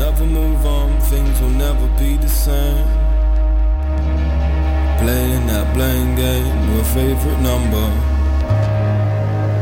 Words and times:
never 0.00 0.24
move 0.24 0.64
on, 0.64 0.98
things 1.12 1.38
will 1.42 1.56
never 1.66 1.86
be 1.98 2.16
the 2.16 2.28
same. 2.28 2.88
Playing 5.02 5.46
that 5.52 5.66
blame 5.74 6.14
game, 6.16 6.58
your 6.72 6.84
favorite 6.96 7.40
number. 7.50 7.88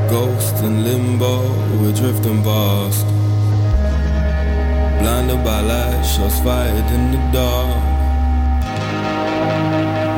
Ghost 0.09 0.56
in 0.62 0.85
limbo, 0.85 1.35
we're 1.79 1.96
drifting 2.01 2.40
past. 2.45 3.06
Blinded 5.01 5.43
by 5.45 5.61
light, 5.72 6.03
shots 6.04 6.39
fired 6.47 6.89
in 6.97 7.05
the 7.15 7.23
dark. 7.39 7.83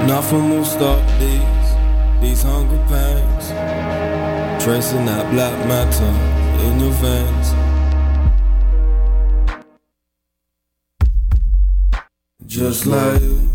Nothing 0.06 0.50
will 0.50 0.70
stop 0.76 1.02
these, 1.18 1.68
these 2.20 2.42
hunger 2.42 2.82
pangs. 2.92 3.46
Tracing 4.62 5.06
that 5.06 5.24
black 5.32 5.56
matter 5.66 6.12
in 6.66 6.78
your 6.78 6.94
veins. 7.04 7.59
Just 12.50 12.84
like 12.84 13.22
you. 13.22 13.48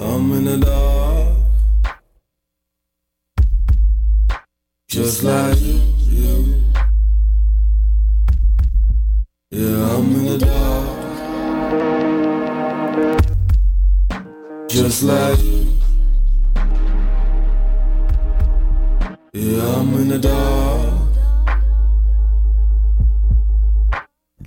I'm 0.00 0.32
in 0.32 0.44
the 0.46 0.56
dark. 0.58 1.36
Just 4.88 5.22
like 5.22 5.60
you, 5.60 5.80
you. 6.10 6.60
Yeah, 9.52 9.94
I'm 9.94 10.12
in 10.16 10.24
the 10.26 10.38
dark. 10.38 10.88
Just 14.68 15.04
like 15.04 15.38
you. 15.38 15.68
Yeah, 19.32 19.76
I'm 19.76 19.94
in 20.00 20.08
the 20.08 20.18
dark. 20.18 20.75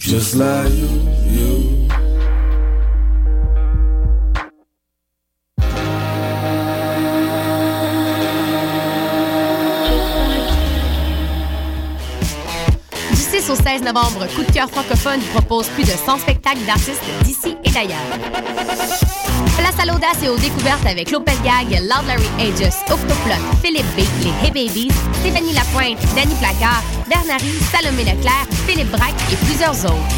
Just 0.10 0.34
like 0.38 0.74
you, 0.74 0.88
you. 1.28 1.88
Du 13.12 13.16
6 13.16 13.52
au 13.52 13.56
16 13.56 13.84
novembre, 13.84 14.26
Coup 14.36 14.42
de 14.42 14.52
cœur 14.52 14.68
francophone 14.68 15.20
vous 15.20 15.42
propose 15.42 15.68
plus 15.68 15.84
de 15.84 15.90
100 15.90 16.18
spectacles 16.18 16.66
d'artistes 16.66 17.04
d'ici 17.24 17.56
et 17.64 17.70
d'ailleurs. 17.70 18.00
Place 19.60 19.78
à 19.78 19.86
l'audace 19.86 20.24
et 20.24 20.30
aux 20.30 20.38
découvertes 20.38 20.86
avec 20.86 21.12
Lopez 21.12 21.34
Gag, 21.44 21.82
Loud 21.82 22.08
Larry 22.08 22.30
Aegis, 22.40 22.74
Octoplot, 22.90 23.44
Philippe 23.62 23.86
B, 23.98 24.04
les 24.24 24.48
Hey 24.48 24.52
Babies, 24.52 24.92
Stéphanie 25.20 25.52
Lapointe, 25.52 26.00
Danny 26.16 26.34
Placard, 26.36 26.82
Bernary, 27.10 27.60
Salomé 27.70 28.06
Leclerc, 28.06 28.48
Philippe 28.66 28.90
Braque 28.90 29.20
et 29.34 29.36
plusieurs 29.46 29.76
autres. 29.84 30.16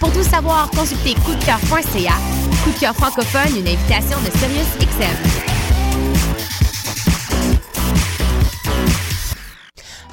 Pour 0.00 0.12
tout 0.12 0.24
savoir, 0.24 0.68
consultez 0.70 1.14
coupdecoeur.ca. 1.14 2.14
Coup 2.64 2.70
de 2.72 2.80
cœur 2.80 2.94
francophone, 2.94 3.56
une 3.56 3.68
invitation 3.68 4.18
de 4.18 4.36
Sirius 4.36 4.66
XM. 4.80 5.47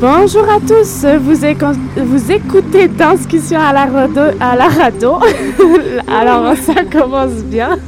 Bonjour 0.00 0.44
à 0.48 0.60
tous, 0.60 1.04
vous, 1.20 1.44
éco- 1.44 1.72
vous 1.96 2.30
écoutez 2.32 2.86
Danscussion 2.86 3.58
à 3.58 3.72
la 3.72 3.86
radio. 3.86 4.22
À 4.40 4.56
la 4.56 4.68
radio. 4.68 5.14
Alors 6.08 6.54
ça 6.56 6.84
commence 6.84 7.42
bien. 7.44 7.78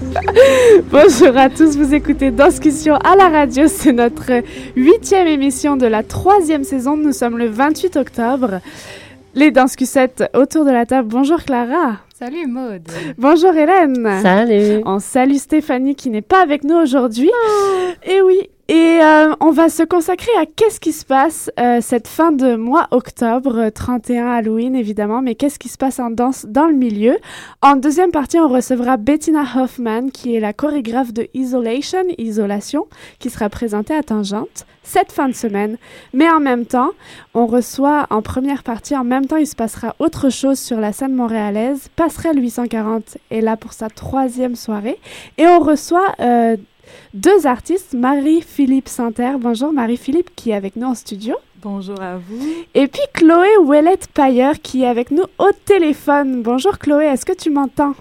Bonjour 0.90 1.36
à 1.36 1.48
tous, 1.50 1.76
vous 1.76 1.94
écoutez 1.94 2.30
Danscussion 2.30 2.96
à 2.96 3.14
la 3.16 3.28
radio. 3.28 3.64
C'est 3.68 3.92
notre 3.92 4.42
huitième 4.74 5.26
émission 5.28 5.76
de 5.76 5.86
la 5.86 6.02
troisième 6.02 6.64
saison. 6.64 6.96
Nous 6.96 7.12
sommes 7.12 7.38
le 7.38 7.46
28 7.48 7.96
octobre. 7.96 8.60
Les 9.34 9.50
Danscussettes 9.52 10.24
autour 10.34 10.64
de 10.64 10.70
la 10.72 10.86
table. 10.86 11.08
Bonjour 11.08 11.38
Clara. 11.42 11.98
Salut 12.18 12.46
Maude. 12.48 12.88
Bonjour 13.18 13.54
Hélène. 13.54 14.08
Salut. 14.22 14.82
On 14.84 14.98
salue 14.98 15.36
Stéphanie 15.36 15.94
qui 15.94 16.10
n'est 16.10 16.22
pas 16.22 16.42
avec 16.42 16.64
nous 16.64 16.76
aujourd'hui. 16.76 17.30
Et 18.04 18.20
oui, 18.22 18.50
et 18.70 19.00
euh, 19.02 19.34
on 19.40 19.50
va 19.50 19.68
se 19.68 19.82
consacrer 19.82 20.30
à 20.38 20.46
qu'est-ce 20.46 20.78
qui 20.78 20.92
se 20.92 21.04
passe 21.04 21.50
euh, 21.58 21.80
cette 21.80 22.06
fin 22.06 22.30
de 22.30 22.54
mois 22.54 22.86
octobre, 22.92 23.58
euh, 23.58 23.70
31 23.70 24.28
Halloween 24.28 24.76
évidemment, 24.76 25.22
mais 25.22 25.34
qu'est-ce 25.34 25.58
qui 25.58 25.68
se 25.68 25.76
passe 25.76 25.98
en 25.98 26.10
danse 26.10 26.46
dans 26.48 26.68
le 26.68 26.74
milieu? 26.74 27.18
En 27.62 27.74
deuxième 27.74 28.12
partie, 28.12 28.38
on 28.38 28.46
recevra 28.46 28.96
Bettina 28.96 29.42
Hoffman, 29.56 30.10
qui 30.10 30.36
est 30.36 30.40
la 30.40 30.52
chorégraphe 30.52 31.12
de 31.12 31.26
Isolation, 31.34 32.04
Isolation, 32.16 32.86
qui 33.18 33.28
sera 33.28 33.48
présentée 33.48 33.92
à 33.92 34.04
Tangente 34.04 34.66
cette 34.84 35.10
fin 35.10 35.28
de 35.28 35.34
semaine. 35.34 35.76
Mais 36.14 36.30
en 36.30 36.38
même 36.38 36.64
temps, 36.64 36.90
on 37.34 37.46
reçoit 37.46 38.06
en 38.10 38.22
première 38.22 38.62
partie, 38.62 38.96
en 38.96 39.02
même 39.02 39.26
temps, 39.26 39.36
il 39.36 39.48
se 39.48 39.56
passera 39.56 39.96
autre 39.98 40.30
chose 40.30 40.60
sur 40.60 40.78
la 40.78 40.92
scène 40.92 41.14
montréalaise. 41.14 41.88
Passerelle 41.96 42.40
840 42.40 43.18
est 43.32 43.40
là 43.40 43.56
pour 43.56 43.72
sa 43.72 43.90
troisième 43.90 44.54
soirée. 44.54 44.98
Et 45.38 45.46
on 45.48 45.58
reçoit 45.58 46.14
euh, 46.20 46.56
deux 47.14 47.46
artistes, 47.46 47.94
Marie-Philippe 47.94 48.88
Santerre. 48.88 49.38
Bonjour 49.38 49.72
Marie-Philippe 49.72 50.30
qui 50.36 50.50
est 50.50 50.54
avec 50.54 50.76
nous 50.76 50.86
en 50.86 50.94
studio. 50.94 51.34
Bonjour 51.62 52.00
à 52.00 52.16
vous. 52.16 52.46
Et 52.74 52.86
puis 52.86 53.02
Chloé 53.12 53.56
Ouellette 53.62 54.08
Pailleur 54.14 54.54
qui 54.62 54.84
est 54.84 54.86
avec 54.86 55.10
nous 55.10 55.24
au 55.38 55.50
téléphone. 55.64 56.42
Bonjour 56.42 56.78
Chloé, 56.78 57.06
est-ce 57.06 57.26
que 57.26 57.32
tu 57.32 57.50
m'entends? 57.50 57.94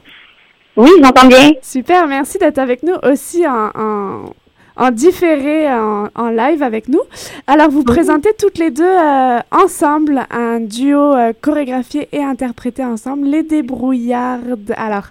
Oui, 0.77 0.89
j'entends 1.01 1.27
bien. 1.27 1.53
Super, 1.61 2.07
merci 2.07 2.37
d'être 2.37 2.59
avec 2.59 2.83
nous 2.83 2.93
aussi 3.03 3.45
en, 3.47 3.71
en, 3.75 4.33
en 4.77 4.91
différé 4.91 5.69
en, 5.69 6.07
en 6.15 6.29
live 6.29 6.63
avec 6.63 6.87
nous. 6.87 7.01
Alors, 7.47 7.69
vous 7.69 7.83
présentez 7.83 8.29
toutes 8.39 8.59
les 8.59 8.71
deux 8.71 8.85
euh, 8.85 9.39
ensemble 9.51 10.25
un 10.29 10.61
duo 10.61 11.15
euh, 11.15 11.33
chorégraphié 11.41 12.07
et 12.13 12.23
interprété 12.23 12.85
ensemble, 12.85 13.27
Les 13.27 13.43
Débrouillardes. 13.43 14.73
Alors, 14.77 15.07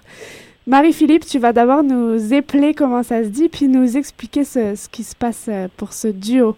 Marie-Philippe, 0.69 1.25
tu 1.25 1.39
vas 1.39 1.51
d'abord 1.51 1.81
nous 1.81 2.31
épeler 2.31 2.75
comment 2.75 3.01
ça 3.01 3.23
se 3.23 3.29
dit, 3.29 3.49
puis 3.49 3.67
nous 3.67 3.97
expliquer 3.97 4.43
ce, 4.43 4.75
ce 4.75 4.87
qui 4.87 5.03
se 5.03 5.15
passe 5.15 5.47
euh, 5.49 5.67
pour 5.75 5.93
ce 5.93 6.07
duo. 6.07 6.55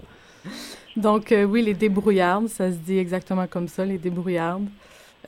Donc, 0.98 1.32
euh, 1.32 1.46
oui, 1.46 1.62
les 1.62 1.74
débrouillardes, 1.74 2.50
ça 2.50 2.70
se 2.70 2.76
dit 2.76 2.98
exactement 2.98 3.48
comme 3.48 3.70
ça, 3.70 3.86
les 3.86 3.98
débrouillardes. 3.98 4.66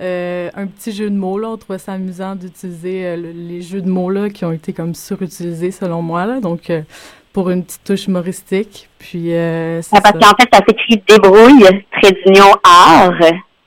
Euh, 0.01 0.49
un 0.53 0.67
petit 0.67 0.91
jeu 0.91 1.09
de 1.09 1.15
mots, 1.15 1.39
là, 1.39 1.47
on 1.51 1.57
trouvait 1.57 1.79
ça 1.79 1.93
amusant 1.93 2.35
d'utiliser 2.35 3.05
euh, 3.05 3.15
le- 3.15 3.31
les 3.31 3.61
jeux 3.61 3.79
de 3.81 3.87
mots, 3.89 4.09
là, 4.09 4.29
qui 4.29 4.43
ont 4.43 4.51
été 4.51 4.73
comme 4.73 4.93
surutilisés, 4.95 5.71
selon 5.71 6.01
moi, 6.01 6.25
là. 6.25 6.41
Donc, 6.41 6.69
euh, 6.69 6.81
pour 7.31 7.49
une 7.51 7.63
petite 7.63 7.85
touche 7.85 8.07
humoristique. 8.07 8.89
Puis, 8.99 9.33
euh, 9.33 9.81
c'est 9.81 9.95
Ah, 9.95 10.01
parce 10.01 10.19
ça. 10.19 10.19
qu'en 10.29 10.35
fait, 10.43 10.49
ça 10.53 10.59
s'écrit 10.67 11.01
débrouille, 11.07 11.63
trait 12.01 12.11
d'union, 12.25 12.51
art. 12.65 13.13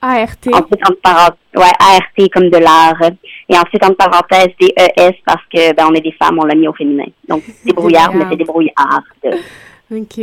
ART. 0.01 0.27
Ensuite, 0.53 0.81
entre 0.87 1.01
parenthèses, 1.01 1.37
ouais, 1.55 1.71
ART 1.79 2.29
comme 2.33 2.49
de 2.49 2.57
l'art. 2.57 3.01
Et 3.49 3.57
ensuite, 3.57 3.83
entre 3.83 3.95
parenthèses, 3.97 4.53
DES 4.59 5.15
parce 5.25 5.41
que, 5.53 5.73
ben, 5.73 5.87
on 5.89 5.93
est 5.93 6.01
des 6.01 6.11
femmes, 6.13 6.37
on 6.39 6.45
l'a 6.45 6.55
mis 6.55 6.67
au 6.67 6.73
féminin. 6.73 7.05
Donc, 7.27 7.43
débrouillard, 7.65 8.13
mais 8.13 8.25
c'est 8.29 8.37
débrouillard. 8.37 9.01
Ok. 9.91 10.17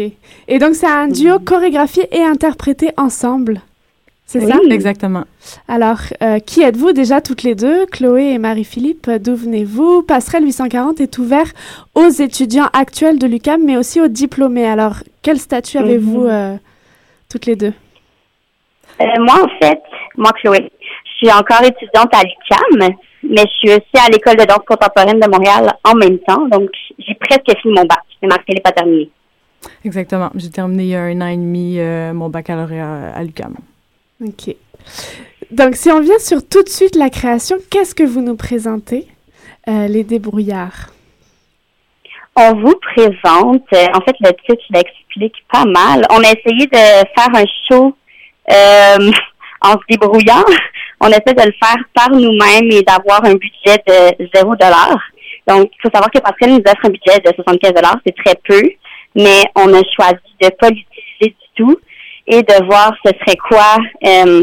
Et 0.48 0.58
donc, 0.58 0.74
c'est 0.74 0.86
un 0.86 1.08
duo 1.08 1.38
chorégraphié 1.38 2.06
et 2.12 2.22
interprété 2.22 2.90
ensemble. 2.96 3.60
C'est 4.26 4.40
ça? 4.40 4.56
Oui. 4.62 4.72
Exactement. 4.72 5.24
Alors, 5.68 5.98
euh, 6.22 6.38
qui 6.38 6.62
êtes-vous 6.62 6.92
déjà 6.92 7.20
toutes 7.20 7.42
les 7.42 7.54
deux, 7.54 7.84
Chloé 7.86 8.32
et 8.32 8.38
Marie-Philippe? 8.38 9.10
D'où 9.22 9.36
venez-vous? 9.36 10.02
Passerelle 10.02 10.44
840 10.44 11.00
est 11.00 11.18
ouvert 11.18 11.46
aux 11.94 12.08
étudiants 12.08 12.68
actuels 12.72 13.18
de 13.18 13.26
l'UCAM, 13.26 13.62
mais 13.64 13.76
aussi 13.76 14.00
aux 14.00 14.08
diplômés. 14.08 14.66
Alors, 14.66 14.96
quel 15.22 15.38
statut 15.38 15.78
Mhm. 15.78 15.84
avez-vous 15.84 16.24
euh, 16.24 16.56
toutes 17.30 17.44
les 17.46 17.54
deux? 17.54 17.74
Euh, 19.00 19.04
moi, 19.18 19.44
en 19.44 19.48
fait, 19.58 19.82
moi, 20.16 20.30
Chloé, 20.40 20.70
je 20.80 21.10
suis 21.16 21.32
encore 21.32 21.62
étudiante 21.62 22.14
à 22.14 22.22
l'UQAM, 22.22 22.96
mais 23.22 23.42
je 23.42 23.52
suis 23.58 23.70
aussi 23.70 24.06
à 24.06 24.08
l'École 24.10 24.36
de 24.36 24.44
danse 24.44 24.64
contemporaine 24.66 25.18
de 25.18 25.28
Montréal 25.28 25.72
en 25.84 25.94
même 25.94 26.18
temps. 26.20 26.46
Donc, 26.48 26.70
j'ai 26.98 27.14
presque 27.14 27.58
fini 27.60 27.74
mon 27.74 27.84
bac. 27.84 28.02
Mais 28.22 28.28
Marc-Philippe 28.28 28.62
pas 28.62 28.72
terminé. 28.72 29.10
Exactement. 29.84 30.30
J'ai 30.34 30.50
terminé 30.50 30.84
il 30.84 30.88
y 30.90 30.96
a 30.96 31.02
un 31.02 31.20
an 31.20 31.26
et 31.26 31.36
demi 31.36 31.78
euh, 31.78 32.12
mon 32.12 32.28
baccalauréat 32.28 33.12
à 33.14 33.22
l'UQAM. 33.22 33.56
Ok. 34.24 34.54
Donc, 35.50 35.74
si 35.76 35.90
on 35.90 36.00
vient 36.00 36.18
sur 36.18 36.46
tout 36.46 36.62
de 36.62 36.68
suite 36.68 36.96
la 36.96 37.10
création, 37.10 37.56
qu'est-ce 37.70 37.94
que 37.94 38.02
vous 38.02 38.20
nous 38.20 38.36
présentez? 38.36 39.08
Euh, 39.68 39.88
les 39.88 40.04
débrouillards? 40.04 40.90
On 42.36 42.54
vous 42.54 42.74
présente, 42.94 43.64
euh, 43.72 43.86
en 43.94 44.00
fait, 44.00 44.16
le 44.20 44.30
titre 44.46 44.64
l'explique 44.70 45.36
pas 45.52 45.64
mal. 45.64 46.04
On 46.10 46.18
a 46.18 46.32
essayé 46.32 46.66
de 46.66 46.76
faire 46.76 47.30
un 47.32 47.44
show 47.68 47.94
euh, 48.50 49.10
en 49.62 49.72
se 49.72 49.84
débrouillant. 49.88 50.44
On 51.00 51.08
essaie 51.08 51.34
de 51.34 51.42
le 51.42 51.54
faire 51.62 51.82
par 51.94 52.10
nous-mêmes 52.10 52.70
et 52.70 52.82
d'avoir 52.82 53.24
un 53.24 53.34
budget 53.34 53.82
de 53.86 54.28
zéro 54.34 54.54
dollar. 54.56 54.96
Donc, 55.46 55.70
il 55.72 55.82
faut 55.82 55.90
savoir 55.92 56.10
que 56.10 56.20
Pascal 56.20 56.50
nous 56.50 56.62
offre 56.66 56.84
un 56.84 56.90
budget 56.90 57.20
de 57.20 57.32
75 57.34 57.72
dollars, 57.74 57.98
c'est 58.06 58.16
très 58.24 58.34
peu, 58.48 58.62
mais 59.14 59.42
on 59.54 59.72
a 59.74 59.82
choisi 59.94 60.22
de 60.40 60.48
pas 60.58 60.70
l'utiliser 60.70 61.36
du 61.36 61.48
tout 61.56 61.76
et 62.26 62.42
de 62.42 62.64
voir 62.64 62.94
ce 63.04 63.10
serait 63.20 63.36
quoi, 63.36 63.76
euh, 64.06 64.42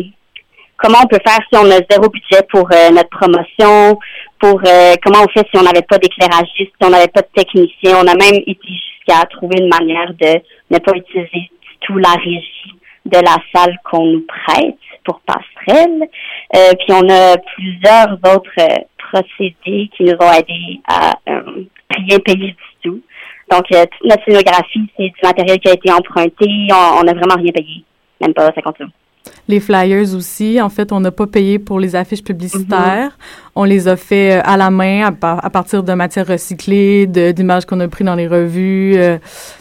comment 0.78 1.00
on 1.04 1.08
peut 1.08 1.20
faire 1.26 1.40
si 1.52 1.58
on 1.58 1.72
a 1.72 1.80
zéro 1.90 2.10
budget 2.10 2.46
pour 2.52 2.68
euh, 2.72 2.92
notre 2.92 3.10
promotion, 3.10 3.98
pour 4.40 4.62
euh, 4.66 4.94
comment 5.04 5.24
on 5.24 5.30
fait 5.30 5.48
si 5.52 5.58
on 5.60 5.64
n'avait 5.64 5.82
pas 5.82 5.98
d'éclairagiste, 5.98 6.74
si 6.80 6.84
on 6.84 6.90
n'avait 6.90 7.08
pas 7.08 7.22
de 7.22 7.30
technicien. 7.36 7.98
On 7.98 8.08
a 8.08 8.16
même 8.16 8.42
été 8.46 8.68
jusqu'à 8.68 9.26
trouver 9.26 9.58
une 9.60 9.70
manière 9.70 10.14
de 10.14 10.40
ne 10.70 10.78
pas 10.78 10.92
utiliser 10.96 11.50
du 11.50 11.78
tout 11.82 11.98
la 11.98 12.12
régie 12.12 12.76
de 13.06 13.18
la 13.18 13.38
salle 13.54 13.78
qu'on 13.84 14.06
nous 14.06 14.26
prête 14.28 14.76
pour 15.04 15.22
passerelle. 15.22 16.08
Euh, 16.56 16.72
puis 16.80 16.94
on 16.94 17.10
a 17.10 17.38
plusieurs 17.38 18.14
autres 18.36 18.52
euh, 18.60 18.78
procédés 18.98 19.90
qui 19.96 20.04
nous 20.04 20.16
ont 20.20 20.32
aidés 20.32 20.80
à 20.88 21.14
euh, 21.30 21.64
rien 21.90 22.20
payer 22.20 22.48
du 22.48 22.56
tout. 22.84 23.02
Donc, 23.50 23.66
euh, 23.74 23.86
toute 23.86 24.10
notre 24.10 24.24
scénographie, 24.26 24.90
c'est 24.96 25.10
du 25.10 25.20
matériel 25.24 25.60
qui 25.60 25.70
a 25.70 25.74
été 25.74 25.92
emprunté. 25.92 26.48
On, 26.72 27.00
on 27.00 27.08
a 27.08 27.14
vraiment 27.14 27.36
rien 27.36 27.52
payé. 27.52 27.84
Même 28.22 28.34
pas 28.34 28.52
50 28.54 28.82
euros. 28.82 28.92
Les 29.48 29.60
flyers 29.60 30.14
aussi, 30.16 30.62
en 30.62 30.70
fait, 30.70 30.92
on 30.92 31.00
n'a 31.00 31.12
pas 31.12 31.28
payé 31.28 31.60
pour 31.60 31.80
les 31.80 31.96
affiches 31.96 32.24
publicitaires. 32.24 33.18
On 33.56 33.64
les 33.66 33.88
a 33.88 33.96
fait 33.98 34.38
euh, 34.38 34.42
à 34.46 34.56
la 34.56 34.70
main 34.70 35.06
à, 35.08 35.12
par- 35.12 35.44
à 35.44 35.50
partir 35.50 35.84
de 35.84 35.94
matières 35.94 36.26
recyclées, 36.28 37.06
de- 37.08 37.32
d'images 37.32 37.66
qu'on 37.66 37.80
a 37.82 37.88
prises 37.88 38.06
dans 38.06 38.16
les 38.16 38.28
revues. 38.28 38.94
euh, 38.96 39.18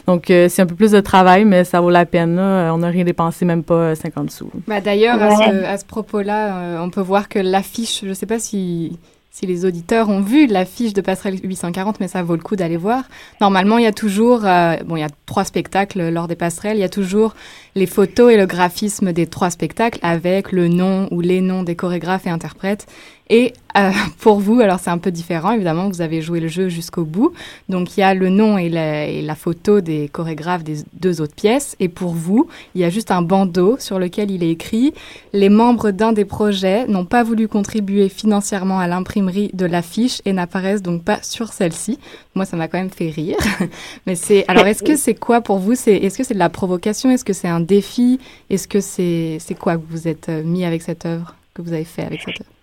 donc, 0.07 0.29
euh, 0.29 0.47
c'est 0.49 0.61
un 0.61 0.65
peu 0.65 0.75
plus 0.75 0.91
de 0.91 0.99
travail, 1.01 1.43
mais 1.45 1.63
ça 1.65 1.81
vaut 1.81 1.89
la 1.89 2.05
peine. 2.05 2.35
là. 2.37 2.71
On 2.73 2.77
n'a 2.79 2.87
rien 2.87 3.03
dépensé, 3.03 3.43
même 3.43 3.63
pas 3.63 3.73
euh, 3.75 3.95
50 3.95 4.31
sous. 4.31 4.49
Bah, 4.67 4.79
D'ailleurs, 4.81 5.21
à 5.21 5.35
ce, 5.35 5.63
à 5.65 5.77
ce 5.77 5.85
propos-là, 5.85 6.57
euh, 6.57 6.77
on 6.81 6.89
peut 6.89 7.01
voir 7.01 7.27
que 7.27 7.39
l'affiche, 7.39 8.01
je 8.03 8.09
ne 8.09 8.13
sais 8.13 8.25
pas 8.27 8.39
si, 8.39 8.97
si 9.33 9.45
les 9.45 9.63
auditeurs 9.63 10.09
ont 10.09 10.19
vu 10.19 10.45
l'affiche 10.45 10.91
de 10.91 10.99
Passerelle 10.99 11.39
840, 11.41 12.01
mais 12.01 12.09
ça 12.09 12.21
vaut 12.21 12.35
le 12.35 12.41
coup 12.41 12.57
d'aller 12.57 12.75
voir. 12.75 13.05
Normalement, 13.39 13.77
il 13.77 13.85
y 13.85 13.87
a 13.87 13.93
toujours, 13.93 14.45
euh, 14.45 14.75
bon, 14.85 14.97
il 14.97 14.99
y 14.99 15.03
a 15.03 15.09
trois 15.25 15.45
spectacles 15.45 16.09
lors 16.09 16.27
des 16.27 16.35
passerelles, 16.35 16.75
il 16.75 16.81
y 16.81 16.83
a 16.83 16.89
toujours 16.89 17.33
les 17.75 17.85
photos 17.85 18.33
et 18.33 18.37
le 18.37 18.45
graphisme 18.45 19.13
des 19.13 19.27
trois 19.27 19.49
spectacles 19.49 19.99
avec 20.01 20.51
le 20.51 20.67
nom 20.67 21.07
ou 21.11 21.21
les 21.21 21.39
noms 21.39 21.63
des 21.63 21.77
chorégraphes 21.77 22.27
et 22.27 22.29
interprètes. 22.29 22.87
Et 23.31 23.53
euh, 23.77 23.91
pour 24.19 24.39
vous, 24.39 24.59
alors 24.59 24.79
c'est 24.79 24.89
un 24.89 24.97
peu 24.97 25.09
différent, 25.09 25.53
évidemment, 25.53 25.87
vous 25.87 26.01
avez 26.01 26.21
joué 26.21 26.39
le 26.41 26.49
jeu 26.49 26.67
jusqu'au 26.67 27.05
bout. 27.05 27.33
Donc 27.69 27.97
il 27.97 28.01
y 28.01 28.03
a 28.03 28.13
le 28.13 28.29
nom 28.29 28.57
et 28.57 28.69
la, 28.69 29.35
photo 29.35 29.79
des 29.79 30.09
chorégraphes 30.09 30.63
des 30.63 30.83
deux 30.93 31.21
autres 31.21 31.33
pièces. 31.33 31.77
Et 31.79 31.87
pour 31.87 32.11
vous, 32.11 32.47
il 32.75 32.81
y 32.81 32.83
a 32.83 32.89
juste 32.89 33.09
un 33.09 33.21
bandeau 33.21 33.77
sur 33.79 33.97
lequel 33.97 34.29
il 34.29 34.43
est 34.43 34.51
écrit 34.51 34.93
Les 35.31 35.47
membres 35.47 35.91
d'un 35.91 36.11
des 36.11 36.25
projets 36.25 36.85
n'ont 36.87 37.05
pas 37.05 37.23
voulu 37.23 37.47
contribuer 37.47 38.09
financièrement 38.09 38.79
à 38.79 38.87
l'imprimerie 38.87 39.49
de 39.53 39.65
l'affiche 39.65 40.21
et 40.25 40.33
n'apparaissent 40.33 40.81
donc 40.81 41.03
pas 41.03 41.23
sur 41.23 41.53
celle-ci. 41.53 41.97
Moi, 42.35 42.43
ça 42.43 42.57
m'a 42.57 42.67
quand 42.67 42.77
même 42.77 42.89
fait 42.89 43.09
rire. 43.09 43.37
Mais 44.05 44.15
c'est 44.15 44.43
alors 44.49 44.67
est-ce 44.67 44.83
que 44.83 44.97
c'est 44.97 45.15
quoi 45.15 45.39
pour 45.39 45.59
vous? 45.59 45.71
Est-ce 45.71 46.17
que 46.17 46.25
c'est 46.25 46.33
de 46.33 46.39
la 46.39 46.49
provocation? 46.49 47.09
Est-ce 47.09 47.25
que 47.25 47.33
c'est 47.33 47.47
un 47.47 47.61
défi? 47.61 48.19
Est-ce 48.49 48.67
que 48.67 48.81
c'est 48.81 49.37
c'est 49.39 49.55
quoi 49.55 49.77
que 49.77 49.83
vous 49.89 50.09
êtes 50.09 50.27
euh, 50.27 50.43
mis 50.43 50.65
avec 50.65 50.81
cette 50.81 51.05
œuvre 51.05 51.35
que 51.53 51.61
vous 51.61 51.71
avez 51.71 51.85
fait 51.85 52.03
avec 52.03 52.19
cette 52.19 52.41
œuvre? 52.41 52.60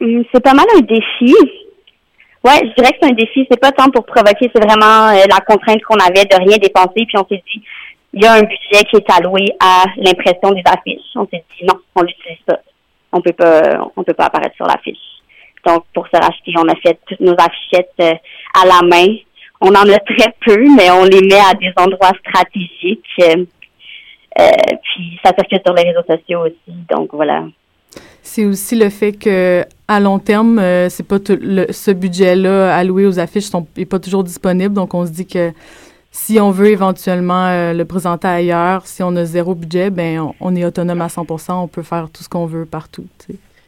C'est 0.00 0.42
pas 0.42 0.54
mal 0.54 0.66
un 0.76 0.80
défi. 0.80 1.34
Ouais, 2.44 2.60
je 2.62 2.74
dirais 2.74 2.92
que 2.92 2.98
c'est 3.00 3.10
un 3.10 3.14
défi. 3.14 3.46
C'est 3.50 3.60
pas 3.60 3.72
tant 3.72 3.90
pour 3.90 4.04
provoquer, 4.04 4.50
c'est 4.54 4.64
vraiment 4.64 5.08
euh, 5.08 5.24
la 5.28 5.40
contrainte 5.40 5.82
qu'on 5.82 5.96
avait 5.96 6.26
de 6.26 6.36
rien 6.36 6.58
dépenser. 6.58 7.06
Puis 7.06 7.16
on 7.16 7.26
s'est 7.26 7.42
dit, 7.52 7.62
il 8.12 8.22
y 8.22 8.26
a 8.26 8.34
un 8.34 8.42
budget 8.42 8.84
qui 8.90 8.96
est 8.96 9.10
alloué 9.10 9.46
à 9.60 9.84
l'impression 9.96 10.52
des 10.52 10.62
affiches. 10.66 11.10
On 11.16 11.26
s'est 11.26 11.44
dit 11.56 11.64
non, 11.66 11.74
on 11.94 12.02
l'utilise 12.02 12.42
pas. 12.46 12.60
On 13.12 13.20
peut 13.20 13.32
pas, 13.32 13.90
on 13.96 14.02
peut 14.04 14.14
pas 14.14 14.26
apparaître 14.26 14.56
sur 14.56 14.66
l'affiche. 14.66 14.98
Donc 15.66 15.84
pour 15.94 16.06
se 16.06 16.16
racheter, 16.16 16.52
on 16.56 16.68
a 16.68 16.76
fait 16.76 16.98
toutes 17.06 17.20
nos 17.20 17.34
affichettes 17.38 17.92
euh, 18.00 18.12
à 18.60 18.66
la 18.66 18.82
main. 18.82 19.16
On 19.60 19.68
en 19.68 19.88
a 19.88 19.98
très 19.98 20.34
peu, 20.44 20.62
mais 20.76 20.90
on 20.90 21.04
les 21.04 21.22
met 21.22 21.40
à 21.40 21.54
des 21.54 21.72
endroits 21.76 22.12
stratégiques. 22.20 23.04
Euh, 23.20 23.44
euh, 24.38 24.76
puis 24.82 25.18
ça 25.24 25.32
circule 25.36 25.60
sur 25.64 25.74
les 25.74 25.90
réseaux 25.90 26.06
sociaux 26.08 26.40
aussi. 26.40 26.76
Donc 26.90 27.10
voilà. 27.12 27.44
C'est 28.26 28.46
aussi 28.46 28.74
le 28.74 28.88
fait 28.88 29.12
que 29.12 29.64
à 29.86 30.00
long 30.00 30.18
terme, 30.18 30.58
euh, 30.58 30.88
c'est 30.88 31.02
pas 31.02 31.18
tout 31.18 31.36
le, 31.40 31.66
ce 31.70 31.90
budget-là 31.90 32.74
alloué 32.74 33.06
aux 33.06 33.18
affiches 33.18 33.44
sont, 33.44 33.66
est 33.76 33.84
pas 33.84 33.98
toujours 33.98 34.24
disponible. 34.24 34.74
Donc, 34.74 34.94
on 34.94 35.04
se 35.04 35.10
dit 35.10 35.26
que 35.26 35.52
si 36.10 36.40
on 36.40 36.50
veut 36.50 36.68
éventuellement 36.68 37.46
euh, 37.48 37.74
le 37.74 37.84
présenter 37.84 38.26
ailleurs, 38.26 38.86
si 38.86 39.02
on 39.02 39.14
a 39.16 39.26
zéro 39.26 39.54
budget, 39.54 39.90
ben 39.90 40.32
on, 40.40 40.56
est 40.56 40.64
autonome 40.64 41.02
à 41.02 41.08
100%, 41.08 41.52
on 41.52 41.68
peut 41.68 41.82
faire 41.82 42.08
tout 42.10 42.22
ce 42.22 42.28
qu'on 42.30 42.46
veut 42.46 42.64
partout. 42.64 43.04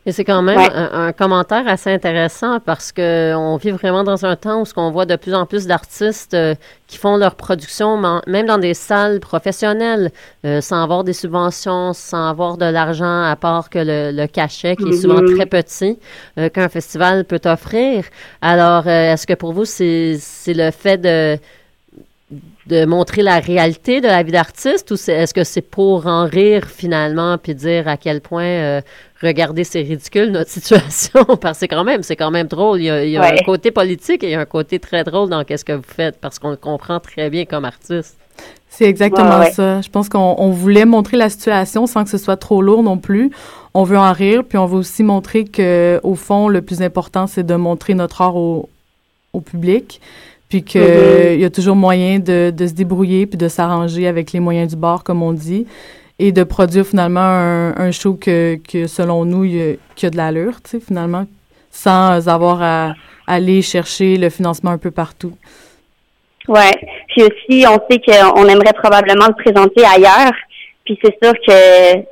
Et 0.08 0.12
c'est 0.12 0.24
quand 0.24 0.40
même 0.40 0.56
Ouais. 0.58 0.70
un, 0.72 1.08
un 1.08 1.12
commentaire 1.12 1.64
assez 1.66 1.90
intéressant 1.92 2.60
parce 2.60 2.92
que 2.92 3.34
on 3.34 3.56
vit 3.56 3.72
vraiment 3.72 4.04
dans 4.04 4.24
un 4.24 4.36
temps 4.36 4.60
où 4.60 4.64
ce 4.64 4.72
qu'on 4.72 4.92
voit 4.92 5.04
de 5.04 5.16
plus 5.16 5.34
en 5.34 5.46
plus 5.46 5.66
d'artistes 5.66 6.34
euh, 6.34 6.54
qui 6.86 6.96
font 6.96 7.16
leur 7.16 7.34
production, 7.34 8.00
même 8.28 8.46
dans 8.46 8.58
des 8.58 8.74
salles 8.74 9.18
professionnelles, 9.18 10.12
euh, 10.44 10.60
sans 10.60 10.80
avoir 10.80 11.02
des 11.02 11.12
subventions, 11.12 11.92
sans 11.92 12.28
avoir 12.30 12.56
de 12.56 12.66
l'argent 12.66 13.22
à 13.24 13.34
part 13.34 13.68
que 13.68 13.80
le, 13.80 14.12
le 14.12 14.26
cachet 14.28 14.76
qui 14.76 14.90
est 14.90 15.00
souvent 15.02 15.20
Mhm. 15.20 15.34
très 15.34 15.46
petit 15.46 15.98
euh, 16.38 16.48
qu'un 16.50 16.68
festival 16.68 17.24
peut 17.24 17.40
offrir. 17.44 18.04
Alors, 18.40 18.86
est-ce 18.86 19.26
que 19.26 19.34
pour 19.34 19.52
vous 19.52 19.64
c'est 19.64 20.18
le 20.46 20.70
fait 20.70 20.98
de 20.98 21.36
de 22.66 22.84
montrer 22.86 23.22
la 23.22 23.38
réalité 23.38 24.00
de 24.00 24.08
la 24.08 24.22
vie 24.24 24.32
d'artiste 24.32 24.90
ou 24.90 24.96
c'est, 24.96 25.12
est-ce 25.12 25.32
que 25.32 25.44
c'est 25.44 25.60
pour 25.60 26.08
en 26.08 26.24
rire 26.26 26.64
finalement 26.66 27.38
puis 27.38 27.54
dire 27.54 27.86
à 27.86 27.96
quel 27.96 28.20
point 28.20 28.42
euh, 28.44 28.80
regardez 29.22 29.62
c'est 29.62 29.82
ridicule 29.82 30.32
notre 30.32 30.50
situation? 30.58 31.24
Parce 31.40 31.58
que 31.58 31.60
c'est 31.60 31.68
quand 31.68 31.84
même 31.84 32.02
c'est 32.02 32.16
quand 32.16 32.32
même 32.32 32.48
drôle 32.48 32.80
il 32.80 32.84
y 32.86 32.90
a, 32.90 33.04
il 33.04 33.10
y 33.10 33.16
a 33.16 33.20
Ouais. 33.20 33.40
un 33.40 33.44
côté 33.44 33.70
politique 33.70 34.24
et 34.24 34.28
il 34.28 34.32
y 34.32 34.34
a 34.34 34.40
un 34.40 34.44
côté 34.44 34.80
très 34.80 35.04
drôle 35.04 35.28
dans 35.30 35.44
qu'est-ce 35.44 35.64
que 35.64 35.72
vous 35.74 35.84
faites 35.86 36.18
parce 36.20 36.40
qu'on 36.40 36.50
le 36.50 36.56
comprend 36.56 36.98
très 36.98 37.30
bien 37.30 37.44
comme 37.44 37.64
artiste 37.64 38.16
C'est 38.68 38.86
exactement 38.86 39.38
Ouais, 39.38 39.44
ouais. 39.46 39.52
ça. 39.52 39.80
Je 39.80 39.88
pense 39.88 40.08
qu'on 40.08 40.34
on 40.38 40.50
voulait 40.50 40.84
montrer 40.84 41.16
la 41.16 41.30
situation 41.30 41.86
sans 41.86 42.02
que 42.02 42.10
ce 42.10 42.18
soit 42.18 42.36
trop 42.36 42.60
lourd 42.60 42.82
non 42.82 42.98
plus. 42.98 43.30
On 43.72 43.84
veut 43.84 43.98
en 43.98 44.12
rire, 44.12 44.42
puis 44.42 44.58
on 44.58 44.66
veut 44.66 44.78
aussi 44.78 45.02
montrer 45.04 45.44
que, 45.44 46.00
au 46.02 46.14
fond, 46.16 46.48
le 46.48 46.60
plus 46.62 46.82
important, 46.82 47.26
c'est 47.28 47.44
de 47.44 47.54
montrer 47.54 47.94
notre 47.94 48.20
art 48.22 48.34
au, 48.36 48.68
au 49.34 49.40
public. 49.40 50.00
Puis 50.48 50.62
qu'il 50.62 50.80
mm-hmm. 50.80 51.38
y 51.38 51.44
a 51.44 51.50
toujours 51.50 51.76
moyen 51.76 52.18
de, 52.18 52.50
de 52.50 52.66
se 52.66 52.72
débrouiller 52.72 53.26
puis 53.26 53.36
de 53.36 53.48
s'arranger 53.48 54.06
avec 54.06 54.32
les 54.32 54.40
moyens 54.40 54.70
du 54.70 54.76
bord, 54.76 55.04
comme 55.04 55.22
on 55.22 55.32
dit, 55.32 55.66
et 56.18 56.32
de 56.32 56.44
produire 56.44 56.86
finalement 56.86 57.20
un, 57.20 57.76
un 57.76 57.90
show 57.90 58.14
que, 58.14 58.58
que, 58.66 58.86
selon 58.86 59.24
nous, 59.24 59.44
y 59.44 59.60
a, 59.60 59.74
qui 59.94 60.06
a 60.06 60.10
de 60.10 60.16
l'allure, 60.16 60.62
tu 60.62 60.70
sais, 60.70 60.80
finalement, 60.80 61.26
sans 61.70 62.28
avoir 62.28 62.62
à, 62.62 62.94
aller 63.26 63.60
chercher 63.60 64.16
le 64.16 64.30
financement 64.30 64.70
un 64.70 64.78
peu 64.78 64.90
partout. 64.90 65.36
Ouais. 66.48 66.70
Puis 67.08 67.22
aussi, 67.24 67.66
on 67.66 67.78
sait 67.90 68.00
qu'on 68.00 68.46
aimerait 68.46 68.72
probablement 68.74 69.26
le 69.26 69.34
présenter 69.34 69.84
ailleurs. 69.84 70.32
Puis 70.84 70.98
c'est 71.02 71.16
sûr 71.22 71.32
que 71.46 72.04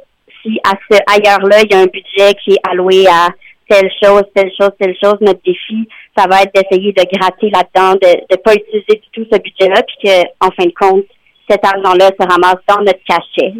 si 0.43 0.59
à 0.65 0.73
ce 0.91 0.99
ailleurs-là, 1.07 1.61
il 1.63 1.71
y 1.71 1.75
a 1.75 1.81
un 1.81 1.87
budget 1.87 2.35
qui 2.43 2.55
est 2.55 2.69
alloué 2.69 3.07
à 3.07 3.29
telle 3.69 3.91
chose, 4.03 4.25
telle 4.35 4.51
chose, 4.61 4.71
telle 4.79 4.97
chose, 5.01 5.17
notre 5.21 5.41
défi, 5.45 5.89
ça 6.17 6.27
va 6.27 6.43
être 6.43 6.55
d'essayer 6.55 6.93
de 6.93 7.03
gratter 7.13 7.51
là-dedans, 7.51 7.99
de 8.01 8.21
ne 8.31 8.37
pas 8.37 8.55
utiliser 8.55 9.01
du 9.01 9.09
tout 9.13 9.27
ce 9.31 9.39
budget-là, 9.39 9.83
puis 9.83 10.09
qu'en 10.09 10.47
en 10.47 10.51
fin 10.51 10.65
de 10.65 10.75
compte, 10.79 11.05
cet 11.49 11.65
argent-là 11.65 12.11
se 12.19 12.27
ramasse 12.27 12.61
dans 12.69 12.81
notre 12.81 13.03
cachet. 13.07 13.55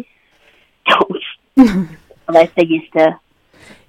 Donc, 0.89 1.17
on 2.27 2.31
va 2.31 2.43
essayer 2.43 2.89
ça. 2.95 3.09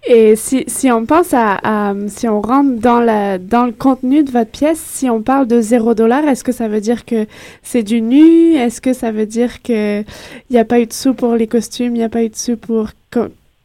Et 0.08 0.36
si, 0.36 0.64
si 0.68 0.92
on 0.92 1.04
pense 1.04 1.34
à, 1.34 1.94
si 2.06 2.28
on 2.28 2.40
rentre 2.40 2.80
dans, 2.80 3.00
la, 3.00 3.38
dans 3.38 3.66
le 3.66 3.72
contenu 3.72 4.22
de 4.22 4.30
votre 4.30 4.50
pièce, 4.50 4.78
si 4.78 5.10
on 5.10 5.20
parle 5.20 5.48
de 5.48 5.60
zéro 5.60 5.94
dollar, 5.94 6.24
est-ce 6.28 6.44
que 6.44 6.52
ça 6.52 6.68
veut 6.68 6.80
dire 6.80 7.04
que 7.04 7.26
c'est 7.62 7.82
du 7.82 8.00
nu? 8.00 8.54
Est-ce 8.54 8.80
que 8.80 8.92
ça 8.92 9.10
veut 9.10 9.26
dire 9.26 9.62
qu'il 9.62 10.04
n'y 10.50 10.58
a 10.58 10.64
pas 10.64 10.78
eu 10.78 10.86
de 10.86 10.92
sous 10.92 11.14
pour 11.14 11.34
les 11.34 11.48
costumes, 11.48 11.96
il 11.96 11.98
n'y 11.98 12.04
a 12.04 12.08
pas 12.08 12.22
eu 12.22 12.28
de 12.28 12.36
sous 12.36 12.56
pour... 12.56 12.90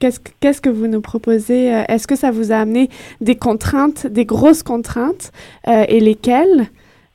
Qu'est-ce, 0.02 0.62
que 0.62 0.70
vous 0.70 0.88
nous 0.88 1.02
proposez? 1.02 1.72
Euh, 1.74 1.84
est-ce 1.88 2.08
que 2.08 2.16
ça 2.16 2.32
vous 2.32 2.52
a 2.52 2.56
amené 2.56 2.90
des 3.22 3.36
contraintes, 3.36 4.08
des 4.08 4.26
grosses 4.26 4.64
contraintes, 4.64 5.32
euh, 5.68 5.86
et 5.88 6.00
lesquelles? 6.00 6.68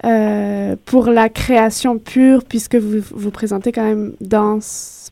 Euh, 0.04 0.76
pour 0.84 1.06
la 1.06 1.28
création 1.28 1.98
pure, 1.98 2.44
puisque 2.44 2.76
vous 2.76 3.00
vous 3.10 3.30
présentez 3.30 3.72
quand 3.72 3.82
même 3.82 4.12
dans 4.20 4.58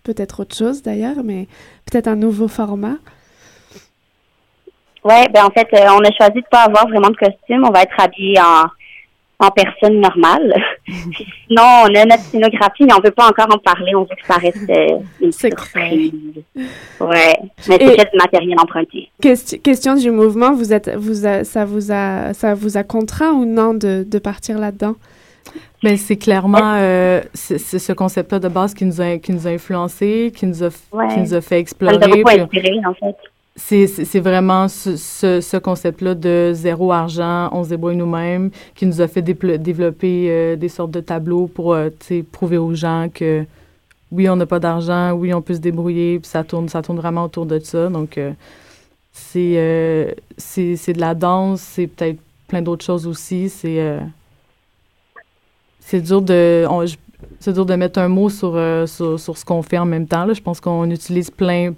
peut-être 0.05 0.41
autre 0.41 0.55
chose 0.55 0.83
d'ailleurs, 0.83 1.25
mais 1.25 1.49
peut-être 1.91 2.07
un 2.07 2.17
nouveau 2.17 2.49
format? 2.49 2.97
Ouais, 5.03 5.27
ben 5.33 5.47
en 5.47 5.51
fait, 5.51 5.67
on 5.73 6.01
a 6.01 6.13
choisi 6.13 6.43
de 6.43 6.47
pas 6.51 6.65
avoir 6.65 6.87
vraiment 6.87 7.09
de 7.09 7.17
costume. 7.17 7.65
On 7.67 7.73
va 7.73 7.83
être 7.83 7.99
habillé 7.99 8.39
en, 8.39 8.67
en 9.45 9.51
personne 9.51 10.01
normale. 10.01 10.55
sinon, 10.87 11.63
on 11.85 11.95
a 11.95 12.05
notre 12.05 12.23
scénographie, 12.25 12.85
mais 12.85 12.95
on 12.95 13.01
veut 13.01 13.11
pas 13.11 13.29
encore 13.29 13.49
en 13.55 13.59
parler. 13.59 13.95
On 13.95 14.03
veut 14.03 14.17
que 14.17 14.27
ça 14.27 14.35
reste 14.35 14.71
euh, 14.71 14.99
une 15.21 15.33
surprise. 15.33 16.13
Ouais, 17.01 17.39
mais 17.69 17.79
c'est 17.79 18.11
du 18.11 18.19
matériel 18.19 18.59
emprunté. 18.59 19.11
question 19.21 19.95
du 19.95 20.11
mouvement, 20.11 20.53
vous 20.53 20.73
êtes, 20.73 20.91
vous 20.97 21.25
ça 21.45 21.65
vous 21.65 21.93
a, 21.93 22.33
ça 22.33 22.55
vous 22.55 22.77
a 22.77 22.83
contraint 22.83 23.33
ou 23.33 23.45
non 23.45 23.75
de, 23.75 24.05
de 24.07 24.19
partir 24.19 24.59
là-dedans? 24.59 24.97
Mais 25.83 25.99
c'est 25.99 26.17
clairement 26.17 26.77
euh, 26.77 27.21
c'est 27.35 27.59
ce 27.59 27.93
concept-là 27.93 28.39
de 28.39 28.49
base 28.49 28.73
qui 28.73 28.87
nous 28.87 29.03
a 29.03 29.19
qui 29.19 29.33
nous 29.33 29.47
a 29.47 29.51
influencé, 29.51 30.33
qui 30.35 30.47
nous 30.47 30.65
a 30.65 30.71
qui 30.71 31.21
nous 31.21 31.35
a 31.35 31.41
fait 31.43 31.59
explorer. 31.59 32.01
Ça 32.01 32.07
nous 32.07 32.15
a 32.15 32.17
beaucoup 32.17 32.31
inspiré 32.31 32.81
en 32.87 32.95
fait 32.95 33.17
c'est 33.57 34.21
vraiment 34.21 34.67
ce, 34.69 34.97
ce, 34.97 35.57
concept-là 35.57 36.15
de 36.15 36.51
zéro 36.55 36.91
argent, 36.91 37.49
on 37.53 37.63
se 37.63 37.69
débrouille 37.69 37.97
nous-mêmes, 37.97 38.51
qui 38.75 38.85
nous 38.85 39.01
a 39.01 39.07
fait 39.07 39.23
développer 39.23 40.27
euh, 40.29 40.57
des 40.57 40.69
sortes 40.69 40.91
de 40.91 41.01
tableaux 41.01 41.47
pour 41.47 41.73
euh, 41.73 41.91
prouver 42.33 42.59
aux 42.59 42.75
gens 42.75 43.09
que 43.13 43.45
oui, 44.11 44.29
on 44.29 44.37
n'a 44.37 44.47
pas 44.47 44.59
d'argent, 44.59 45.13
oui, 45.13 45.33
on 45.33 45.41
peut 45.41 45.55
se 45.55 45.61
débrouiller, 45.61 46.19
puis 46.19 46.29
ça 46.29 46.43
tourne, 46.43 46.69
ça 46.69 46.83
tourne 46.83 46.99
vraiment 46.99 47.25
autour 47.25 47.47
de 47.47 47.59
ça. 47.61 47.89
Donc, 47.89 48.19
euh, 48.19 48.33
c'est 49.13 50.93
de 50.93 51.01
la 51.01 51.15
danse, 51.15 51.61
c'est 51.61 51.87
peut-être 51.87 52.19
plein 52.49 52.63
d'autres 52.63 52.85
choses 52.85 53.07
aussi. 53.07 53.49
C'est 53.49 53.99
c'est 55.81 56.01
dur 56.01 56.23
de 56.23 56.67
c'est 57.41 57.53
dur 57.53 57.67
de 57.67 57.75
mettre 57.75 57.99
un 57.99 58.09
mot 58.09 58.29
sur, 58.31 58.59
sur, 58.87 59.19
sur 59.19 59.39
ce 59.39 59.45
qu'on 59.45 59.63
fait 59.63 59.79
en 59.79 59.85
même 59.85 60.07
temps. 60.07 60.25
Là. 60.25 60.33
Je 60.33 60.41
pense 60.41 60.61
qu'on 60.61 60.91
utilise 60.91 61.31
plein 61.31 61.73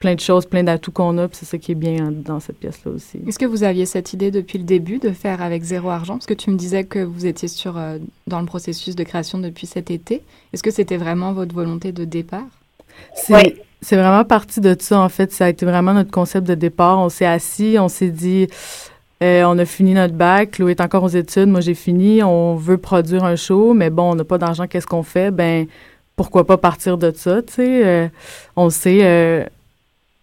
plein 0.00 0.14
de 0.14 0.20
choses, 0.20 0.46
plein 0.46 0.62
d'atouts 0.62 0.92
qu'on 0.92 1.18
a, 1.18 1.28
puis 1.28 1.38
c'est 1.40 1.46
ça 1.46 1.58
qui 1.58 1.72
est 1.72 1.76
bien 1.76 2.12
dans 2.12 2.40
cette 2.40 2.58
pièce-là 2.58 2.92
aussi. 2.92 3.20
Est-ce 3.26 3.38
que 3.38 3.46
vous 3.46 3.64
aviez 3.64 3.84
cette 3.84 4.12
idée 4.12 4.30
depuis 4.30 4.58
le 4.58 4.64
début 4.64 4.98
de 4.98 5.10
faire 5.10 5.42
avec 5.42 5.62
zéro 5.62 5.90
argent? 5.90 6.14
Parce 6.14 6.26
que 6.26 6.34
tu 6.34 6.50
me 6.50 6.56
disais 6.56 6.84
que 6.84 7.00
vous 7.00 7.26
étiez 7.26 7.48
sur, 7.48 7.76
euh, 7.76 7.98
dans 8.26 8.40
le 8.40 8.46
processus 8.46 8.94
de 8.94 9.02
création 9.02 9.38
depuis 9.38 9.66
cet 9.66 9.90
été. 9.90 10.22
Est-ce 10.52 10.62
que 10.62 10.70
c'était 10.70 10.96
vraiment 10.96 11.32
votre 11.32 11.54
volonté 11.54 11.92
de 11.92 12.04
départ? 12.04 12.46
C'est, 13.14 13.56
c'est 13.80 13.96
vraiment 13.96 14.24
parti 14.24 14.60
de 14.60 14.76
ça, 14.78 15.00
en 15.00 15.08
fait. 15.08 15.32
Ça 15.32 15.46
a 15.46 15.48
été 15.48 15.66
vraiment 15.66 15.94
notre 15.94 16.10
concept 16.10 16.46
de 16.46 16.54
départ. 16.54 17.00
On 17.00 17.08
s'est 17.08 17.26
assis, 17.26 17.76
on 17.78 17.88
s'est 17.88 18.10
dit, 18.10 18.46
euh, 19.22 19.42
on 19.44 19.58
a 19.58 19.64
fini 19.64 19.94
notre 19.94 20.14
bac, 20.14 20.52
Chloé 20.52 20.72
est 20.72 20.80
encore 20.80 21.02
aux 21.02 21.08
études, 21.08 21.48
moi 21.48 21.60
j'ai 21.60 21.74
fini, 21.74 22.22
on 22.22 22.54
veut 22.54 22.78
produire 22.78 23.24
un 23.24 23.34
show, 23.34 23.74
mais 23.74 23.90
bon, 23.90 24.12
on 24.12 24.14
n'a 24.14 24.22
pas 24.22 24.38
d'argent, 24.38 24.68
qu'est-ce 24.68 24.86
qu'on 24.86 25.02
fait? 25.02 25.32
Ben, 25.32 25.66
pourquoi 26.14 26.46
pas 26.46 26.56
partir 26.56 26.98
de 26.98 27.12
ça, 27.12 27.42
tu 27.42 27.54
sais? 27.54 27.84
Euh, 27.84 28.08
on 28.54 28.70
sait 28.70 29.48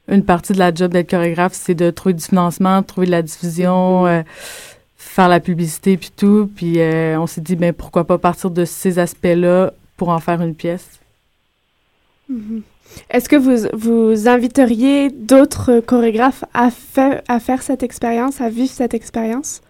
une 0.08 0.24
partie 0.24 0.54
de 0.54 0.60
la 0.60 0.74
job 0.74 0.92
d'être 0.92 1.10
chorégraphe, 1.10 1.54
c'est 1.54 1.76
de 1.76 1.90
trouver 1.90 2.14
du 2.14 2.24
financement, 2.24 2.84
trouver 2.84 3.08
de 3.08 3.12
la 3.12 3.22
diffusion, 3.22 4.06
mm-hmm. 4.06 4.20
euh, 4.20 4.24
faire 4.98 5.28
la 5.28 5.40
publicité 5.40 5.98
puis 5.98 6.12
tout. 6.16 6.50
Puis 6.56 6.80
euh, 6.80 7.20
on 7.20 7.28
s'est 7.28 7.42
dit, 7.42 7.56
ben 7.56 7.74
pourquoi 7.74 8.06
pas 8.06 8.18
partir 8.18 8.52
de 8.52 8.66
ces 8.66 9.00
aspects-là 9.00 9.72
pour 9.98 10.10
en 10.10 10.20
faire 10.20 10.42
une 10.42 10.56
pièce. 10.56 11.00
Mm-hmm. 12.32 12.62
Est-ce 13.10 13.28
que 13.28 13.36
vous, 13.36 13.68
vous 13.74 14.28
inviteriez 14.28 15.10
d'autres 15.10 15.80
chorégraphes 15.80 16.44
à, 16.54 16.70
à 17.28 17.40
faire 17.40 17.62
cette 17.62 17.84
expérience, 17.84 18.42
à 18.42 18.50
vivre 18.50 18.72
cette 18.72 18.94
expérience? 18.94 19.62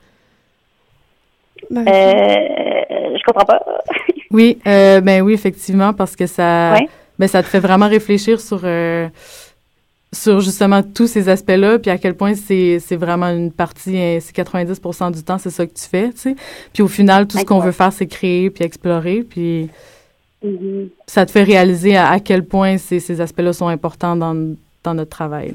Euh, 1.72 1.78
je 1.86 3.24
comprends 3.26 3.46
pas. 3.46 3.64
oui, 4.32 4.60
euh, 4.68 5.02
ben 5.02 5.22
oui, 5.22 5.34
effectivement, 5.34 5.94
parce 5.94 6.16
que 6.16 6.28
ça, 6.28 6.78
ben, 7.18 7.28
ça 7.28 7.42
te 7.42 7.48
fait 7.48 7.60
vraiment 7.60 7.88
réfléchir 7.88 8.40
sur 8.40 8.62
sur 10.16 10.40
justement 10.40 10.82
tous 10.82 11.08
ces 11.08 11.30
aspects-là, 11.30 11.80
puis 11.80 11.92
à 11.92 11.98
quel 11.98 12.16
point 12.16 12.34
c'est, 12.34 12.80
vraiment 12.96 13.28
une 13.28 13.52
partie, 13.52 13.98
hein, 13.98 14.18
c'est 14.22 14.36
90% 14.36 15.12
du 15.12 15.24
temps, 15.24 15.38
c'est 15.38 15.50
ça 15.50 15.66
que 15.66 15.74
tu 15.74 15.88
fais, 15.88 16.10
tu 16.12 16.18
sais. 16.18 16.36
Puis 16.74 16.82
au 16.82 16.88
final, 16.88 17.28
tout 17.28 17.38
ce 17.38 17.46
qu'on 17.46 17.60
veut 17.60 17.72
faire, 17.72 17.92
c'est 17.92 18.08
créer 18.08 18.50
puis 18.50 18.64
explorer, 18.64 19.24
puis 19.30 19.70
mm-hmm. 20.44 20.90
ça 21.06 21.26
te 21.26 21.32
fait 21.32 21.44
réaliser 21.44 21.98
à, 21.98 22.20
quel 22.20 22.46
point 22.46 22.78
ces, 22.78 23.00
ces 23.00 23.20
aspects-là 23.20 23.54
sont 23.54 23.68
importants 23.68 24.16
dans, 24.16 24.56
dans 24.84 24.94
notre 24.94 25.12
travail. 25.12 25.54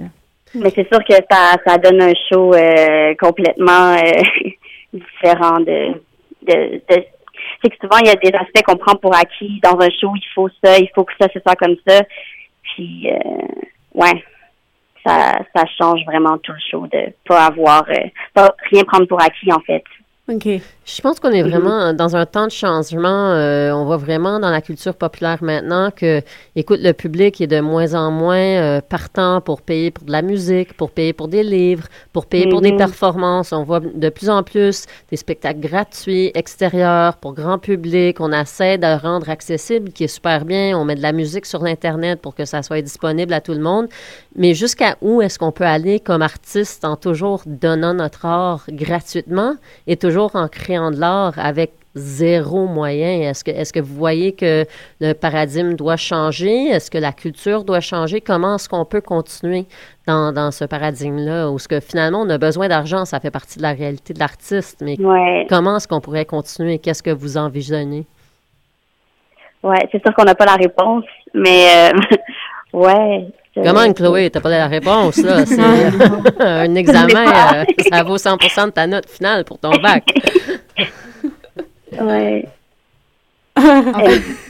Mais 0.55 0.71
c'est 0.75 0.89
sûr 0.89 1.03
que 1.05 1.15
ça, 1.31 1.57
ça 1.67 1.79
donne 1.79 2.03
un 2.03 2.13
show 2.29 2.53
euh, 2.55 3.15
complètement 3.19 3.95
euh, 3.95 4.51
différent 4.93 5.61
de... 5.61 5.95
de, 6.43 6.83
c'est 7.63 7.69
que 7.69 7.77
souvent, 7.81 7.99
il 8.01 8.09
y 8.09 8.11
a 8.11 8.15
des 8.15 8.37
aspects 8.37 8.63
qu'on 8.67 8.77
prend 8.77 8.97
pour 8.97 9.15
acquis. 9.15 9.61
Dans 9.63 9.79
un 9.79 9.91
show, 9.91 10.13
il 10.15 10.27
faut 10.35 10.49
ça, 10.65 10.79
il 10.79 10.89
faut 10.95 11.05
que 11.05 11.13
ça, 11.21 11.29
se 11.33 11.39
soit 11.41 11.57
comme 11.57 11.77
ça. 11.87 12.01
Puis, 12.63 13.11
euh, 13.11 13.19
ouais 13.95 14.25
ça, 15.07 15.39
ça 15.55 15.65
change 15.79 16.05
vraiment 16.07 16.39
tout 16.39 16.53
le 16.53 16.59
show 16.71 16.87
de 16.87 17.13
pas 17.27 17.47
avoir, 17.47 17.85
euh, 17.89 18.09
pas 18.35 18.55
rien 18.71 18.85
prendre 18.85 19.07
pour 19.07 19.21
acquis 19.21 19.53
en 19.53 19.61
fait. 19.61 19.85
OK. 20.29 20.63
Je 20.97 21.01
pense 21.03 21.21
qu'on 21.21 21.31
est 21.31 21.43
mhm. 21.43 21.51
vraiment 21.51 21.93
dans 21.93 22.17
un 22.17 22.27
temps 22.27 22.47
de 22.47 22.53
changement. 22.53 23.31
Euh, 23.31 23.71
on 23.71 23.85
voit 23.85 23.97
vraiment 23.97 24.41
dans 24.41 24.51
la 24.51 24.61
culture 24.61 24.95
populaire 24.95 25.39
maintenant 25.41 25.91
que, 25.95 26.21
écoute, 26.57 26.81
le 26.83 26.93
public 26.93 27.41
est 27.41 27.47
de 27.47 27.61
moins 27.61 27.95
en 27.95 28.11
moins 28.11 28.37
euh, 28.37 28.81
partant 28.81 29.41
pour 29.41 29.63
payer 29.63 29.93
pour 29.93 30.05
de 30.05 30.11
la 30.11 30.23
musique, 30.23 30.77
pour 30.77 30.91
payer 30.91 31.13
pour 31.13 31.29
des 31.29 31.45
livres, 31.45 31.87
pour 32.13 32.27
payer 32.27 32.49
pour 32.49 32.61
des 32.61 32.73
mhm. 32.73 32.79
performances. 32.79 33.53
On 33.53 33.63
voit 33.63 33.81
de 33.81 34.09
plus 34.09 34.29
en 34.29 34.43
plus 34.43 34.87
des 35.11 35.17
spectacles 35.17 35.61
gratuits, 35.61 36.33
extérieurs, 36.35 37.17
pour 37.19 37.35
grand 37.35 37.59
public. 37.59 38.17
On 38.21 38.33
essaie 38.33 38.77
de 38.77 39.01
rendre 39.01 39.31
accessible, 39.31 39.93
qui 39.93 40.05
est 40.05 40.09
super 40.09 40.45
bien. 40.45 40.77
On 40.77 40.85
met 40.85 40.97
de 40.97 41.03
la 41.03 41.13
musique 41.13 41.47
sur 41.47 41.63
l'Internet 41.63 42.21
pour 42.21 42.35
que 42.35 42.45
ça 42.45 42.63
soit 42.63 42.83
disponible 42.83 43.33
à 43.33 43.41
tout 43.41 43.53
le 43.53 43.61
monde. 43.61 43.87
Mais 44.35 44.55
jusqu'à 44.55 44.97
où 45.01 45.23
est-ce 45.23 45.39
qu'on 45.39 45.53
peut 45.53 45.65
aller 45.65 46.01
comme 46.01 46.23
artiste 46.23 46.85
en 46.85 46.97
toujours 46.97 47.43
donnant 47.47 47.95
notre 47.95 48.27
art 48.27 48.65
gratuitement 48.69 49.55
et 49.87 49.97
toujours 49.97 50.35
en 50.35 50.49
créant 50.49 50.80
de 50.91 50.99
l'art 50.99 51.39
avec 51.39 51.73
zéro 51.95 52.67
moyen. 52.67 53.21
Est-ce 53.29 53.45
que, 53.45 53.51
est 53.51 53.73
que 53.73 53.81
vous 53.81 53.95
voyez 53.95 54.33
que 54.33 54.65
le 55.01 55.13
paradigme 55.13 55.75
doit 55.75 55.97
changer? 55.97 56.69
Est-ce 56.69 56.91
que 56.91 56.99
la 56.99 57.13
culture 57.13 57.65
doit 57.65 57.81
changer? 57.81 58.21
Comment 58.21 58.57
est-ce 58.57 58.69
qu'on 58.69 58.85
peut 58.85 59.01
continuer 59.01 59.67
dans, 60.07 60.51
ce 60.51 60.65
paradigme-là? 60.65 61.51
Ou 61.51 61.57
est-ce 61.57 61.69
que 61.69 61.81
finalement, 61.81 62.23
on 62.23 62.31
a 62.31 62.39
besoin 62.39 62.69
d'argent? 62.69 63.05
Ça 63.05 63.21
fait 63.21 63.31
partie 63.31 63.59
de 63.59 63.63
la 63.63 63.73
réalité 63.73 64.15
de 64.15 64.19
l'artiste. 64.19 64.83
Mais 64.83 64.97
comment 65.49 65.77
est-ce 65.77 65.89
qu'on 65.89 66.01
pourrait 66.01 66.27
continuer? 66.27 66.79
Qu'est-ce 66.79 67.03
que 67.03 67.11
vous 67.11 67.37
envisagez? 67.37 68.07
Oui, 69.63 69.77
c'est 69.93 70.03
sûr 70.03 70.15
qu'on 70.15 70.25
n'a 70.25 70.35
pas 70.35 70.47
la 70.47 70.55
réponse, 70.55 71.05
mais 71.35 71.67
euh, 71.93 71.99
ouais, 72.73 73.27
Comment, 73.55 73.93
Chloé? 73.93 74.31
T'as 74.31 74.41
pas 74.41 74.51
la 74.51 74.69
réponse, 74.69 75.17
là. 75.19 75.45
C'est 75.47 75.59
un 76.41 76.75
examen, 76.75 77.27
euh, 77.55 77.65
ça 77.91 78.03
vaut 78.03 78.19
100 78.19 78.37
de 78.37 78.71
ta 78.71 78.87
note 78.87 79.09
finale 79.09 79.45
pour 79.45 79.59
ton 79.59 79.73
bac. 79.81 80.05
ouais. 82.01 82.49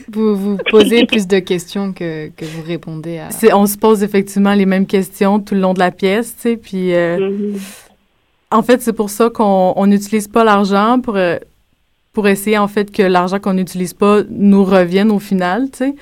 vous 0.07 0.35
vous 0.35 0.57
posez 0.69 1.05
plus 1.05 1.27
de 1.27 1.39
questions 1.39 1.91
que, 1.91 2.29
que 2.29 2.45
vous 2.45 2.61
répondez 2.61 3.19
à. 3.19 3.29
On 3.55 3.65
se 3.65 3.77
pose 3.77 4.03
effectivement 4.03 4.53
les 4.53 4.65
mêmes 4.65 4.85
questions 4.85 5.39
tout 5.39 5.55
le 5.55 5.61
long 5.61 5.73
de 5.73 5.79
la 5.79 5.91
pièce, 5.91 6.35
tu 6.35 6.41
sais, 6.41 6.57
puis 6.57 6.93
euh, 6.93 7.17
mm-hmm. 7.17 7.59
en 8.51 8.61
fait, 8.61 8.81
c'est 8.81 8.93
pour 8.93 9.09
ça 9.09 9.29
qu'on 9.29 9.85
n'utilise 9.87 10.27
pas 10.27 10.43
l'argent 10.43 10.99
pour... 11.01 11.15
Euh, 11.15 11.37
pour 12.13 12.27
essayer 12.27 12.57
en 12.57 12.67
fait 12.67 12.91
que 12.91 13.03
l'argent 13.03 13.39
qu'on 13.39 13.53
n'utilise 13.53 13.93
pas 13.93 14.21
nous 14.29 14.65
revienne 14.65 15.11
au 15.11 15.19
final, 15.19 15.69
tu 15.71 15.77
sais. 15.77 15.95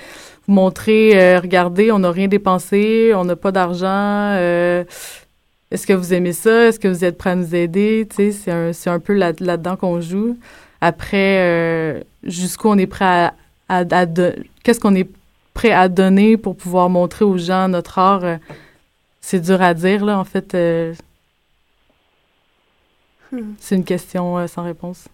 Montrer, 0.50 1.12
euh, 1.14 1.40
regardez, 1.40 1.92
on 1.92 2.00
n'a 2.00 2.10
rien 2.10 2.28
dépensé, 2.28 3.12
on 3.14 3.24
n'a 3.24 3.36
pas 3.36 3.52
d'argent. 3.52 3.86
Euh, 3.86 4.84
est-ce 5.70 5.86
que 5.86 5.94
vous 5.94 6.12
aimez 6.12 6.34
ça? 6.34 6.66
Est-ce 6.66 6.80
que 6.80 6.88
vous 6.88 7.06
êtes 7.06 7.20
prêt 7.20 7.30
à 7.30 7.36
nous 7.36 7.54
aider? 7.54 8.08
Tu 8.10 8.16
sais, 8.16 8.32
c'est 8.32 8.52
un, 8.52 8.74
c'est 8.74 8.90
un 8.90 9.00
peu 9.00 9.14
là, 9.14 9.32
là-dedans 9.40 9.76
qu'on 9.76 10.02
joue. 10.02 10.40
Après, 10.82 11.38
euh, 11.42 12.02
jusqu'où 12.24 12.68
on 12.68 12.80
est 12.80 12.88
prêt 12.88 13.06
à, 13.06 13.34
à, 13.70 13.82
à 13.82 14.08
qu'est-ce 14.64 14.80
qu'on 14.80 14.96
est 14.96 15.08
prêt 15.54 15.72
à 15.72 15.88
donner 15.88 16.36
pour 16.36 16.56
pouvoir 16.56 16.90
montrer 16.90 17.26
aux 17.26 17.38
gens 17.38 17.68
notre 17.68 18.00
art? 18.00 18.40
C'est 19.22 19.42
dur 19.42 19.62
à 19.62 19.76
dire, 19.76 20.04
là, 20.04 20.18
en 20.18 20.26
fait. 20.26 20.58
Hmm. 23.32 23.54
c'est 23.60 23.76
une 23.76 23.84
question 23.84 24.48
sans 24.48 24.64
réponse. 24.64 25.08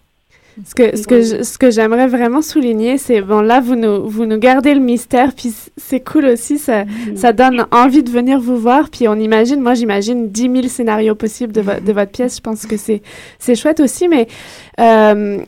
Ce 0.64 0.74
que, 0.74 0.96
ce 0.96 1.06
que, 1.06 1.20
je- 1.20 1.42
ce 1.42 1.58
que 1.58 1.70
j'aimerais 1.70 2.06
vraiment 2.06 2.40
souligner, 2.40 2.96
c'est, 2.96 3.20
bon, 3.20 3.40
là, 3.42 3.60
vous 3.60 3.76
nous, 3.76 4.08
vous 4.08 4.24
nous 4.24 4.38
gardez 4.38 4.72
le 4.72 4.80
mystère, 4.80 5.34
puis 5.34 5.52
c'est 5.76 6.00
cool 6.00 6.24
aussi, 6.24 6.56
ça, 6.56 6.84
ça 7.14 7.34
donne 7.34 7.66
envie 7.72 8.02
de 8.02 8.08
venir 8.10 8.40
vous 8.40 8.56
voir, 8.56 8.88
puis 8.88 9.06
on 9.06 9.16
imagine, 9.16 9.60
moi, 9.60 9.74
j'imagine 9.74 10.30
10 10.30 10.40
000 10.42 10.62
scénarios 10.68 11.14
possibles 11.14 11.52
de, 11.52 11.60
vo- 11.60 11.80
de 11.84 11.92
votre 11.92 12.10
pièce, 12.10 12.36
je 12.36 12.40
pense 12.40 12.64
que 12.64 12.78
c'est, 12.78 13.02
c'est 13.38 13.54
chouette 13.54 13.80
aussi, 13.80 14.08
mais 14.08 14.28
euh, 14.80 15.40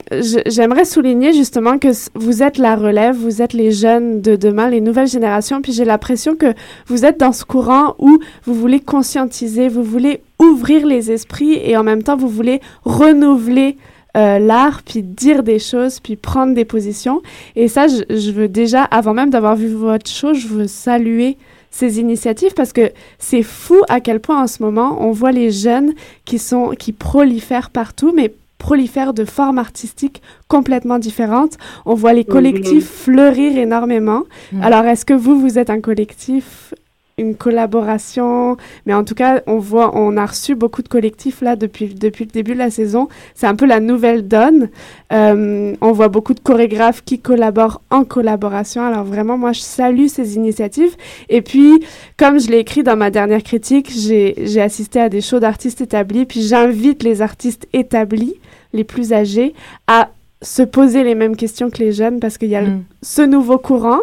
j'aimerais 0.47 0.85
souligner 0.85 1.33
justement 1.33 1.79
que 1.79 1.88
vous 2.15 2.43
êtes 2.43 2.59
la 2.59 2.77
relève, 2.77 3.17
vous 3.17 3.41
êtes 3.41 3.55
les 3.55 3.73
jeunes 3.73 4.21
de 4.21 4.37
demain, 4.37 4.69
les 4.69 4.83
nouvelles 4.83 5.09
générations, 5.09 5.62
puis 5.62 5.73
j'ai 5.73 5.87
l'impression 5.87 6.37
que 6.37 6.53
vous 6.87 7.07
êtes 7.07 7.19
dans 7.19 7.33
ce 7.33 7.47
courant 7.47 7.95
où 7.99 8.19
vous 8.45 8.55
voulez 8.55 8.81
conscientiser, 8.81 9.69
vous 9.69 9.83
voulez 9.85 10.21
ouvrir 10.38 10.87
les 10.87 11.11
esprits, 11.11 11.55
et 11.65 11.79
en 11.79 11.83
même 11.83 12.03
temps, 12.03 12.17
vous 12.17 12.29
voulez 12.29 12.61
renouveler 12.85 13.79
euh, 14.19 14.39
l'art, 14.39 14.83
puis 14.83 15.03
dire 15.03 15.43
des 15.43 15.59
choses, 15.59 16.01
puis 16.01 16.17
prendre 16.17 16.55
des 16.55 16.65
positions. 16.65 17.23
Et 17.57 17.69
ça, 17.69 17.87
je, 17.87 18.03
je 18.15 18.31
veux 18.33 18.49
déjà, 18.49 18.83
avant 18.85 19.15
même 19.15 19.31
d'avoir 19.31 19.57
vu 19.57 19.69
votre 19.69 20.11
show, 20.11 20.35
je 20.35 20.49
veux 20.49 20.67
saluer 20.67 21.37
ces 21.71 22.01
initiatives 22.01 22.55
parce 22.55 22.73
que 22.73 22.93
c'est 23.19 23.43
fou 23.43 23.77
à 23.89 24.01
quel 24.01 24.21
point 24.21 24.43
en 24.43 24.47
ce 24.47 24.63
moment 24.63 24.99
on 25.01 25.13
voit 25.13 25.33
les 25.33 25.51
jeunes 25.51 25.93
qui 26.25 26.39
sont 26.39 26.71
qui 26.71 26.93
prolifèrent 26.93 27.71
partout, 27.71 28.13
mais 28.15 28.33
prolifèrent 28.59 29.15
de 29.15 29.25
formes 29.25 29.59
artistiques 29.59 30.21
complètement 30.49 30.99
différentes. 30.99 31.57
On 31.87 31.95
voit 31.95 32.13
les 32.13 32.25
collectifs 32.25 32.89
fleurir 32.89 33.57
énormément. 33.57 34.25
Mhm. 34.53 34.63
Alors, 34.63 34.85
est-ce 34.85 35.05
que 35.05 35.15
vous, 35.15 35.39
vous 35.39 35.59
êtes 35.59 35.71
un 35.71 35.81
collectif 35.81 36.75
une 37.19 37.35
collaboration, 37.35 38.57
mais 38.87 38.95
en 38.95 39.05
tout 39.05 39.15
cas, 39.15 39.43
on 39.47 39.59
voit, 39.59 39.97
on 39.97 40.17
a 40.17 40.27
reçu 40.27 40.55
beaucoup 40.55 40.83
de 40.83 40.89
collectifs 40.89 41.41
là 41.41 41.57
depuis, 41.57 41.89
depuis 41.95 42.25
le 42.25 42.31
début 42.31 42.53
de 42.55 42.59
la 42.59 42.71
saison. 42.71 43.09
C'est 43.35 43.47
un 43.47 43.55
peu 43.55 43.67
la 43.67 43.81
nouvelle 43.81 44.27
donne. 44.27 44.69
Euh, 45.13 45.75
on 45.81 45.93
voit 45.93 46.09
beaucoup 46.09 46.35
de 46.35 46.41
chorégraphes 46.41 47.03
qui 47.05 47.19
collaborent 47.19 47.81
en 47.91 48.05
collaboration. 48.05 48.83
Alors 48.83 49.05
vraiment, 49.05 49.39
moi, 49.39 49.53
je 49.53 49.61
salue 49.61 50.07
ces 50.07 50.37
initiatives. 50.37 50.97
Et 51.29 51.43
puis, 51.43 51.81
comme 52.17 52.39
je 52.41 52.49
l'ai 52.51 52.59
écrit 52.59 52.83
dans 52.83 52.97
ma 52.97 53.11
dernière 53.11 53.43
critique, 53.43 53.91
j'ai 53.91 54.35
j'ai 54.45 54.61
assisté 54.61 55.01
à 55.01 55.09
des 55.09 55.21
shows 55.21 55.41
d'artistes 55.41 55.81
établis, 55.81 56.27
puis 56.27 56.43
j'invite 56.43 57.03
les 57.03 57.23
artistes 57.23 57.67
établis, 57.73 58.35
les 58.73 58.85
plus 58.85 59.13
âgés, 59.13 59.55
à 59.87 60.11
se 60.43 60.63
poser 60.63 61.03
les 61.05 61.15
mêmes 61.15 61.35
questions 61.37 61.69
que 61.71 61.79
les 61.79 61.93
jeunes 61.93 62.21
parce 62.21 62.39
qu'il 62.39 62.49
y 62.51 62.57
a 62.57 62.61
le- 62.63 62.69
Mm. 62.69 62.85
ce 63.03 63.23
nouveau 63.23 63.59
courant 63.59 63.99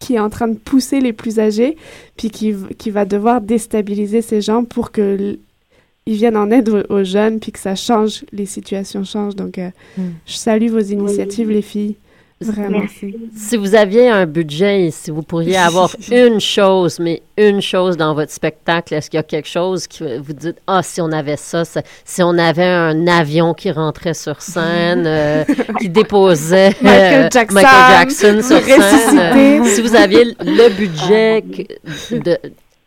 qui 0.00 0.14
est 0.14 0.18
en 0.18 0.30
train 0.30 0.48
de 0.48 0.56
pousser 0.56 1.00
les 1.00 1.12
plus 1.12 1.38
âgés, 1.38 1.76
puis 2.16 2.30
qui, 2.30 2.54
qui 2.78 2.90
va 2.90 3.04
devoir 3.04 3.40
déstabiliser 3.40 4.22
ces 4.22 4.40
gens 4.40 4.64
pour 4.64 4.90
que 4.90 5.38
ils 6.06 6.14
viennent 6.16 6.36
en 6.38 6.50
aide 6.50 6.68
aux, 6.70 6.82
aux 6.92 7.04
jeunes, 7.04 7.38
puis 7.38 7.52
que 7.52 7.58
ça 7.58 7.76
change, 7.76 8.24
les 8.32 8.46
situations 8.46 9.04
changent. 9.04 9.36
Donc, 9.36 9.58
euh, 9.58 9.68
Mm. 9.96 10.02
je 10.26 10.32
salue 10.34 10.68
vos 10.70 10.80
initiatives, 10.80 11.50
les 11.50 11.62
filles. 11.62 11.94
Vraiment. 12.42 12.78
Merci. 12.80 13.14
Si 13.36 13.56
vous 13.58 13.74
aviez 13.74 14.08
un 14.08 14.24
budget 14.24 14.86
et 14.86 14.90
si 14.90 15.10
vous 15.10 15.22
pourriez 15.22 15.56
avoir 15.68 15.94
une 16.10 16.40
chose, 16.40 16.98
mais 16.98 17.22
une 17.36 17.60
chose 17.60 17.96
dans 17.98 18.14
votre 18.14 18.32
spectacle, 18.32 18.94
est-ce 18.94 19.10
qu'il 19.10 19.18
y 19.18 19.20
a 19.20 19.24
quelque 19.24 19.48
chose 19.48 19.86
que 19.86 20.18
vous 20.18 20.32
dites, 20.32 20.56
ah, 20.66 20.82
si 20.82 21.00
on 21.02 21.12
avait 21.12 21.36
ça, 21.36 21.64
ça- 21.66 21.82
si 22.04 22.22
on 22.22 22.38
avait 22.38 22.64
un 22.64 23.06
avion 23.06 23.52
qui 23.52 23.70
rentrait 23.70 24.14
sur 24.14 24.40
scène, 24.40 25.04
euh, 25.06 25.44
qui 25.80 25.88
déposait 25.90 26.74
Michael 26.80 27.24
euh, 27.24 27.28
Jackson, 27.30 27.54
Michael 27.54 27.90
Jackson 27.90 28.40
sur 28.42 28.62
scène, 28.62 29.18
euh, 29.18 29.64
si 29.64 29.82
vous 29.82 29.94
aviez 29.94 30.24
le 30.40 30.68
budget 30.76 31.42
que- 31.42 32.14
de, 32.18 32.38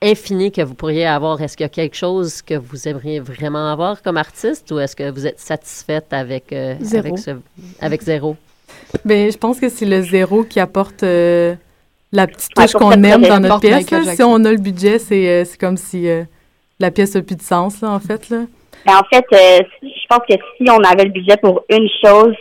infini 0.02 0.52
que 0.52 0.62
vous 0.64 0.74
pourriez 0.74 1.06
avoir, 1.06 1.40
est-ce 1.42 1.56
qu'il 1.56 1.64
y 1.64 1.68
a 1.68 1.70
quelque 1.70 1.96
chose 1.96 2.42
que 2.42 2.56
vous 2.56 2.88
aimeriez 2.88 3.20
vraiment 3.20 3.72
avoir 3.72 4.02
comme 4.02 4.18
artiste 4.18 4.70
ou 4.72 4.80
est-ce 4.80 4.96
que 4.96 5.10
vous 5.12 5.26
êtes 5.28 5.40
satisfaite 5.40 6.08
avec, 6.12 6.52
euh, 6.52 6.74
Zéro. 6.82 7.06
avec, 7.08 7.20
ce, 7.20 7.32
avec 7.80 8.02
zéro? 8.02 8.36
Ben, 9.06 9.32
je 9.32 9.38
pense 9.38 9.60
que 9.60 9.70
c'est 9.70 9.86
le 9.86 10.02
zéro 10.02 10.44
qui 10.44 10.60
apporte 10.60 11.04
euh, 11.04 11.56
la 12.12 12.28
petite 12.28 12.54
touche 12.54 12.74
qu'on 12.74 12.92
aime 12.92 13.22
dans 13.22 13.40
notre 13.40 13.60
pièce. 13.60 13.90
Là. 13.90 14.04
Si 14.04 14.24
on 14.24 14.44
a 14.46 14.52
le 14.52 14.60
budget, 14.60 15.00
c'est 15.00 15.28
euh, 15.30 15.44
comme 15.60 15.78
si 15.78 16.08
euh, 16.08 16.24
la 16.80 16.92
pièce 16.92 17.16
n'a 17.16 17.22
plus 17.22 17.36
de 17.36 17.42
sens, 17.42 17.82
là, 17.82 17.90
en 17.90 18.00
fait. 18.00 18.30
Là. 18.30 18.44
Mais 18.86 18.94
en 18.94 19.04
fait, 19.12 19.26
je 19.32 20.08
pense 20.10 20.22
que 20.30 20.36
si 20.58 20.70
on 20.70 20.84
avait 20.84 21.06
le 21.06 21.12
budget 21.12 21.38
pour 21.38 21.64
une 21.70 21.88
chose, 22.04 22.36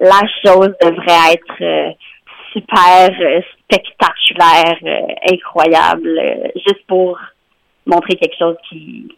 la 0.00 0.20
chose 0.44 0.72
devrait 0.80 1.34
être 1.34 1.94
super 2.52 3.10
spectaculaire, 3.64 4.76
incroyable, 5.30 6.20
juste 6.54 6.86
pour 6.86 7.18
montrer 7.84 8.14
quelque 8.14 8.36
chose 8.38 8.56
qui, 8.68 9.08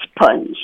qui 0.00 0.08
punch. 0.14 0.56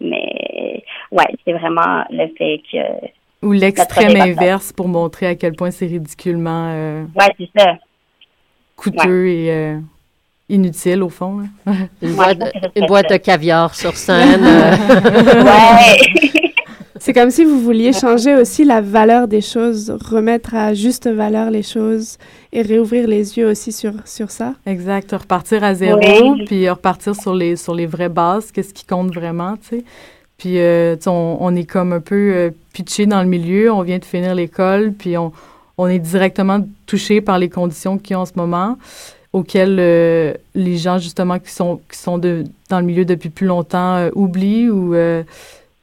Mais 0.00 0.82
ouais, 1.10 1.26
c'est 1.44 1.52
vraiment 1.52 2.04
le 2.10 2.28
fait 2.36 2.62
que 2.70 3.08
Ou 3.42 3.52
l'extrême 3.52 4.20
inverse 4.20 4.72
pour 4.72 4.88
montrer 4.88 5.26
à 5.26 5.34
quel 5.34 5.54
point 5.54 5.70
c'est 5.70 5.86
ridiculement 5.86 6.70
euh, 6.72 7.04
ouais, 7.18 7.32
c'est 7.38 7.50
ça. 7.56 7.76
coûteux 8.76 9.28
et 9.28 9.50
euh, 9.52 9.78
inutile, 10.48 11.02
au 11.02 11.08
fond. 11.08 11.38
là. 11.66 11.72
Une, 12.02 12.10
Ouais, 12.18 12.34
boîte, 12.86 13.06
une 13.10 13.16
de 13.16 13.22
caviar 13.22 13.74
sur 13.74 13.96
scène. 13.96 14.40
euh, 14.44 15.44
Ouais. 15.44 16.30
C'est 17.00 17.12
comme 17.12 17.30
si 17.30 17.44
vous 17.44 17.60
vouliez 17.60 17.92
changer 17.92 18.34
aussi 18.34 18.64
la 18.64 18.80
valeur 18.80 19.28
des 19.28 19.40
choses, 19.40 19.96
remettre 20.10 20.56
à 20.56 20.74
juste 20.74 21.08
valeur 21.08 21.48
les 21.48 21.62
choses 21.62 22.18
et 22.52 22.60
réouvrir 22.60 23.06
les 23.06 23.38
yeux 23.38 23.48
aussi 23.48 23.70
sur, 23.70 23.92
sur 24.04 24.32
ça. 24.32 24.54
Exact. 24.66 25.12
Repartir 25.12 25.62
à 25.62 25.74
zéro, 25.74 26.00
Oui. 26.00 26.44
puis 26.46 26.68
repartir 26.68 27.14
sur 27.14 27.34
les, 27.34 27.54
sur 27.54 27.72
les 27.72 27.86
vraies 27.86 28.08
bases, 28.08 28.50
qu'est-ce 28.50 28.74
qui 28.74 28.84
compte 28.84 29.14
vraiment, 29.14 29.54
tu 29.56 29.78
sais. 29.78 29.84
Puis, 30.38 30.58
euh, 30.60 30.96
on, 31.06 31.36
on 31.40 31.56
est 31.56 31.64
comme 31.64 31.92
un 31.92 32.00
peu 32.00 32.32
euh, 32.32 32.50
pitché 32.72 33.06
dans 33.06 33.20
le 33.22 33.28
milieu, 33.28 33.72
on 33.72 33.82
vient 33.82 33.98
de 33.98 34.04
finir 34.04 34.34
l'école, 34.36 34.92
puis 34.92 35.18
on, 35.18 35.32
on 35.76 35.88
est 35.88 35.98
directement 35.98 36.64
touché 36.86 37.20
par 37.20 37.38
les 37.40 37.48
conditions 37.48 37.98
qu'il 37.98 38.12
y 38.12 38.14
a 38.14 38.20
en 38.20 38.24
ce 38.24 38.32
moment, 38.36 38.78
auxquelles 39.32 39.78
euh, 39.80 40.32
les 40.54 40.76
gens, 40.78 40.98
justement, 40.98 41.40
qui 41.40 41.50
sont, 41.50 41.80
qui 41.90 41.98
sont 41.98 42.18
de, 42.18 42.44
dans 42.70 42.78
le 42.78 42.86
milieu 42.86 43.04
depuis 43.04 43.30
plus 43.30 43.46
longtemps 43.46 43.96
euh, 43.96 44.10
oublient 44.14 44.70
ou 44.70 44.94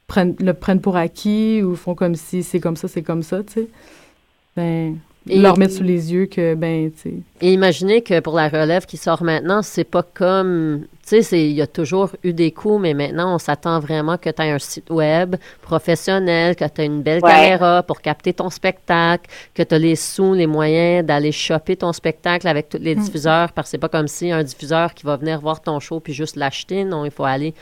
prennent, 0.07 0.35
le 0.39 0.53
prennent 0.53 0.81
pour 0.81 0.95
acquis 0.95 1.61
ou 1.61 1.75
font 1.75 1.93
comme 1.93 2.15
si 2.15 2.41
c'est 2.41 2.61
comme 2.61 2.77
ça, 2.77 2.87
c'est 2.87 3.03
comme 3.03 3.23
ça, 3.23 3.43
tu 3.43 3.53
sais. 3.53 3.67
Ben, 4.55 4.95
Et- 5.29 5.39
leur 5.39 5.57
mettre 5.57 5.73
sous 5.73 5.83
les 5.83 6.13
yeux 6.13 6.27
que, 6.27 6.55
ben, 6.55 6.91
tu 6.91 7.09
sais, 7.09 7.13
Et 7.41 7.51
imaginez 7.51 8.01
que 8.03 8.21
pour 8.21 8.35
la 8.35 8.47
relève 8.47 8.85
qui 8.85 8.95
sort 8.95 9.21
maintenant, 9.21 9.61
c'est 9.61 9.83
pas 9.83 10.03
comme. 10.03 10.85
Tu 11.07 11.09
sais, 11.17 11.21
c'est- 11.21 11.45
il 11.45 11.51
y 11.53 11.61
a 11.61 11.67
toujours 11.67 12.09
eu 12.23 12.33
des 12.33 12.49
coups, 12.51 12.81
mais 12.81 12.95
maintenant, 12.95 13.35
on 13.35 13.37
s'attend 13.37 13.79
vraiment 13.79 14.17
que 14.17 14.31
tu 14.31 14.41
aies 14.41 14.49
un 14.49 14.57
site 14.57 14.89
web 14.89 15.35
professionnel, 15.61 16.55
que 16.55 16.65
tu 16.65 16.81
as 16.81 16.83
une 16.83 17.03
belle 17.03 17.19
Ouais. 17.23 17.29
caméra 17.31 17.83
pour 17.83 18.01
capter 18.01 18.33
ton 18.33 18.49
spectacle, 18.49 19.29
que 19.53 19.61
tu 19.61 19.75
as 19.75 19.77
les 19.77 19.95
sous, 19.95 20.33
les 20.33 20.47
moyens 20.47 21.05
d'aller 21.05 21.31
choper 21.31 21.75
ton 21.75 21.93
spectacle 21.93 22.47
avec 22.47 22.69
tous 22.69 22.79
les 22.79 22.95
diffuseurs, 22.95 23.51
parce 23.51 23.67
que 23.67 23.71
c'est 23.71 23.77
pas 23.77 23.87
comme 23.89 24.07
si 24.07 24.31
un 24.31 24.41
diffuseur 24.41 24.95
qui 24.95 25.05
va 25.05 25.15
venir 25.17 25.39
voir 25.41 25.61
ton 25.61 25.79
show 25.79 25.99
puis 25.99 26.13
juste 26.13 26.37
l'acheter. 26.37 26.83
Non, 26.85 27.05
il 27.05 27.11
faut 27.11 27.23
aller 27.25 27.53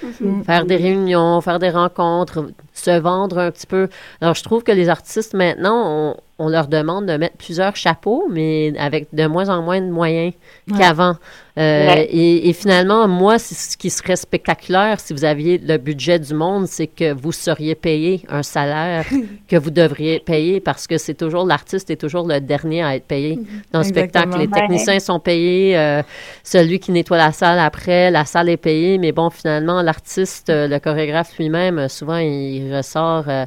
faire 0.46 0.66
des 0.66 0.78
réunions, 0.78 1.42
faire 1.42 1.60
des 1.60 1.70
rencontres, 1.70 2.46
se 2.74 2.92
vendre 2.98 3.40
un 3.40 3.52
petit 3.52 3.68
peu. 3.68 3.90
Alors, 4.22 4.36
je 4.36 4.44
trouve 4.44 4.64
que 4.64 4.72
les 4.72 4.88
artistes, 4.88 5.34
maintenant, 5.34 5.84
on, 5.86 6.16
on 6.40 6.50
leur 6.50 6.68
demande 6.68 7.06
de 7.08 7.18
mettre 7.18 7.36
plusieurs 7.38 7.76
chapeaux, 7.76 8.26
mais 8.32 8.74
avec 8.80 9.08
de 9.14 9.26
moins 9.28 9.50
en 9.50 9.62
moins 9.62 9.82
de 9.82 9.92
moyens 9.92 10.34
Ouais. 10.72 10.78
qu'avant. 10.80 11.16
Euh, 11.56 11.88
Ouais. 11.88 12.06
et, 12.10 12.50
et 12.50 12.54
finalement, 12.54 13.08
moi, 13.08 13.38
ce 13.38 13.78
qui 13.78 13.92
serait 13.92 14.16
spectaculaire 14.16 15.00
si 15.00 15.14
vous 15.14 15.24
aviez 15.24 15.60
le 15.60 15.78
budget 15.78 16.18
du 16.18 16.34
monde, 16.34 16.66
c'est 16.68 16.88
que 16.88 17.14
vous 17.14 17.32
seriez 17.32 17.76
payé 17.76 18.24
un 18.28 18.42
salaire 18.42 19.06
que 19.48 19.56
vous 19.58 19.70
devriez 19.70 20.20
payer 20.20 20.60
parce 20.60 20.88
que 20.88 20.98
c'est 20.98 21.14
toujours 21.14 21.46
l'artiste 21.46 21.92
est 21.92 21.96
toujours 21.98 22.28
le 22.28 22.40
dernier 22.42 22.82
à 22.84 22.96
être 22.96 23.06
payé 23.06 23.38
dans 23.72 23.80
le 23.80 23.86
spectacle. 23.86 24.36
Les 24.40 24.48
Ouais. 24.48 24.62
techniciens 24.62 25.00
sont 25.00 25.20
payés, 25.20 25.78
euh, 25.78 26.02
celui 26.44 26.80
qui 26.80 26.92
nettoie 26.92 27.18
la 27.18 27.32
salle 27.32 27.60
après, 27.60 28.10
la 28.10 28.26
salle 28.26 28.50
est 28.50 28.58
payée, 28.58 28.98
mais 28.98 29.12
bon, 29.12 29.30
finalement, 29.30 29.84
l'artiste, 29.84 30.50
euh, 30.50 30.68
le 30.68 30.80
chorégraphe 30.80 31.38
lui-même, 31.38 31.88
souvent, 31.88 32.18
il 32.18 32.76
ressort 32.76 33.26
euh, 33.28 33.46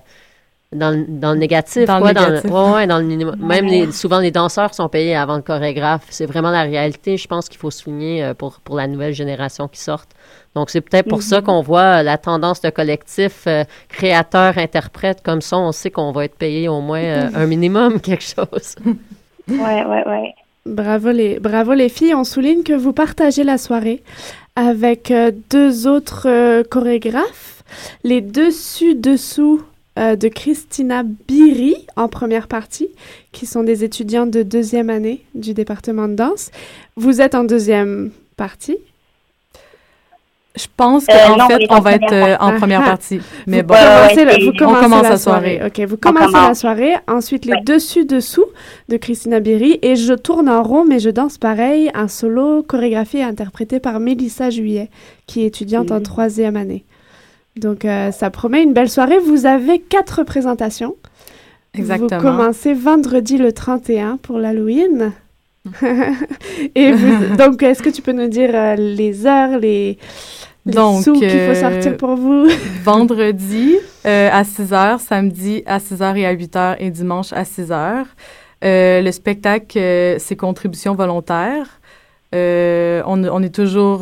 dans, 0.72 0.90
le- 0.90 1.06
dans 1.08 1.32
le 1.32 1.38
négatif, 1.38 1.84
Dans 1.86 1.96
le 1.96 2.00
quoi, 2.02 2.12
dans 2.12 2.28
négatif. 2.28 2.50
ouais, 2.50 2.86
dans 2.86 2.98
le 2.98 3.04
minimum. 3.04 3.36
Même 3.38 3.66
les, 3.66 3.92
souvent 3.92 4.18
les 4.18 4.30
danseurs 4.30 4.74
sont 4.74 4.88
payés 4.88 5.14
avant 5.14 5.36
le 5.36 5.42
chorégraphe. 5.42 6.04
C'est 6.10 6.26
vraiment 6.26 6.50
la 6.50 6.62
réalité, 6.62 7.16
je 7.16 7.26
pense 7.28 7.48
qu'il 7.48 7.58
faut 7.58 7.70
souligner 7.70 8.24
euh, 8.24 8.34
pour, 8.34 8.60
pour 8.60 8.76
la 8.76 8.86
nouvelle 8.86 9.12
génération 9.14 9.68
qui 9.68 9.80
sortent. 9.80 10.10
Donc 10.54 10.70
c'est 10.70 10.80
peut-être 10.80 11.08
pour 11.08 11.22
ça 11.22 11.38
Mhm. 11.40 11.44
qu'on 11.46 11.62
voit 11.62 12.00
euh, 12.00 12.02
la 12.02 12.18
tendance 12.18 12.60
de 12.62 12.70
collectif 12.70 13.44
euh, 13.46 13.64
créateur 13.88 14.58
interprète 14.58 15.22
comme 15.22 15.40
ça, 15.40 15.56
on 15.58 15.70
sait 15.72 15.90
qu'on 15.90 16.12
va 16.12 16.24
être 16.24 16.36
payé 16.36 16.68
au 16.68 16.80
moins 16.80 17.02
euh, 17.02 17.28
un 17.34 17.46
minimum 17.46 18.00
quelque 18.00 18.24
chose. 18.24 18.74
Ouais, 19.48 19.84
ouais, 19.84 20.02
ouais. 20.08 20.34
Bravo 20.66 21.12
les, 21.12 21.38
bravo 21.38 21.72
les 21.74 21.88
filles. 21.88 22.14
On 22.16 22.24
souligne 22.24 22.64
que 22.64 22.72
vous 22.72 22.92
partagez 22.92 23.44
la 23.44 23.58
soirée 23.58 24.02
avec 24.56 25.12
euh, 25.12 25.30
deux 25.50 25.86
autres 25.86 26.26
euh, 26.28 26.64
chorégraphes. 26.68 27.62
Les 28.02 28.20
dessus-dessous 28.20 29.62
euh, 29.98 30.16
de 30.16 30.28
Christina 30.28 31.02
Biri 31.28 31.86
en 31.96 32.08
première 32.08 32.48
partie, 32.48 32.88
qui 33.32 33.46
sont 33.46 33.62
des 33.62 33.84
étudiantes 33.84 34.30
de 34.30 34.42
deuxième 34.42 34.90
année 34.90 35.22
du 35.34 35.54
département 35.54 36.08
de 36.08 36.14
danse. 36.14 36.50
Vous 36.96 37.20
êtes 37.20 37.34
en 37.34 37.44
deuxième 37.44 38.10
partie. 38.36 38.76
Je 40.58 40.66
pense 40.74 41.04
Euh, 41.10 41.12
qu'en 41.12 41.36
non, 41.36 41.44
on 41.44 41.48
fait, 41.48 41.66
on 41.68 41.80
va 41.80 41.92
être 41.92 42.12
euh, 42.14 42.36
en 42.40 42.56
première 42.56 42.80
Ah. 42.82 42.86
partie. 42.86 43.20
Mais 43.46 43.60
vous 43.60 43.66
bon, 43.68 43.74
commencez, 43.74 44.24
la, 44.24 44.38
vous 44.38 44.48
on 44.48 44.56
commencez 44.56 44.82
commence 44.84 45.02
la 45.02 45.16
soirée. 45.18 45.56
soirée. 45.58 45.60
Ok, 45.66 45.80
vous 45.88 45.94
On 45.96 45.98
commencez 45.98 46.32
la 46.32 46.38
commence. 46.40 46.58
soirée. 46.60 46.94
Ensuite, 47.08 47.44
les 47.44 47.52
Ouais. 47.52 47.60
dessus-dessous 47.66 48.46
de 48.88 48.96
Christina 48.96 49.40
Biri. 49.40 49.78
Et 49.82 49.96
je 49.96 50.14
tourne 50.14 50.48
en 50.48 50.62
rond, 50.62 50.86
mais 50.86 50.98
je 50.98 51.10
danse 51.10 51.36
pareil, 51.36 51.90
un 51.92 52.08
solo 52.08 52.62
chorégraphié 52.62 53.20
et 53.20 53.24
interprété 53.24 53.80
par 53.80 54.00
Mélissa 54.00 54.48
Juillet, 54.48 54.88
qui 55.26 55.42
est 55.42 55.46
étudiante 55.46 55.90
en 55.92 55.96
Mhm. 55.96 56.02
troisième 56.04 56.56
année. 56.56 56.84
Donc, 57.56 57.84
euh, 57.84 58.10
ça 58.12 58.30
promet 58.30 58.62
une 58.62 58.72
belle 58.74 58.90
soirée. 58.90 59.18
Vous 59.18 59.46
avez 59.46 59.78
quatre 59.80 60.18
représentations. 60.18 60.94
exactement. 61.74 62.20
Vous 62.20 62.26
commencez 62.26 62.74
vendredi 62.74 63.38
le 63.38 63.52
31 63.52 64.18
pour 64.18 64.38
l'Halloween. 64.38 65.12
et 66.74 66.92
vous- 66.92 67.36
donc, 67.36 67.62
est-ce 67.62 67.82
que 67.82 67.88
tu 67.90 68.02
peux 68.02 68.12
nous 68.12 68.28
dire 68.28 68.50
euh, 68.54 68.74
les 68.76 69.26
heures, 69.26 69.58
les, 69.58 69.98
les 70.64 70.72
Donc, 70.72 71.02
sous 71.02 71.14
qu'il 71.14 71.30
faut 71.30 71.36
euh, 71.36 71.54
sortir 71.54 71.96
pour 71.96 72.14
vous? 72.16 72.46
vendredi 72.84 73.76
euh, 74.06 74.28
à 74.32 74.44
6 74.44 74.62
h, 74.72 74.98
samedi 75.00 75.62
à 75.66 75.80
6 75.80 75.94
h 76.00 76.16
et 76.18 76.26
à 76.26 76.30
8 76.32 76.54
h 76.54 76.76
et 76.78 76.90
dimanche 76.90 77.32
à 77.32 77.44
6 77.44 77.70
h. 77.70 78.04
Euh, 78.64 79.02
le 79.02 79.12
spectacle, 79.12 79.78
c'est 80.18 80.36
contribution 80.36 80.94
volontaire. 80.94 81.80
On, 82.32 83.24
on 83.24 83.42
est 83.42 83.54
toujours. 83.54 84.00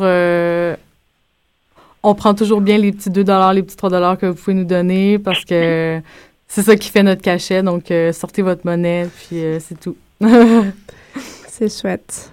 On 2.09 2.15
prend 2.15 2.33
toujours 2.33 2.61
bien 2.61 2.77
les 2.77 2.91
petits 2.91 3.09
2 3.09 3.23
les 3.53 3.63
petits 3.63 3.75
3 3.77 4.15
que 4.17 4.25
vous 4.27 4.35
pouvez 4.35 4.53
nous 4.55 4.63
donner 4.65 5.19
parce 5.19 5.43
que 5.45 5.99
c'est 6.47 6.61
ça 6.63 6.75
qui 6.75 6.89
fait 6.89 7.03
notre 7.03 7.21
cachet. 7.21 7.63
Donc, 7.63 7.91
euh, 7.91 8.11
sortez 8.13 8.41
votre 8.41 8.61
monnaie, 8.65 9.07
puis 9.27 9.37
euh, 9.43 9.59
c'est 9.59 9.79
tout. 9.79 9.95
C'est 11.47 11.69
chouette. 11.81 12.31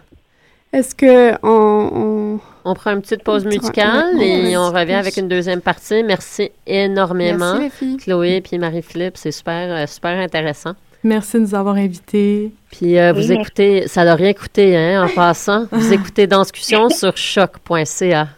Est-ce 0.73 0.95
que 0.95 1.33
on, 1.45 1.91
on- 1.95 2.41
On 2.65 2.75
prend 2.75 2.93
une 2.93 3.03
petite 3.03 3.23
pause 3.25 3.45
musicale 3.45 4.17
ouais, 4.17 4.51
et 4.51 4.57
on 4.57 4.71
revient 4.71 4.95
avec 4.95 5.17
une 5.17 5.29
deuxième 5.29 5.61
partie. 5.61 6.03
Merci 6.03 6.51
énormément. 6.67 7.55
Merci 7.59 7.63
les 7.63 7.71
filles. 7.71 7.97
Chloé 7.99 8.41
puis 8.41 8.59
Marie-Philippe, 8.59 9.17
c'est 9.17 9.31
super, 9.33 9.71
euh, 9.71 9.87
super 9.87 10.19
intéressant. 10.19 10.73
Merci 11.05 11.37
de 11.37 11.43
nous 11.43 11.55
avoir 11.55 11.75
invités. 11.77 12.53
Puis 12.71 12.99
euh, 12.99 13.13
vous 13.13 13.31
Oui, 13.31 13.37
écoutez, 13.41 13.87
ça 13.89 14.05
n'a 14.05 14.15
rien 14.15 14.33
coûté 14.33 14.77
hein, 14.77 15.05
en 15.05 15.09
passant. 15.15 15.67
Vous 15.71 15.93
écoutez 15.93 16.27
Danscussion 16.27 16.89
sur 16.89 17.17
choc.ca. 17.17 18.29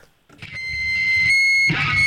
Yeah. 1.74 2.03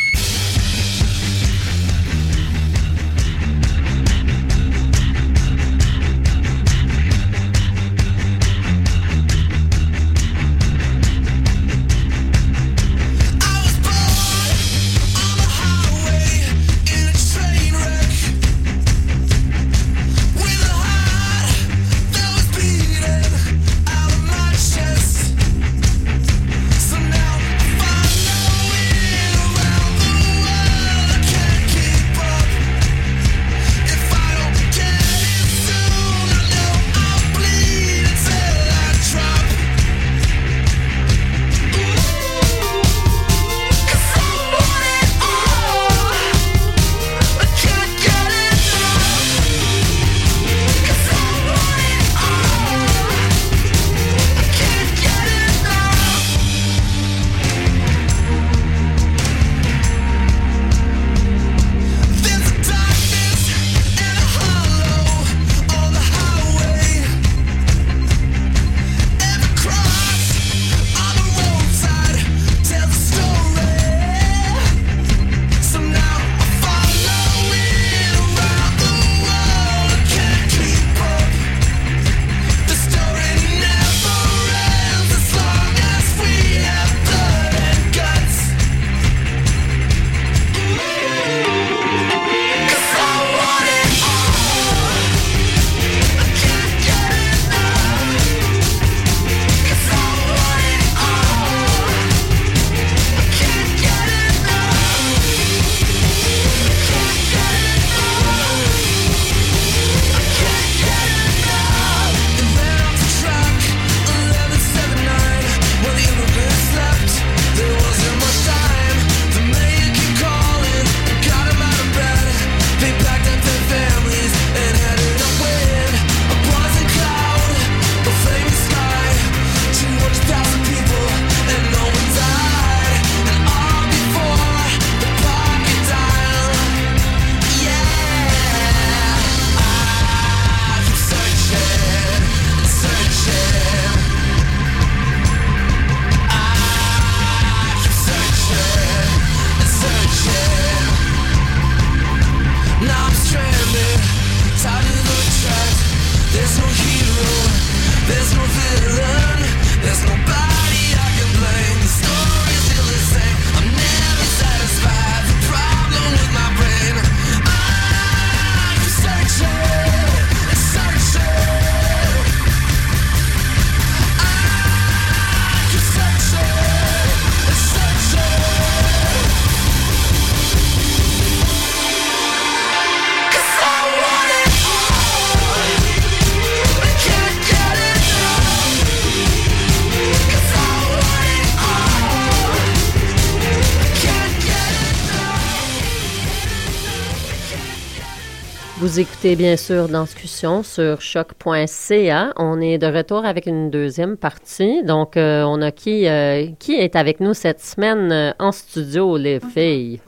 Vous 198.87 199.01
écoutez 199.01 199.35
bien 199.35 199.57
sûr 199.57 199.89
Danscussion 199.89 200.63
sur 200.63 201.01
choc.ca. 201.01 202.31
On 202.37 202.61
est 202.61 202.77
de 202.77 202.87
retour 202.87 203.25
avec 203.25 203.45
une 203.45 203.69
deuxième 203.69 204.15
partie. 204.15 204.81
Donc, 204.81 205.17
euh, 205.17 205.43
on 205.43 205.61
a 205.61 205.71
qui, 205.71 206.07
euh, 206.07 206.47
qui 206.57 206.75
est 206.75 206.95
avec 206.95 207.19
nous 207.19 207.33
cette 207.33 207.59
semaine 207.59 208.09
euh, 208.13 208.31
en 208.39 208.53
studio, 208.53 209.17
les 209.17 209.41
filles? 209.41 209.99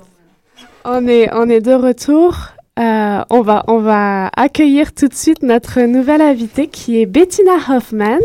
On 0.86 1.06
est, 1.10 1.30
on 1.34 1.50
est 1.50 1.60
de 1.60 1.74
retour. 1.74 2.54
Euh, 2.80 3.24
on, 3.30 3.42
va, 3.42 3.65
on 3.68 3.80
va 3.80 4.30
accueillir 4.38 4.94
tout 4.94 5.10
de 5.10 5.13
suite 5.13 5.44
notre 5.44 5.82
nouvelle 5.82 6.22
invitée 6.22 6.68
qui 6.68 7.02
est 7.02 7.06
Bettina 7.06 7.56
Hoffman. 7.70 8.20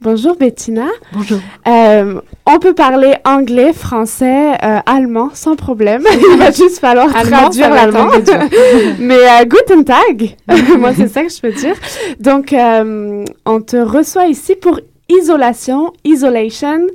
Bonjour 0.00 0.36
Bettina. 0.36 0.86
Bonjour. 1.12 1.38
Euh, 1.66 2.18
on 2.46 2.58
peut 2.58 2.72
parler 2.72 3.16
anglais, 3.26 3.74
français, 3.74 4.52
euh, 4.62 4.78
allemand 4.86 5.30
sans 5.34 5.56
problème. 5.56 6.04
Il 6.32 6.38
va 6.38 6.50
juste 6.50 6.78
falloir 6.78 7.14
Allemand, 7.14 7.36
traduire 7.36 7.68
l'allemand. 7.68 8.08
Mais 8.98 9.18
guten 9.44 9.84
Tag, 9.84 10.36
moi 10.78 10.94
c'est 10.94 11.08
ça 11.08 11.22
que 11.24 11.30
je 11.30 11.40
peux 11.40 11.52
dire. 11.52 11.76
Donc 12.18 12.54
on 12.54 13.60
te 13.60 13.76
reçoit 13.76 14.26
ici 14.26 14.54
pour 14.54 14.80
isolation, 15.10 15.92
isolation. 16.04 16.86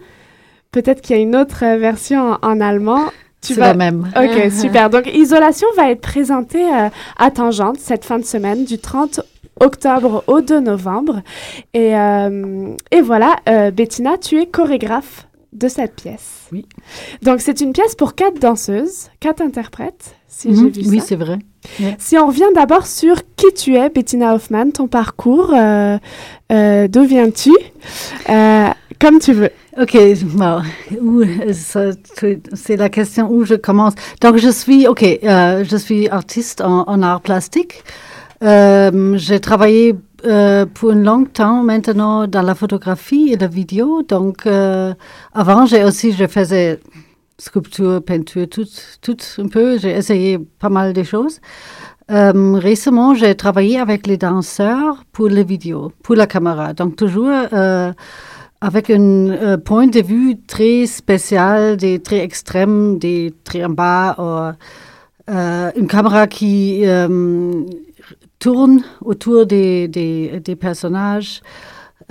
Peut-être 0.72 1.02
qu'il 1.02 1.16
y 1.16 1.20
a 1.20 1.22
une 1.22 1.36
autre 1.36 1.60
version 1.78 2.38
en, 2.42 2.48
en 2.54 2.60
allemand. 2.60 3.06
Tu 3.41 3.54
C'est 3.54 3.60
vas- 3.60 3.67
la 3.67 3.73
même. 3.76 4.08
Ok, 4.15 4.52
super. 4.52 4.89
Donc, 4.89 5.08
Isolation 5.13 5.67
va 5.76 5.91
être 5.91 6.02
présentée 6.02 6.63
euh, 6.65 6.89
à 7.17 7.32
Tangente 7.32 7.78
cette 7.80 8.04
fin 8.06 8.19
de 8.19 8.26
semaine, 8.26 8.65
du 8.65 8.78
30 8.80 9.21
octobre 9.60 10.23
au 10.28 10.41
2 10.41 10.60
novembre. 10.60 11.21
Et, 11.73 11.95
euh, 11.95 12.69
et 12.91 13.02
voilà, 13.02 13.36
euh, 13.50 13.71
Bettina, 13.71 14.17
tu 14.17 14.39
es 14.41 14.45
chorégraphe 14.47 15.28
de 15.54 15.67
cette 15.67 15.95
pièce. 15.95 16.41
Oui. 16.52 16.65
Donc, 17.23 17.41
c'est 17.41 17.62
une 17.62 17.73
pièce 17.73 17.95
pour 17.95 18.13
quatre 18.15 18.39
danseuses, 18.39 19.10
quatre 19.19 19.41
interprètes, 19.41 20.15
si 20.28 20.54
j'ai 20.54 20.62
Mhm, 20.62 20.69
vu 20.69 20.82
oui, 20.89 21.00
ça. 21.00 21.06
c'est 21.08 21.15
vrai. 21.15 21.39
Yeah. 21.80 21.95
Si 21.97 22.17
on 22.17 22.28
revient 22.28 22.50
d'abord 22.54 22.86
sur 22.86 23.15
qui 23.36 23.52
tu 23.56 23.76
es, 23.76 23.89
Bettina 23.89 24.36
Hoffman, 24.36 24.69
ton 24.71 24.88
parcours, 24.88 25.52
euh, 25.56 25.97
euh, 26.52 26.88
d'où 26.88 27.04
viens-tu? 27.06 27.52
Euh, 28.30 28.67
Comme 29.00 29.20
tu 29.20 29.34
veux. 29.34 29.50
Ok, 29.80 29.96
bon, 30.24 30.62
c'est 31.52 32.76
la 32.78 32.90
question 32.90 33.30
où 33.32 33.46
je 33.46 33.54
commence. 33.54 33.94
Donc, 34.22 34.38
je 34.38 34.50
suis, 34.50 34.88
ok, 34.88 35.04
euh, 35.04 35.64
je 35.64 35.78
suis 35.78 36.10
artiste 36.10 36.62
en, 36.62 37.02
art 37.04 37.22
plastique. 37.22 37.84
Euh, 38.44 39.16
j'ai 39.18 39.40
travaillé 39.40 39.96
euh, 40.26 40.66
pour 40.66 40.92
un 40.92 40.96
long 40.96 41.26
temps 41.26 41.62
maintenant 41.64 42.28
dans 42.28 42.42
la 42.42 42.56
photographie 42.56 43.34
et 43.34 43.38
la 43.38 43.48
vidéo. 43.48 44.02
Donc, 44.02 44.48
avant, 45.34 45.66
aussi, 45.66 46.12
je 46.14 46.26
faisais 46.26 46.80
sculpture, 47.38 48.02
peinture, 48.04 48.48
tout, 48.50 48.66
tout 49.02 49.18
un 49.38 49.48
peu. 49.48 49.78
J'ai 49.78 49.92
essayé 49.92 50.40
pas 50.40 50.70
mal 50.70 50.94
de 50.94 51.04
choses. 51.04 51.40
Récemment, 52.10 53.14
j'ai 53.14 53.36
travaillé 53.36 53.80
avec 53.80 54.08
les 54.08 54.18
danseurs 54.18 55.04
pour 55.12 55.28
les 55.28 55.44
vidéos, 55.44 55.92
pour 56.02 56.16
la 56.16 56.26
caméra. 56.26 56.74
Donc, 56.74 56.96
toujours 56.96 57.30
avec 58.62 58.89
un 58.89 59.30
euh, 59.30 59.58
point 59.58 59.88
de 59.88 60.02
vue 60.02 60.38
très 60.48 60.86
spécial, 60.86 61.78
des 61.78 62.00
très 62.00 62.20
extrêmes, 62.20 62.98
des 62.98 63.34
très 63.43 63.63
en 63.63 63.70
bas, 63.70 64.15
ou, 64.17 64.56
euh, 65.30 65.72
une 65.76 65.88
caméra 65.88 66.26
qui 66.28 66.86
euh, 66.86 67.63
tourne 68.39 68.84
autour 69.02 69.46
des, 69.46 70.58
personnages. 70.60 71.41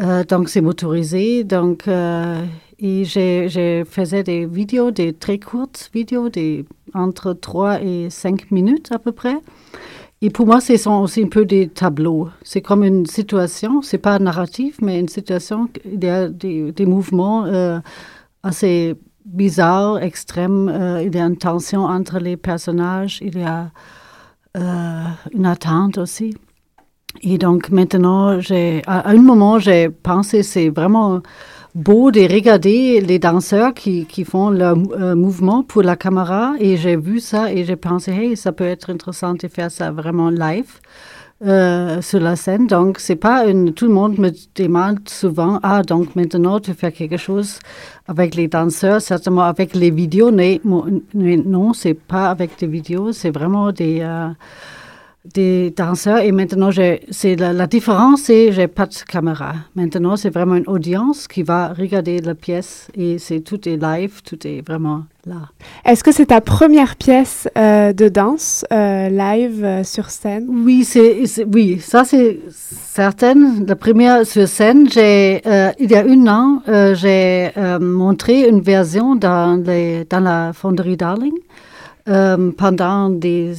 Euh, 0.00 0.24
donc, 0.24 0.48
c'est 0.48 0.60
motorisé. 0.60 1.44
Donc, 1.44 1.88
euh, 1.88 2.44
et 2.78 3.04
j'ai 3.04 3.84
faisais 3.88 4.22
des 4.22 4.44
vidéos, 4.44 4.90
des 4.90 5.14
très 5.14 5.38
courtes 5.38 5.90
vidéos, 5.94 6.28
entre 6.92 7.32
3 7.32 7.82
et 7.82 8.10
5 8.10 8.50
minutes 8.50 8.90
à 8.92 8.98
peu 8.98 9.12
près. 9.12 9.36
Et 10.26 10.30
pour 10.30 10.44
moi, 10.44 10.60
ce 10.60 10.76
sont 10.76 11.02
aussi 11.02 11.22
un 11.22 11.28
peu 11.28 11.44
des 11.44 11.68
tableaux. 11.68 12.30
C'est 12.42 12.60
comme 12.60 12.82
une 12.82 13.06
situation, 13.06 13.80
c'est 13.80 13.96
pas 13.96 14.18
narratif, 14.18 14.76
mais 14.82 14.98
une 14.98 15.06
situation, 15.08 15.68
il 15.84 16.02
y 16.02 16.08
a 16.08 16.28
des, 16.28 16.84
mouvements 16.84 17.44
euh, 17.44 17.78
assez 18.42 18.96
bizarres, 19.24 20.02
extrêmes. 20.02 20.68
euh, 20.68 21.04
il 21.04 21.14
y 21.14 21.20
a 21.20 21.26
une 21.26 21.36
tension 21.36 21.84
entre 21.84 22.18
les 22.18 22.36
personnages, 22.36 23.20
il 23.22 23.38
y 23.38 23.44
a 23.44 23.70
euh, 24.56 25.04
une 25.32 25.46
attente 25.46 25.96
aussi. 25.96 26.34
Et 27.22 27.38
donc 27.38 27.70
maintenant, 27.70 28.40
j'ai, 28.40 28.82
à 28.88 29.08
un 29.08 29.22
moment, 29.22 29.60
j'ai 29.60 29.90
pensé, 29.90 30.42
c'est 30.42 30.70
vraiment 30.70 31.22
beau 31.76 32.10
de 32.10 32.20
regarder 32.32 33.00
les 33.00 33.18
danseurs 33.18 33.74
qui, 33.74 34.06
qui 34.06 34.24
font 34.24 34.50
leur 34.50 34.76
euh, 34.76 35.14
mouvement 35.14 35.62
pour 35.62 35.82
la 35.82 35.96
caméra. 35.96 36.54
Et 36.58 36.76
j'ai 36.76 36.96
vu 36.96 37.20
ça 37.20 37.52
et 37.52 37.64
j'ai 37.64 37.76
pensé, 37.76 38.12
hey, 38.12 38.36
ça 38.36 38.52
peut 38.52 38.64
être 38.64 38.90
intéressant 38.90 39.34
de 39.34 39.48
faire 39.48 39.70
ça 39.70 39.90
vraiment 39.92 40.30
live. 40.30 40.72
euh, 41.44 42.00
sur 42.02 42.20
la 42.20 42.34
scène. 42.36 42.66
Donc, 42.66 42.98
c'est 42.98 43.16
pas 43.16 43.46
une. 43.46 43.74
Tout 43.74 43.86
le 43.88 43.92
monde 43.92 44.18
me 44.18 44.30
demande 44.54 45.00
souvent 45.08 45.60
Ah, 45.62 45.82
donc 45.82 46.16
maintenant 46.16 46.60
tu 46.60 46.72
fais 46.72 46.92
quelque 46.92 47.18
chose 47.18 47.58
avec 48.08 48.34
les 48.34 48.48
danseurs, 48.48 49.00
certainement 49.02 49.42
avec 49.42 49.74
les 49.74 49.90
vidéos. 49.90 50.32
Mais, 50.32 50.60
non, 51.54 51.72
c'est 51.74 51.94
pas 51.94 52.30
avec 52.30 52.58
des 52.58 52.66
vidéos, 52.66 53.12
c'est 53.12 53.30
vraiment 53.30 53.70
des. 53.72 54.00
euh, 54.00 54.28
des 55.34 55.70
danseurs. 55.70 56.18
Et 56.18 56.32
maintenant 56.32 56.70
c'est 57.10 57.36
la, 57.36 57.52
la 57.52 57.66
différence 57.66 58.22
c'est 58.22 58.52
j'ai 58.52 58.68
pas 58.68 58.86
de 58.86 58.94
caméra. 59.08 59.54
Maintenant 59.74 60.16
c'est 60.16 60.30
vraiment 60.30 60.56
une 60.56 60.68
audience 60.68 61.28
qui 61.28 61.42
va 61.42 61.72
regarder 61.72 62.20
la 62.20 62.34
pièce 62.34 62.88
et 62.94 63.18
c'est 63.18 63.40
tout 63.40 63.68
est 63.68 63.76
live 63.76 64.22
tout 64.22 64.46
est 64.46 64.66
vraiment 64.66 65.04
là. 65.26 65.50
Est-ce 65.84 66.02
que 66.02 66.12
c'est 66.12 66.26
ta 66.26 66.40
première 66.40 66.96
pièce 66.96 67.48
euh, 67.56 67.92
de 67.92 68.08
danse 68.08 68.64
euh, 68.72 69.08
live 69.08 69.64
euh, 69.64 69.84
sur 69.84 70.10
scène? 70.10 70.46
Oui, 70.48 70.84
c'est, 70.84 71.24
oui, 71.52 71.78
ça 71.80 72.04
c'est 72.04 72.40
certain. 72.50 73.34
La 73.66 73.76
première 73.76 74.26
sur 74.26 74.48
scène, 74.48 74.88
j'ai, 74.88 75.42
il 75.78 75.90
y 75.90 75.94
a 75.94 76.04
un 76.04 76.26
an, 76.26 76.62
j'ai 76.94 77.50
montré 77.80 78.48
une 78.48 78.60
version 78.60 79.16
dans, 79.16 79.62
les, 79.62 80.04
dans 80.04 80.20
la 80.20 80.52
fonderie 80.52 80.96
Darling 80.96 81.34
pendant 82.56 83.10
des, 83.10 83.54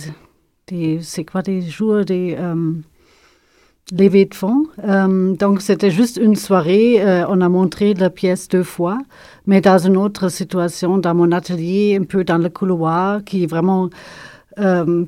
c'est 1.02 1.24
quoi, 1.24 1.42
des 1.42 1.62
jours, 1.62 2.04
des 2.04 2.36
euh, 2.38 2.74
levées 3.98 4.26
de 4.26 4.36
fonds. 4.36 4.66
Euh, 4.84 5.34
donc 5.34 5.62
c'était 5.62 5.92
juste 5.92 6.18
une 6.18 6.36
soirée. 6.36 7.02
euh, 7.02 7.26
on 7.30 7.40
a 7.42 7.50
montré 7.50 7.94
la 7.94 8.10
pièce 8.10 8.50
deux 8.50 8.64
fois, 8.64 8.98
mais 9.46 9.62
dans 9.62 9.78
une 9.78 9.96
autre 9.96 10.30
situation, 10.30 10.98
dans 10.98 11.16
mon 11.16 11.32
atelier, 11.32 11.98
un 12.00 12.04
peu 12.04 12.24
dans 12.24 12.38
le 12.38 12.50
couloir, 12.50 13.24
qui 13.24 13.44
est 13.44 13.48
vraiment 13.48 13.90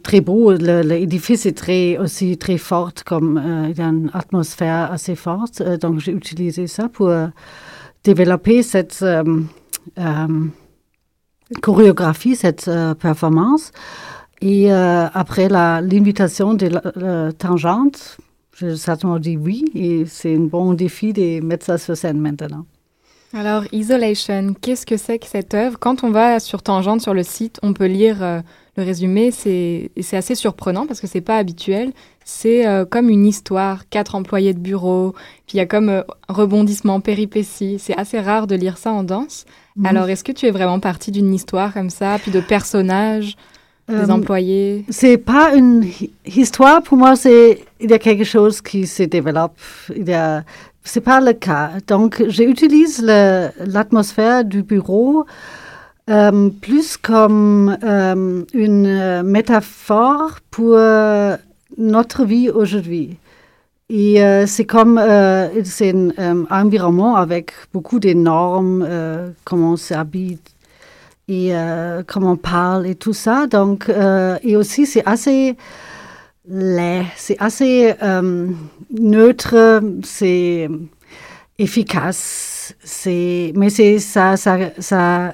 très 0.03 0.21
beau. 0.21 0.51
L'édifice 0.51 1.47
est 1.47 1.57
très, 1.57 1.97
aussi 1.97 2.37
très 2.37 2.59
fort, 2.59 2.91
comme 3.03 3.37
euh, 3.37 3.69
il 3.71 3.77
y 3.77 3.81
a 3.81 3.87
une 3.87 4.11
atmosphère 4.13 4.91
assez 4.91 5.15
forte. 5.15 5.61
Euh, 5.61 5.75
donc, 5.75 5.99
j'ai 5.99 6.11
utilisé 6.11 6.67
ça 6.67 6.87
pour 6.87 7.09
euh, 7.09 7.25
développer 8.03 8.61
cette 8.61 9.03
chorégraphie, 11.61 12.35
cette 12.35 12.69
performance. 12.99 13.71
Et 14.41 14.71
euh, 14.71 15.07
après 15.13 15.49
l'invitation 15.49 16.53
de 16.53 16.67
la, 16.67 16.81
la 16.95 17.33
tangente, 17.33 18.17
j'ai 18.57 18.75
certainement 18.75 19.19
dit 19.19 19.37
oui. 19.37 19.65
Et 19.75 20.05
c'est 20.05 20.35
un 20.35 20.41
bon 20.41 20.73
défi 20.73 21.13
de 21.13 21.41
mettre 21.41 21.65
ça 21.65 21.77
sur 21.77 21.95
scène 21.95 22.19
maintenant. 22.19 22.65
Alors, 23.33 23.63
Isolation, 23.71 24.55
qu'est-ce 24.59 24.87
que 24.87 24.97
c'est 24.97 25.19
que 25.19 25.27
cette 25.27 25.53
œuvre? 25.53 25.77
Quand 25.79 26.03
on 26.03 26.09
va 26.09 26.39
sur 26.39 26.63
Tangente, 26.63 27.01
sur 27.01 27.13
le 27.13 27.21
site, 27.21 27.59
on 27.61 27.73
peut 27.73 27.85
lire 27.85 28.23
euh, 28.23 28.41
le 28.75 28.81
résumé. 28.83 29.29
C'est 29.29 29.91
assez 30.13 30.33
surprenant 30.33 30.87
parce 30.87 30.99
que 30.99 31.05
c'est 31.05 31.21
pas 31.21 31.37
habituel. 31.37 31.91
C'est 32.25 32.67
euh, 32.67 32.85
comme 32.85 33.07
une 33.07 33.27
histoire, 33.27 33.87
quatre 33.89 34.15
employés 34.15 34.55
de 34.55 34.59
bureau, 34.59 35.13
puis 35.45 35.55
il 35.55 35.57
y 35.57 35.61
a 35.61 35.67
comme 35.67 35.89
euh, 35.89 36.01
rebondissement, 36.27 37.01
péripéties. 37.01 37.77
C'est 37.77 37.97
assez 37.97 38.19
rare 38.19 38.47
de 38.47 38.55
lire 38.55 38.79
ça 38.79 38.91
en 38.91 39.03
danse. 39.03 39.45
Mhm. 39.75 39.85
Alors, 39.85 40.09
est-ce 40.09 40.23
que 40.23 40.31
tu 40.31 40.47
es 40.47 40.51
vraiment 40.51 40.79
partie 40.79 41.11
d'une 41.11 41.31
histoire 41.31 41.71
comme 41.71 41.91
ça, 41.91 42.17
puis 42.19 42.31
de 42.31 42.39
personnages, 42.39 43.35
des 43.89 44.09
Euh, 44.09 44.13
employés 44.13 44.85
C'est 44.89 45.17
pas 45.17 45.53
une 45.55 45.83
hi- 45.83 46.11
histoire 46.25 46.81
pour 46.83 46.97
moi, 46.97 47.15
c'est 47.15 47.63
il 47.79 47.89
y 47.89 47.93
a 47.93 47.99
quelque 47.99 48.23
chose 48.35 48.61
qui 48.61 48.85
se 48.87 49.03
développe. 49.03 49.57
Il 49.95 50.07
y 50.07 50.13
a 50.13 50.43
c'est 50.83 51.01
pas 51.01 51.19
le 51.21 51.33
cas. 51.33 51.71
Donc 51.87 52.23
j'utilise 52.27 53.01
l'atmosphère 53.03 54.43
du 54.45 54.63
bureau 54.63 55.25
euh, 56.09 56.49
plus 56.61 56.97
comme 56.97 57.77
euh, 57.83 58.43
une 58.53 59.21
métaphore 59.23 60.39
pour 60.49 60.75
notre 61.77 62.25
vie 62.25 62.49
aujourd'hui. 62.49 63.17
Et 63.91 64.21
euh, 64.23 64.45
c'est 64.47 64.65
comme 64.65 64.99
c'est 65.63 65.93
un 66.17 66.45
environnement 66.49 67.15
avec 67.15 67.51
beaucoup 67.73 67.99
de 67.99 68.13
normes, 68.13 68.87
comment 69.45 69.71
on 69.73 69.77
s'habite 69.77 70.47
et 71.29 71.55
euh, 71.55 72.01
comment 72.05 72.31
on 72.31 72.37
parle 72.37 72.87
et 72.87 72.95
tout 72.95 73.13
ça. 73.13 73.45
Donc, 73.45 73.87
euh, 73.87 74.37
et 74.41 74.57
aussi, 74.57 74.87
c'est 74.87 75.03
assez 75.05 75.55
laid, 76.47 77.05
c'est 77.15 77.37
assez 77.39 77.93
euh, 78.01 78.47
neutre, 78.99 79.81
c'est 80.03 80.67
efficace, 81.59 82.75
c'est, 82.83 83.53
mais 83.55 83.69
c'est 83.69 83.99
ça, 83.99 84.37
ça, 84.37 84.57
ça, 84.79 85.33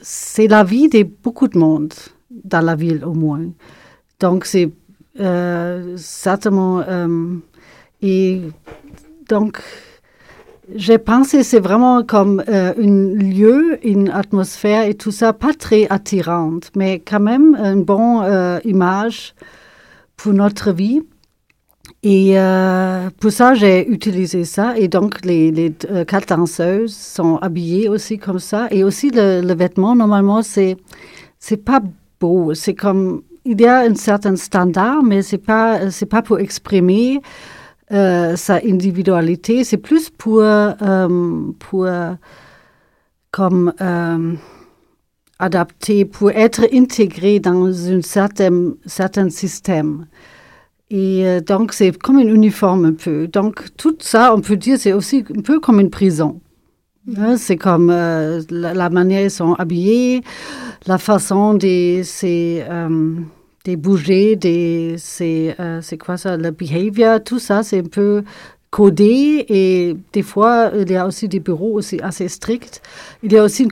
c'est 0.00 0.46
la 0.46 0.62
vie 0.62 0.88
de 0.88 1.02
beaucoup 1.02 1.48
de 1.48 1.58
monde 1.58 1.92
dans 2.30 2.60
la 2.60 2.76
ville 2.76 3.04
au 3.04 3.14
moins. 3.14 3.44
Donc, 4.20 4.44
c'est 4.44 4.70
certainement. 5.96 6.84
et 8.00 8.42
donc, 9.28 9.60
j'ai 10.74 10.98
pensé 10.98 11.42
c'est 11.42 11.60
vraiment 11.60 12.02
comme 12.02 12.42
euh, 12.48 12.72
un 12.76 13.14
lieu, 13.14 13.78
une 13.82 14.10
atmosphère 14.10 14.86
et 14.86 14.94
tout 14.94 15.10
ça, 15.10 15.32
pas 15.32 15.54
très 15.54 15.86
attirante, 15.88 16.70
mais 16.76 17.00
quand 17.00 17.20
même 17.20 17.56
une 17.56 17.84
bonne 17.84 18.22
euh, 18.24 18.60
image 18.64 19.34
pour 20.16 20.32
notre 20.32 20.72
vie. 20.72 21.02
Et 22.02 22.38
euh, 22.38 23.10
pour 23.18 23.32
ça, 23.32 23.54
j'ai 23.54 23.88
utilisé 23.88 24.44
ça. 24.44 24.78
Et 24.78 24.86
donc, 24.88 25.24
les, 25.24 25.50
les 25.50 25.72
quatre 26.06 26.28
danseuses 26.28 26.94
sont 26.94 27.38
habillées 27.38 27.88
aussi 27.88 28.18
comme 28.18 28.38
ça. 28.38 28.68
Et 28.70 28.84
aussi, 28.84 29.10
le, 29.10 29.40
le 29.40 29.54
vêtement, 29.54 29.96
normalement, 29.96 30.42
c'est 30.42 30.76
c'est 31.40 31.56
pas 31.56 31.80
beau. 32.20 32.54
C'est 32.54 32.74
comme 32.74 33.22
il 33.44 33.60
y 33.60 33.66
a 33.66 33.80
un 33.80 33.94
certain 33.94 34.36
standard, 34.36 35.02
mais 35.02 35.22
c'est 35.22 35.38
pas 35.38 35.90
c'est 35.90 36.06
pas 36.06 36.22
pour 36.22 36.38
exprimer 36.38 37.20
euh, 37.92 38.36
sa 38.36 38.56
individualité. 38.64 39.64
C'est 39.64 39.78
plus 39.78 40.10
pour 40.10 40.40
euh, 40.42 41.08
pour 41.58 41.88
comme 43.30 43.72
euh, 43.80 44.34
adapter, 45.38 46.04
pour 46.04 46.30
être 46.30 46.66
intégré 46.72 47.40
dans 47.40 47.66
un 47.90 48.02
certain 48.02 48.74
certain 48.86 49.30
système. 49.30 50.06
Et 50.90 51.26
euh, 51.26 51.40
donc, 51.40 51.74
c'est 51.74 51.96
comme 51.98 52.16
un 52.16 52.26
uniforme 52.26 52.86
un 52.86 52.92
peu. 52.94 53.28
Donc, 53.28 53.76
tout 53.76 53.96
ça, 54.00 54.34
on 54.34 54.40
peut 54.40 54.56
dire, 54.56 54.78
c'est 54.78 54.94
aussi 54.94 55.22
un 55.36 55.42
peu 55.42 55.60
comme 55.60 55.80
une 55.80 55.90
prison. 55.90 56.40
Hein, 57.16 57.36
c'est 57.36 57.56
comme 57.56 57.90
euh, 57.90 58.42
la, 58.50 58.74
la 58.74 58.90
manière 58.90 59.22
ils 59.22 59.30
sont 59.30 59.54
habillés, 59.54 60.22
la 60.86 60.98
façon 60.98 61.54
des, 61.54 62.02
c'est, 62.04 62.66
euh, 62.68 63.14
des 63.68 63.76
bouger, 63.76 64.34
des, 64.34 64.94
c'est, 64.96 65.54
euh, 65.60 65.82
c'est 65.82 65.98
quoi 65.98 66.16
ça, 66.16 66.38
le 66.38 66.50
behavior, 66.52 67.22
tout 67.22 67.38
ça, 67.38 67.62
c'est 67.62 67.80
un 67.80 67.82
peu 67.82 68.24
codé 68.70 69.44
et 69.50 69.94
des 70.14 70.22
fois, 70.22 70.70
il 70.74 70.90
y 70.90 70.96
a 70.96 71.06
aussi 71.06 71.28
des 71.28 71.38
bureaux 71.38 71.74
aussi 71.74 72.00
assez 72.00 72.28
stricts. 72.28 72.80
Il 73.22 73.30
y 73.30 73.36
a 73.36 73.44
aussi 73.44 73.64
une 73.64 73.70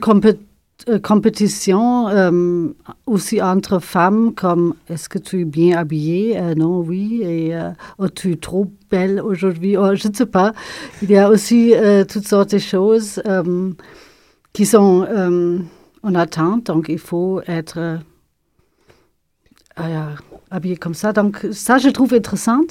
euh, 0.87 0.99
compétition 0.99 2.09
euh, 2.09 2.67
aussi 3.07 3.41
entre 3.41 3.79
femmes 3.79 4.35
comme 4.35 4.75
est-ce 4.87 5.09
que 5.09 5.17
tu 5.17 5.41
es 5.41 5.45
bien 5.45 5.75
habillée? 5.79 6.39
Non, 6.55 6.77
oui. 6.81 7.21
Euh, 7.23 7.71
oh, 7.97 8.07
tu 8.07 8.33
es 8.33 8.35
trop 8.35 8.71
belle 8.91 9.19
aujourd'hui? 9.19 9.77
Oh, 9.77 9.95
Je 9.95 10.09
ne 10.09 10.13
sais 10.13 10.27
pas. 10.27 10.53
Il 11.01 11.09
y 11.09 11.17
a 11.17 11.27
aussi 11.27 11.73
toutes 12.07 12.27
sortes 12.27 12.51
de 12.51 12.59
choses 12.59 13.19
qui 14.53 14.67
sont 14.67 15.07
en 16.03 16.13
attente. 16.13 16.67
Donc, 16.67 16.85
il 16.87 16.99
faut 16.99 17.41
être 17.47 17.99
euh, 19.79 19.83
euh, 19.83 20.05
habillé 20.51 20.77
comme 20.77 20.93
ça. 20.93 21.13
Donc, 21.13 21.45
ça, 21.51 21.77
je 21.77 21.89
trouve 21.89 22.13
intéressant. 22.13 22.61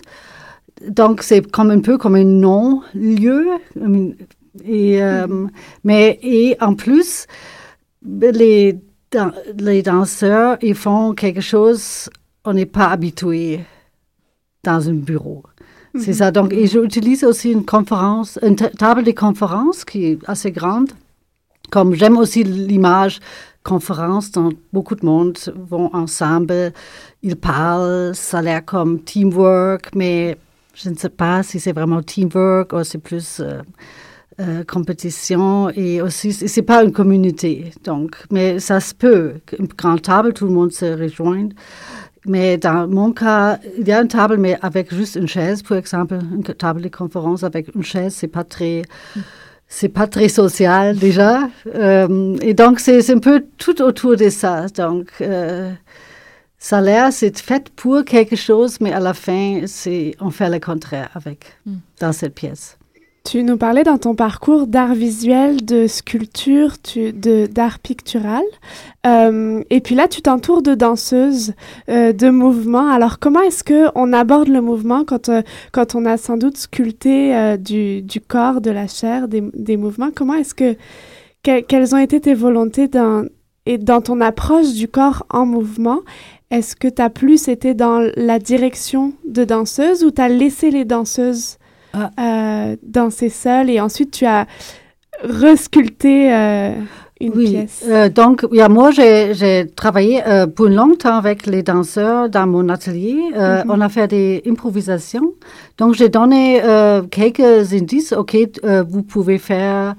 Donc, 0.89 1.23
c'est 1.23 1.51
comme 1.51 1.71
un 1.71 1.81
peu 1.81 1.99
comme 1.99 2.15
un 2.17 2.25
non-lieu. 2.25 3.47
Et, 4.65 5.03
euh, 5.03 5.47
Mais, 5.85 6.19
et 6.23 6.57
en 6.61 6.75
plus, 6.75 7.27
les, 8.05 8.79
les 9.59 9.83
danseurs, 9.83 10.57
ils 10.63 10.75
font 10.75 11.13
quelque 11.15 11.41
chose, 11.41 12.09
on 12.45 12.53
n'est 12.55 12.67
pas 12.67 12.89
habitué 12.89 13.61
dans 14.65 14.89
un 14.89 14.95
bureau. 14.95 15.43
C'est 15.99 16.09
Mhm. 16.09 16.15
ça. 16.15 16.31
Donc, 16.31 16.53
et 16.53 16.67
j'utilise 16.67 17.25
aussi 17.25 17.53
une 17.53 17.65
conférence, 17.65 18.39
une 18.43 18.57
ta- 18.57 18.69
table 18.71 19.03
de 19.05 19.13
conférence 19.13 19.85
qui 19.85 20.05
est 20.07 20.19
assez 20.27 20.51
grande. 20.51 20.91
Comme 21.71 21.95
j'aime 21.95 22.17
aussi 22.19 22.45
l'image 22.45 23.21
conférence, 23.67 24.31
dont 24.31 24.51
beaucoup 24.73 24.95
de 24.95 25.05
monde 25.05 25.37
vont 25.69 25.91
ensemble, 25.93 26.73
ils 27.23 27.37
parlent, 27.37 28.15
ça 28.15 28.39
a 28.39 28.43
l'air 28.43 28.65
comme 28.65 29.01
teamwork, 29.01 29.91
mais 29.95 30.39
je 30.75 30.89
ne 30.91 30.95
sais 30.95 31.09
pas 31.09 31.43
si 31.43 31.59
c'est 31.59 31.73
vraiment 31.73 32.01
teamwork 32.03 32.73
ou 32.73 32.85
c'est 32.85 32.99
plus 32.99 33.41
euh, 33.41 33.63
euh, 34.41 34.63
compétition. 34.65 35.69
Et 35.71 36.01
aussi 36.01 36.33
c'est 36.33 36.63
pas 36.63 36.85
une 36.85 36.93
communauté 36.93 37.73
donc. 37.83 38.17
Mais 38.31 38.61
ça 38.61 38.79
se 38.79 38.95
peut 38.95 39.35
une 39.59 39.67
grande 39.67 40.03
table 40.03 40.33
tout 40.33 40.47
le 40.47 40.53
monde 40.53 40.73
se 40.73 40.87
rejoint 41.03 41.49
mais 42.29 42.57
dans 42.59 42.89
mon 42.89 43.13
cas 43.13 43.59
il 43.79 43.87
y 43.87 43.93
a 43.93 44.01
une 44.01 44.09
table 44.09 44.37
mais 44.37 44.59
avec 44.61 44.93
juste 44.93 45.15
une 45.15 45.29
chaise 45.29 45.63
par 45.63 45.79
exemple 45.79 46.19
une 46.35 46.43
table 46.43 46.83
de 46.83 46.89
conférence 46.89 47.45
avec 47.45 47.75
une 47.75 47.85
chaise 47.85 48.15
c'est 48.15 48.29
pas 48.29 48.45
très 48.45 48.83
c'est 49.69 49.89
pas 49.89 50.07
très 50.07 50.29
social 50.29 50.97
déjà. 50.97 51.49
Euh, 51.75 52.37
et 52.41 52.55
donc 52.55 52.81
c'est 52.81 53.03
c'est 53.03 53.15
un 53.15 53.19
peu 53.19 53.45
tout 53.59 53.83
autour 53.83 54.17
de 54.17 54.29
ça. 54.29 54.67
Donc 54.69 55.11
euh, 55.21 55.73
ça 56.59 56.79
a 56.79 56.81
l'air 56.81 57.13
c'est 57.13 57.39
fait 57.39 57.69
pour 57.71 58.05
quelque 58.05 58.37
chose 58.37 58.81
mais 58.81 58.93
à 58.93 59.01
la 59.01 59.15
fin 59.15 59.63
c'est 59.67 60.15
on 60.21 60.31
fait 60.31 60.49
le 60.49 60.59
contraire 60.59 61.11
avec 61.15 61.45
dans 62.01 62.13
cette 62.13 62.35
pièce 62.35 62.76
Tu 63.29 63.43
nous 63.43 63.57
parlais 63.57 63.83
dans 63.83 63.99
ton 63.99 64.15
parcours 64.15 64.69
d'art 64.69 64.95
visuel, 64.95 65.65
de 65.65 65.89
sculpture, 65.89 66.81
tu, 66.81 67.13
de, 67.13 67.47
d'art 67.47 67.81
pictural. 67.81 68.45
Euh, 69.05 69.65
et 69.69 69.81
puis 69.81 69.97
là, 69.97 70.07
tu 70.07 70.23
t'entoures 70.23 70.63
de 70.63 70.75
danseuses, 70.77 71.55
euh, 71.89 72.13
de 72.13 72.31
mouvements. 72.31 72.89
Alors, 72.89 73.19
comment 73.19 73.41
est-ce 73.41 73.65
qu'on 73.65 74.13
aborde 74.13 74.47
le 74.47 74.61
mouvement 74.61 75.05
quand, 75.05 75.29
euh, 75.29 75.43
quand 75.73 75.97
on 75.97 76.05
a 76.05 76.19
sans 76.19 76.37
doute 76.37 76.57
sculpté 76.57 77.57
du, 77.59 78.01
du 78.03 78.21
corps, 78.21 78.61
de 78.61 78.71
la 78.71 78.87
chair, 78.87 79.27
des, 79.27 79.43
des 79.55 79.77
mouvements? 79.77 80.11
Comment 80.15 80.35
est-ce 80.35 80.55
que, 80.55 80.77
que- 81.43 81.63
quelles 81.63 81.97
ont 81.97 81.99
été 81.99 82.21
tes 82.21 82.35
volontés 82.35 82.87
dans, 82.87 83.25
et 83.67 83.77
dans 83.77 84.03
ton 84.03 84.21
approche 84.21 84.73
du 84.75 84.87
corps 84.87 85.27
en 85.31 85.47
mouvement? 85.47 85.99
Est-ce 86.53 86.77
que 86.77 86.87
tu 86.87 87.03
as 87.03 87.11
plus 87.11 87.49
été 87.49 87.75
dans 87.75 88.09
la 88.15 88.39
direction 88.39 89.15
de 89.27 89.43
danseuse 89.43 90.05
ou 90.05 90.13
tu 90.13 90.23
as 90.23 90.29
laissé 90.29 90.71
les 90.71 90.85
danseuses 90.85 91.57
euh, 92.19 92.77
danser 92.83 93.29
seules 93.29 93.71
et 93.71 93.81
ensuite 93.81 94.11
tu 94.13 94.27
as 94.27 94.47
resculpté 95.23 96.33
euh, 96.33 96.73
une 97.21 97.33
oui, 97.35 97.51
pièce? 97.51 97.85
euh, 97.89 98.09
donc, 98.11 98.45
yeah, 98.53 98.69
moi, 98.69 98.91
j'ai 98.91 99.67
travaillé 99.75 100.23
euh, 100.27 100.47
pour 100.47 100.67
longtemps 100.67 101.17
avec 101.17 101.47
les 101.47 101.63
danseurs 101.63 102.29
dans 102.29 102.47
mon 102.47 102.69
atelier. 102.69 103.19
Euh, 103.35 103.65
Mhm. 103.65 103.71
On 103.71 103.81
a 103.81 103.89
fait 103.89 104.09
des 104.09 104.43
improvisations. 104.47 105.33
Donc, 105.79 105.95
j'ai 105.95 106.09
donné 106.11 106.61
quelques 107.11 107.73
indices. 107.73 108.13
OK, 108.13 108.37
vous 108.89 109.03
pouvez 109.03 109.39
faire 109.39 109.95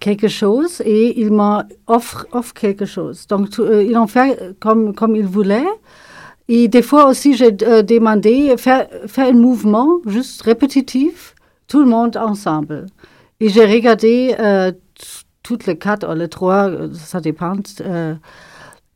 quelque 0.00 0.28
chose 0.28 0.80
et 0.84 1.20
ils 1.20 1.30
m'ont 1.30 1.62
offre, 1.86 2.26
quelque 2.54 2.86
chose. 2.86 3.26
Donc, 3.28 3.48
ils 3.58 3.96
ont 3.96 4.06
fait 4.06 4.56
comme, 4.58 4.94
comme 4.94 5.14
ils 5.14 5.26
voulaient. 5.26 5.72
Et 6.48 6.66
des 6.68 6.82
fois 6.82 7.06
aussi, 7.08 7.34
j'ai 7.34 7.52
demandé 7.52 8.54
faire, 8.56 8.86
faire 9.06 9.28
un 9.28 9.32
mouvement 9.32 10.00
juste 10.06 10.42
répétitif, 10.42 11.34
tout 11.68 11.80
le 11.80 11.88
monde 11.88 12.16
ensemble. 12.16 12.86
Et 13.40 13.48
j'ai 13.48 13.64
regardé 13.64 14.36
euh, 14.38 14.70
toutes 15.42 15.66
les 15.66 15.76
quatre 15.76 16.08
ou 16.08 16.14
les 16.16 16.28
trois, 16.28 16.68
euh, 16.68 16.88
ça 16.94 17.20
dépend. 17.20 17.56
euh, 17.80 18.14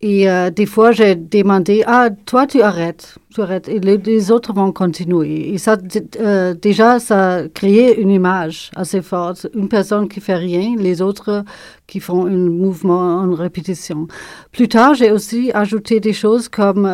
et 0.02 0.28
des 0.54 0.66
fois, 0.66 0.92
j'ai 0.92 1.16
demandé, 1.16 1.82
ah, 1.86 2.10
toi, 2.26 2.46
tu 2.46 2.60
arrêtes, 2.60 3.16
tu 3.34 3.40
arrêtes, 3.40 3.66
et 3.66 3.80
les, 3.80 4.30
autres 4.30 4.52
vont 4.52 4.70
continuer. 4.70 5.52
Et 5.52 5.58
ça, 5.58 5.76
déjà, 5.76 7.00
ça 7.00 7.42
créé 7.52 7.98
une 7.98 8.10
image 8.10 8.70
assez 8.76 9.00
forte. 9.00 9.48
Une 9.54 9.68
personne 9.68 10.06
qui 10.06 10.20
fait 10.20 10.36
rien, 10.36 10.76
les 10.78 11.00
autres 11.00 11.44
qui 11.86 11.98
font 11.98 12.26
un 12.26 12.36
mouvement 12.36 13.22
en 13.22 13.32
répétition. 13.34 14.06
Plus 14.52 14.68
tard, 14.68 14.94
j'ai 14.94 15.10
aussi 15.10 15.50
ajouté 15.54 15.98
des 15.98 16.12
choses 16.12 16.48
comme... 16.48 16.86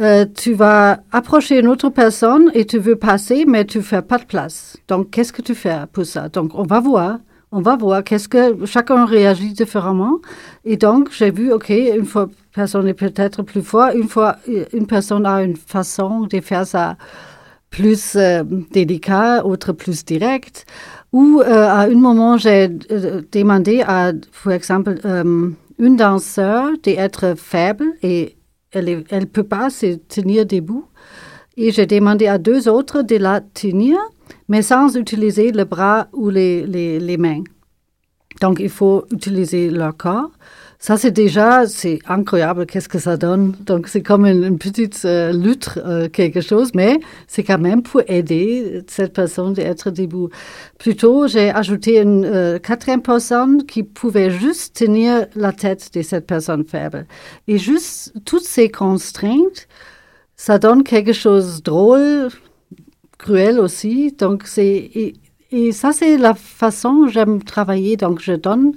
euh, 0.00 0.02
euh, 0.04 0.26
tu 0.34 0.54
vas 0.54 1.00
approcher 1.12 1.60
une 1.60 1.68
autre 1.68 1.88
personne 1.90 2.50
et 2.54 2.64
tu 2.64 2.78
veux 2.78 2.96
passer, 2.96 3.44
mais 3.46 3.64
tu 3.64 3.82
fais 3.82 4.02
pas 4.02 4.18
de 4.18 4.24
place. 4.24 4.76
Donc, 4.88 5.10
qu'est-ce 5.10 5.32
que 5.32 5.42
tu 5.42 5.54
fais 5.54 5.76
pour 5.92 6.04
ça? 6.04 6.28
Donc, 6.28 6.52
on 6.54 6.64
va 6.64 6.80
voir. 6.80 7.18
On 7.52 7.60
va 7.60 7.76
voir 7.76 8.02
qu'est-ce 8.02 8.28
que 8.28 8.66
chacun 8.66 9.04
réagit 9.04 9.52
différemment. 9.52 10.18
Et 10.64 10.76
donc, 10.76 11.10
j'ai 11.12 11.30
vu, 11.30 11.52
OK, 11.52 11.70
une 11.70 12.04
fois, 12.04 12.28
personne 12.52 12.88
est 12.88 12.94
peut-être 12.94 13.42
plus 13.44 13.62
fort, 13.62 13.90
une 13.94 14.08
fois, 14.08 14.36
une 14.72 14.88
personne 14.88 15.24
a 15.24 15.42
une 15.42 15.54
façon 15.54 16.22
de 16.22 16.40
faire 16.40 16.66
ça 16.66 16.96
plus 17.70 18.16
euh, 18.16 18.42
délicat, 18.72 19.44
autre 19.44 19.72
plus 19.72 20.04
direct. 20.04 20.66
Ou 21.12 21.40
euh, 21.40 21.68
à 21.68 21.82
un 21.82 21.94
moment, 21.94 22.36
j'ai 22.36 22.68
euh, 22.90 23.22
demandé 23.30 23.82
à, 23.86 24.12
par 24.42 24.52
exemple, 24.52 24.96
euh, 25.04 25.50
une 25.78 25.96
danseur 25.96 26.70
d'être 26.82 27.34
faible 27.36 27.84
et 28.02 28.36
elle 28.74 29.04
ne 29.10 29.24
peut 29.24 29.44
pas 29.44 29.70
se 29.70 29.96
tenir 29.96 30.46
debout. 30.46 30.86
Et 31.56 31.70
j'ai 31.70 31.86
demandé 31.86 32.26
à 32.26 32.38
deux 32.38 32.68
autres 32.68 33.02
de 33.02 33.16
la 33.16 33.40
tenir, 33.40 33.98
mais 34.48 34.62
sans 34.62 34.96
utiliser 34.96 35.52
le 35.52 35.64
bras 35.64 36.08
ou 36.12 36.30
les, 36.30 36.66
les 36.66 37.16
mains. 37.16 37.42
Donc, 38.40 38.58
il 38.60 38.68
faut 38.68 39.04
utiliser 39.12 39.70
leur 39.70 39.96
corps. 39.96 40.30
Ça, 40.86 40.98
c'est 40.98 41.12
déjà, 41.12 41.66
c'est 41.66 41.98
incroyable, 42.06 42.66
qu'est-ce 42.66 42.90
que 42.90 42.98
ça 42.98 43.16
donne? 43.16 43.52
Donc, 43.60 43.88
c'est 43.88 44.02
comme 44.02 44.26
une, 44.26 44.58
petite 44.58 45.00
euh, 45.06 45.32
lutte, 45.32 45.78
euh, 45.78 46.10
quelque 46.10 46.42
chose, 46.42 46.72
mais 46.74 47.00
c'est 47.26 47.42
quand 47.42 47.58
même 47.58 47.82
pour 47.82 48.02
aider 48.06 48.82
cette 48.86 49.14
personne 49.14 49.54
d'être 49.54 49.90
debout. 49.90 50.28
Plutôt, 50.78 51.26
j'ai 51.26 51.48
ajouté 51.48 52.02
une 52.02 52.26
euh, 52.26 52.58
quatrième 52.58 53.00
personne 53.00 53.64
qui 53.64 53.82
pouvait 53.82 54.30
juste 54.30 54.76
tenir 54.76 55.26
la 55.34 55.52
tête 55.52 55.88
de 55.94 56.02
cette 56.02 56.26
personne 56.26 56.66
faible. 56.66 57.06
Et 57.48 57.56
juste 57.56 58.12
toutes 58.26 58.44
ces 58.44 58.68
contraintes, 58.68 59.68
ça 60.36 60.58
donne 60.58 60.84
quelque 60.84 61.14
chose 61.14 61.60
de 61.60 61.62
drôle, 61.62 62.28
cruel 63.16 63.58
aussi. 63.58 64.12
Donc, 64.12 64.42
c'est, 64.44 64.66
et, 64.66 65.14
et 65.50 65.72
ça, 65.72 65.92
c'est 65.92 66.18
la 66.18 66.34
façon 66.34 67.08
j'aime 67.08 67.42
travailler. 67.42 67.96
Donc, 67.96 68.20
je 68.20 68.34
donne, 68.34 68.74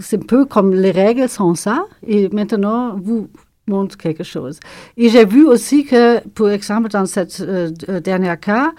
c'est 0.00 0.22
un 0.22 0.26
peu 0.26 0.44
comme 0.44 0.74
les 0.74 0.90
règles 0.90 1.28
sont 1.28 1.54
ça. 1.54 1.84
Et 2.06 2.28
maintenant, 2.30 2.96
vous 2.96 3.28
montre 3.66 3.96
quelque 3.96 4.24
chose. 4.24 4.60
Et 4.96 5.08
j'ai 5.08 5.24
vu 5.24 5.46
aussi 5.46 5.84
que, 5.84 6.20
par 6.28 6.50
exemple, 6.50 6.88
dans 6.88 7.06
ce 7.06 7.20
euh, 7.40 8.00
dernier 8.00 8.34
cas, 8.40 8.72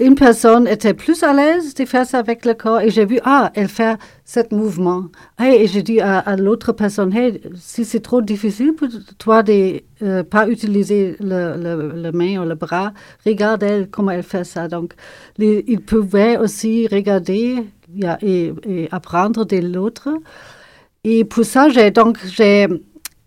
une 0.00 0.14
personne 0.14 0.66
était 0.66 0.94
plus 0.94 1.22
à 1.22 1.32
l'aise 1.32 1.74
de 1.74 1.84
faire 1.84 2.06
ça 2.06 2.18
avec 2.18 2.44
le 2.44 2.54
corps 2.54 2.80
et 2.80 2.90
j'ai 2.90 3.04
vu, 3.04 3.20
ah, 3.24 3.52
elle 3.54 3.68
fait 3.68 3.96
ce 4.24 4.40
mouvement. 4.52 5.04
et 5.38 5.66
j'ai 5.66 5.82
dit 5.82 6.00
à, 6.00 6.34
l'autre 6.36 6.72
personne, 6.72 7.14
hey, 7.14 7.40
si 7.54 7.84
c'est 7.84 8.00
trop 8.00 8.22
difficile 8.22 8.72
pour 8.74 8.88
toi 9.18 9.42
de 9.42 9.80
ne 10.00 10.22
pas 10.22 10.48
utiliser 10.48 11.16
le, 11.20 11.56
le, 11.56 12.02
le, 12.02 12.12
main 12.12 12.42
ou 12.42 12.48
le 12.48 12.54
bras, 12.54 12.92
regarde 13.26 13.62
elle 13.62 13.90
comment 13.90 14.10
elle 14.10 14.22
fait 14.22 14.44
ça. 14.44 14.66
Donc, 14.66 14.94
les, 15.36 15.64
ils 15.68 15.80
pouvaient 15.80 16.38
aussi 16.38 16.88
regarder 16.88 17.64
et, 18.22 18.52
et 18.64 18.88
apprendre 18.90 19.44
de 19.44 19.56
l'autre. 19.58 20.08
Et 21.04 21.24
pour 21.24 21.44
ça, 21.44 21.68
j'ai 21.68 21.90
donc, 21.90 22.18
j'ai, 22.24 22.66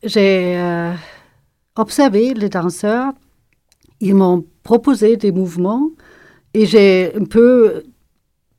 j'ai 0.04 0.58
euh, 0.58 0.94
observé 1.76 2.34
les 2.34 2.50
danseurs. 2.50 3.14
Ils 4.00 4.16
m'ont 4.16 4.46
proposé 4.64 5.18
des 5.18 5.32
mouvements 5.32 5.90
et 6.54 6.66
j'ai 6.66 7.12
un 7.16 7.26
peu 7.26 7.84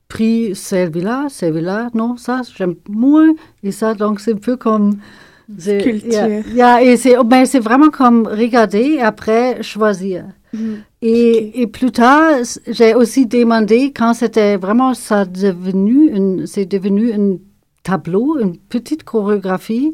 pris 0.07 0.55
celui-là, 0.55 1.27
celui-là, 1.29 1.89
non, 1.93 2.17
ça, 2.17 2.41
j'aime 2.55 2.75
moins. 2.87 3.33
Et 3.63 3.71
ça, 3.71 3.93
donc, 3.93 4.19
c'est 4.19 4.33
un 4.33 4.37
peu 4.37 4.55
comme. 4.55 4.97
Culture. 5.57 6.43
Yeah, 6.53 6.83
et 6.83 6.97
c'est, 6.97 7.15
ben, 7.23 7.45
c'est 7.45 7.59
vraiment 7.59 7.89
comme 7.89 8.27
regarder 8.27 8.97
et 8.97 9.01
après 9.01 9.63
choisir. 9.63 10.25
Mm-hmm. 10.53 10.77
Et, 11.01 11.61
et, 11.61 11.67
plus 11.67 11.91
tard, 11.91 12.39
j'ai 12.67 12.95
aussi 12.95 13.27
demandé 13.27 13.93
quand 13.95 14.15
c'était 14.15 14.57
vraiment 14.57 14.95
ça 14.95 15.25
devenu, 15.25 16.09
une, 16.09 16.47
c'est 16.47 16.65
devenu 16.65 17.13
un 17.13 17.37
tableau, 17.83 18.39
une 18.39 18.57
petite 18.57 19.03
chorégraphie. 19.03 19.93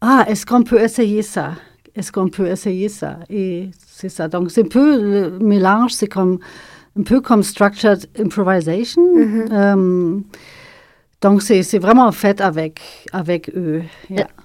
Ah, 0.00 0.24
est-ce 0.28 0.44
qu'on 0.44 0.64
peut 0.64 0.80
essayer 0.80 1.22
ça? 1.22 1.52
Est-ce 1.94 2.10
qu'on 2.10 2.28
peut 2.28 2.48
essayer 2.48 2.88
ça? 2.88 3.20
Et 3.30 3.70
c'est 3.86 4.08
ça. 4.08 4.26
Donc, 4.26 4.50
c'est 4.50 4.64
un 4.64 4.68
peu 4.68 5.00
le 5.00 5.38
mélange, 5.38 5.92
c'est 5.92 6.08
comme 6.08 6.40
un 6.98 7.02
peu 7.02 7.20
comme 7.20 7.44
structured 7.44 8.04
improvisation. 8.18 9.02
Mm-hmm. 9.16 9.52
Euh, 9.52 10.20
donc, 11.20 11.42
c'est 11.42 11.78
vraiment 11.78 12.10
fait 12.10 12.40
avec, 12.40 12.80
avec 13.12 13.50
eux. 13.56 13.82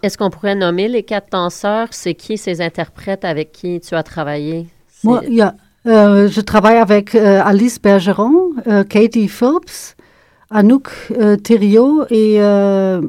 Est-ce 0.04 0.18
qu'on 0.18 0.30
pourrait 0.30 0.56
nommer 0.56 0.88
les 0.88 1.04
quatre 1.04 1.32
danseurs? 1.32 1.88
C'est 1.92 2.14
qui 2.14 2.38
ces 2.38 2.62
interprètes 2.62 3.26
avec 3.26 3.52
qui 3.52 3.80
tu 3.82 3.96
as 3.96 4.04
travaillé? 4.04 4.68
Moi, 5.04 5.22
euh, 5.86 6.28
je 6.28 6.42
travaille 6.42 6.78
avec 6.78 7.16
euh, 7.16 7.42
Alice 7.44 7.82
Bergeron, 7.82 8.54
Katie 8.90 9.28
Phillips, 9.28 9.96
Anouk 10.50 10.90
Thériault 11.44 12.06
et 12.10 12.40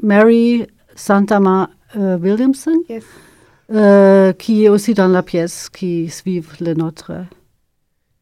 Mary 0.02 0.66
Santama 0.94 1.70
Williamson, 1.96 2.82
qui 4.38 4.64
est 4.64 4.68
aussi 4.68 4.94
dans 4.94 5.08
la 5.08 5.22
pièce 5.22 5.68
qui 5.68 6.08
suivent 6.08 6.56
le 6.60 6.74
nôtre. 6.74 7.12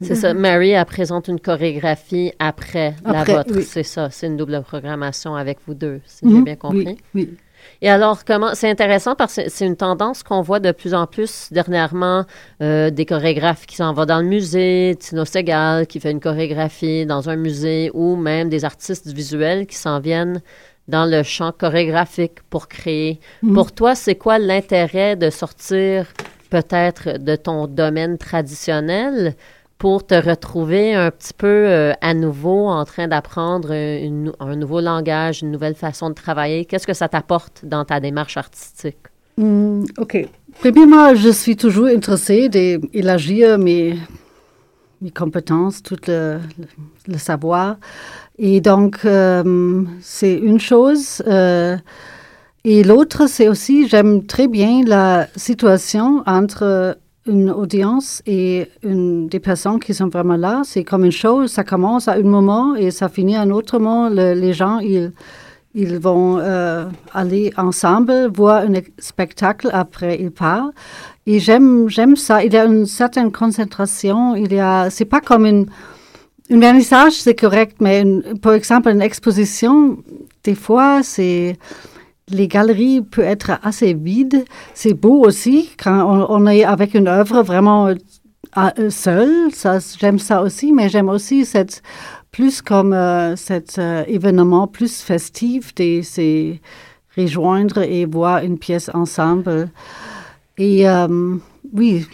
C'est 0.01 0.14
ça. 0.14 0.32
Mm-hmm. 0.32 0.38
Mary, 0.38 0.70
elle 0.70 0.84
présente 0.84 1.26
une 1.28 1.40
chorégraphie 1.40 2.32
après, 2.38 2.94
la 3.05 3.24
vôtre. 3.24 3.61
C'est 3.62 3.82
ça. 3.82 4.11
C'est 4.11 4.28
une 4.28 4.36
double 4.36 4.62
programmation 4.62 5.34
avec 5.34 5.59
vous 5.66 5.74
deux, 5.74 6.01
si 6.07 6.20
j'ai 6.22 6.34
mm-hmm. 6.34 6.44
bien 6.44 6.57
compris. 6.57 6.96
Oui, 7.14 7.36
Et 7.82 7.88
alors, 7.88 8.24
comment 8.24 8.54
c'est 8.54 8.68
intéressant 8.68 9.14
parce 9.14 9.36
que 9.36 9.48
c'est 9.48 9.66
une 9.66 9.76
tendance 9.76 10.22
qu'on 10.22 10.42
voit 10.42 10.60
de 10.60 10.72
plus 10.72 10.94
en 10.94 11.06
plus 11.06 11.48
dernièrement, 11.52 12.24
euh, 12.62 12.90
des 12.90 13.06
chorégraphes 13.06 13.66
qui 13.66 13.76
s'en 13.76 13.92
vont 13.92 14.04
dans 14.04 14.18
le 14.18 14.26
musée, 14.26 14.96
Tino 14.98 15.24
Segal 15.24 15.86
qui 15.86 16.00
fait 16.00 16.10
une 16.10 16.20
chorégraphie 16.20 17.06
dans 17.06 17.28
un 17.28 17.36
musée, 17.36 17.90
ou 17.94 18.16
même 18.16 18.48
des 18.48 18.64
artistes 18.64 19.08
visuels 19.08 19.66
qui 19.66 19.76
s'en 19.76 20.00
viennent 20.00 20.40
dans 20.88 21.04
le 21.04 21.22
champ 21.22 21.52
chorégraphique 21.52 22.40
pour 22.50 22.68
créer. 22.68 23.20
Mm-hmm. 23.42 23.54
Pour 23.54 23.72
toi, 23.72 23.94
c'est 23.94 24.16
quoi 24.16 24.38
l'intérêt 24.38 25.16
de 25.16 25.30
sortir 25.30 26.06
peut-être 26.50 27.18
de 27.18 27.36
ton 27.36 27.66
domaine 27.66 28.18
traditionnel 28.18 29.34
pour 29.79 30.05
te 30.05 30.14
retrouver 30.14 30.95
un 30.95 31.11
petit 31.11 31.33
peu 31.33 31.47
euh, 31.47 31.93
à 32.01 32.12
nouveau 32.12 32.66
en 32.66 32.85
train 32.85 33.07
d'apprendre 33.07 33.72
un 33.72 34.57
nouveau 34.57 34.81
langage, 34.81 35.43
une 35.43 35.53
nouvelle 35.53 35.76
façon 35.76 36.11
de 36.11 36.14
travailler? 36.14 36.64
Qu'est-ce 36.64 36.87
que 36.87 36.95
ça 36.95 37.09
t'apporte 37.09 37.64
dans 37.64 37.85
ta 37.85 38.01
démarche 38.01 38.37
artistique? 38.37 38.99
Hmm, 39.37 39.85
OK. 39.99 40.26
Premièrement, 40.61 41.14
je 41.14 41.29
suis 41.29 41.57
toujours 41.57 41.87
intéressée 41.87 42.49
d'élargir 42.49 43.57
mes, 43.57 43.97
mes 45.01 45.12
compétences, 45.12 45.81
tout 45.81 45.97
le, 46.09 46.41
savoir. 47.16 47.76
Et 48.39 48.61
donc, 48.61 49.05
euh, 49.05 49.85
c'est 50.01 50.35
une 50.35 50.59
chose. 50.59 51.22
Euh, 51.29 51.76
et 52.64 52.83
l'autre, 52.83 53.29
c'est 53.29 53.49
aussi, 53.49 53.87
j'aime 53.87 54.26
très 54.26 54.49
bien 54.49 54.83
la 54.85 55.29
situation 55.37 56.24
entre 56.26 56.99
une 57.29 57.51
audience 57.51 58.22
et 58.26 58.68
des 58.83 59.41
personnes 59.41 59.79
qui 59.79 59.95
sont 59.95 60.09
vraiment 60.09 60.37
là. 60.37 60.62
C'est 60.64 60.85
comme 60.85 61.05
une 61.05 61.12
chose, 61.12 61.53
ça 61.53 61.64
commence 61.64 62.09
à 62.09 62.14
un 62.14 62.22
moment 62.22 62.74
et 62.74 62.91
ça 62.91 63.09
finit 63.09 63.37
à 63.37 63.43
un 63.43 63.51
autre 63.51 63.79
moment. 63.79 64.09
les 64.09 64.53
gens, 64.53 64.79
ils, 64.79 65.12
ils 65.74 65.99
vont 65.99 66.39
euh, 66.39 66.87
aller 67.14 67.53
ensemble, 67.57 68.31
voir 68.35 68.62
un 68.62 68.72
spectacle, 68.99 69.68
après 69.72 70.18
ils 70.20 70.31
partent. 70.31 70.74
Et 71.26 71.39
j'aime, 71.39 71.89
j'aime 71.89 72.16
ça. 72.16 72.43
Il 72.43 72.53
y 72.53 72.57
a 72.57 72.64
une 72.64 72.87
certaine 72.87 73.31
concentration. 73.31 74.35
Il 74.35 74.53
y 74.53 74.61
a, 74.61 74.89
c'est 74.91 75.05
pas 75.05 75.20
comme 75.20 75.45
une, 75.45 75.66
une 76.49 76.61
vernissage, 76.61 77.12
c'est 77.12 77.35
correct, 77.35 77.76
mais 77.81 78.05
par 78.41 78.55
exemple, 78.55 78.89
une 78.89 79.03
exposition, 79.03 79.99
des 80.45 80.55
fois, 80.55 81.03
c'est, 81.03 81.59
les 82.31 82.49
galeries 82.49 83.03
peuvent 83.03 83.24
être 83.24 83.53
assez 83.62 83.95
vides. 83.95 84.45
C'est 84.74 84.95
beau 84.95 85.24
aussi 85.24 85.70
quand 85.83 86.26
on, 86.29 86.47
est 86.47 86.64
avec 86.64 86.95
une 86.95 87.09
œuvre 87.09 87.43
vraiment 87.43 87.89
euh, 88.57 88.91
seule. 88.91 89.53
Ça, 89.53 89.79
j'aime 89.99 90.18
ça 90.18 90.43
aussi, 90.43 90.72
mais 90.72 90.89
j'aime 90.89 91.09
aussi 91.09 91.45
cette 91.45 91.83
plus 92.31 92.62
comme 92.62 92.93
euh, 92.93 93.37
cet 93.37 93.79
euh, 93.79 94.05
événement 94.07 94.66
plus 94.66 95.01
festif 95.01 95.74
de 95.74 96.03
se 96.03 96.55
rejoindre 97.16 97.83
et 97.83 98.05
voir 98.05 98.45
une 98.45 98.59
pièce 98.59 98.91
ensemble. 98.95 99.70
Et 100.59 100.87
oui, 101.72 102.05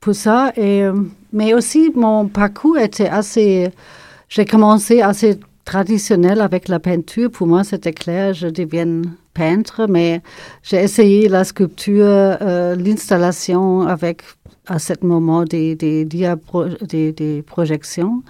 pour 0.00 0.14
ça. 0.14 0.52
Et, 0.56 0.88
mais 1.32 1.52
aussi, 1.52 1.92
mon 1.94 2.28
parcours 2.28 2.78
était 2.78 3.08
assez. 3.08 3.70
J'ai 4.30 4.46
commencé 4.46 5.02
assez 5.02 5.38
traditionnel 5.64 6.40
avec 6.40 6.68
la 6.68 6.80
peinture. 6.80 7.30
Pour 7.30 7.46
moi, 7.46 7.62
c'était 7.62 7.92
clair, 7.92 8.32
je 8.32 8.48
deviens 8.48 9.02
mais 9.88 10.20
j'ai 10.62 10.82
essayé 10.82 11.28
la 11.28 11.44
sculpture, 11.44 12.04
euh, 12.06 12.74
l'installation 12.76 13.82
avec 13.82 14.22
à 14.66 14.78
ce 14.78 14.92
moment 15.02 15.44
des, 15.44 15.74
des, 15.74 16.04
des, 16.04 17.12
des, 17.12 17.42
projections. 17.42 18.22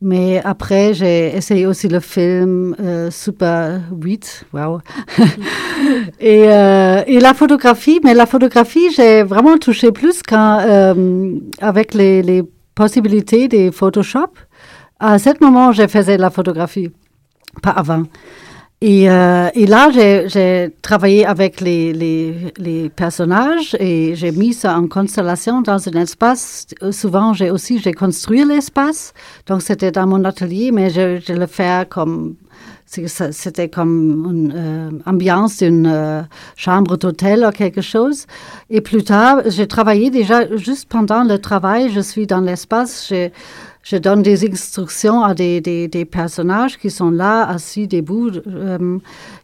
Mais 0.00 0.42
après, 0.44 0.92
j'ai 0.94 1.34
essayé 1.34 1.66
aussi 1.66 1.88
le 1.88 2.00
film 2.00 2.76
euh, 2.80 3.10
Super 3.10 3.80
8. 3.90 4.44
Wow. 4.52 4.80
et, 6.20 6.44
euh, 6.48 7.02
et, 7.06 7.18
la 7.18 7.34
photographie, 7.34 8.00
mais 8.04 8.14
la 8.14 8.26
photographie, 8.26 8.90
j'ai 8.94 9.22
vraiment 9.22 9.56
touché 9.56 9.92
plus 9.92 10.22
quand, 10.22 10.94
avec 11.60 11.94
les, 11.94 12.22
les 12.22 12.42
possibilités 12.74 13.48
des 13.48 13.72
Photoshop. 13.72 14.32
À 15.00 15.18
ce 15.18 15.30
moment, 15.40 15.72
je 15.72 15.86
faisais 15.86 16.16
la 16.16 16.30
photographie, 16.30 16.90
pas 17.62 17.70
avant. 17.70 18.04
Et, 18.82 19.08
euh, 19.10 19.48
et 19.54 19.66
là, 19.66 19.90
j'ai 19.90 20.68
travaillé 20.82 21.24
avec 21.24 21.62
les, 21.62 21.94
les, 21.94 22.52
les, 22.58 22.90
personnages 22.90 23.74
et 23.80 24.14
j'ai 24.14 24.32
mis 24.32 24.52
ça 24.52 24.78
en 24.78 24.86
constellation 24.86 25.62
dans 25.62 25.88
un 25.88 25.92
espace. 25.92 26.66
Souvent, 26.90 27.32
j'ai 27.32 27.50
aussi 27.50 27.78
j'ai 27.78 27.94
construit 27.94 28.44
l'espace, 28.44 29.14
donc 29.46 29.62
c'était 29.62 29.92
dans 29.92 30.06
mon 30.06 30.22
atelier, 30.24 30.72
mais 30.72 30.90
je, 30.90 31.18
je 31.26 31.32
le 31.32 31.46
fais 31.46 31.86
comme 31.88 32.36
c'était 32.86 33.68
comme 33.68 34.26
une 34.30 34.52
euh, 34.54 34.90
ambiance 35.06 35.58
d'une 35.58 35.88
euh, 35.88 36.22
chambre 36.54 36.96
d'hôtel 36.96 37.44
ou 37.44 37.50
quelque 37.50 37.80
chose. 37.80 38.26
Et 38.70 38.80
plus 38.80 39.02
tard, 39.02 39.42
j'ai 39.46 39.66
travaillé 39.66 40.10
déjà 40.10 40.54
juste 40.56 40.88
pendant 40.88 41.24
le 41.24 41.38
travail. 41.38 41.90
Je 41.90 42.00
suis 42.00 42.26
dans 42.26 42.40
l'espace 42.40 43.12
je 43.86 43.96
donne 43.96 44.22
des 44.22 44.44
instructions 44.50 45.22
à 45.22 45.32
des, 45.32 45.60
des, 45.60 46.04
personnages 46.04 46.76
qui 46.76 46.90
sont 46.90 47.12
là, 47.12 47.48
assis, 47.48 47.86
debout. 47.86 48.32
Euh, 48.48 48.98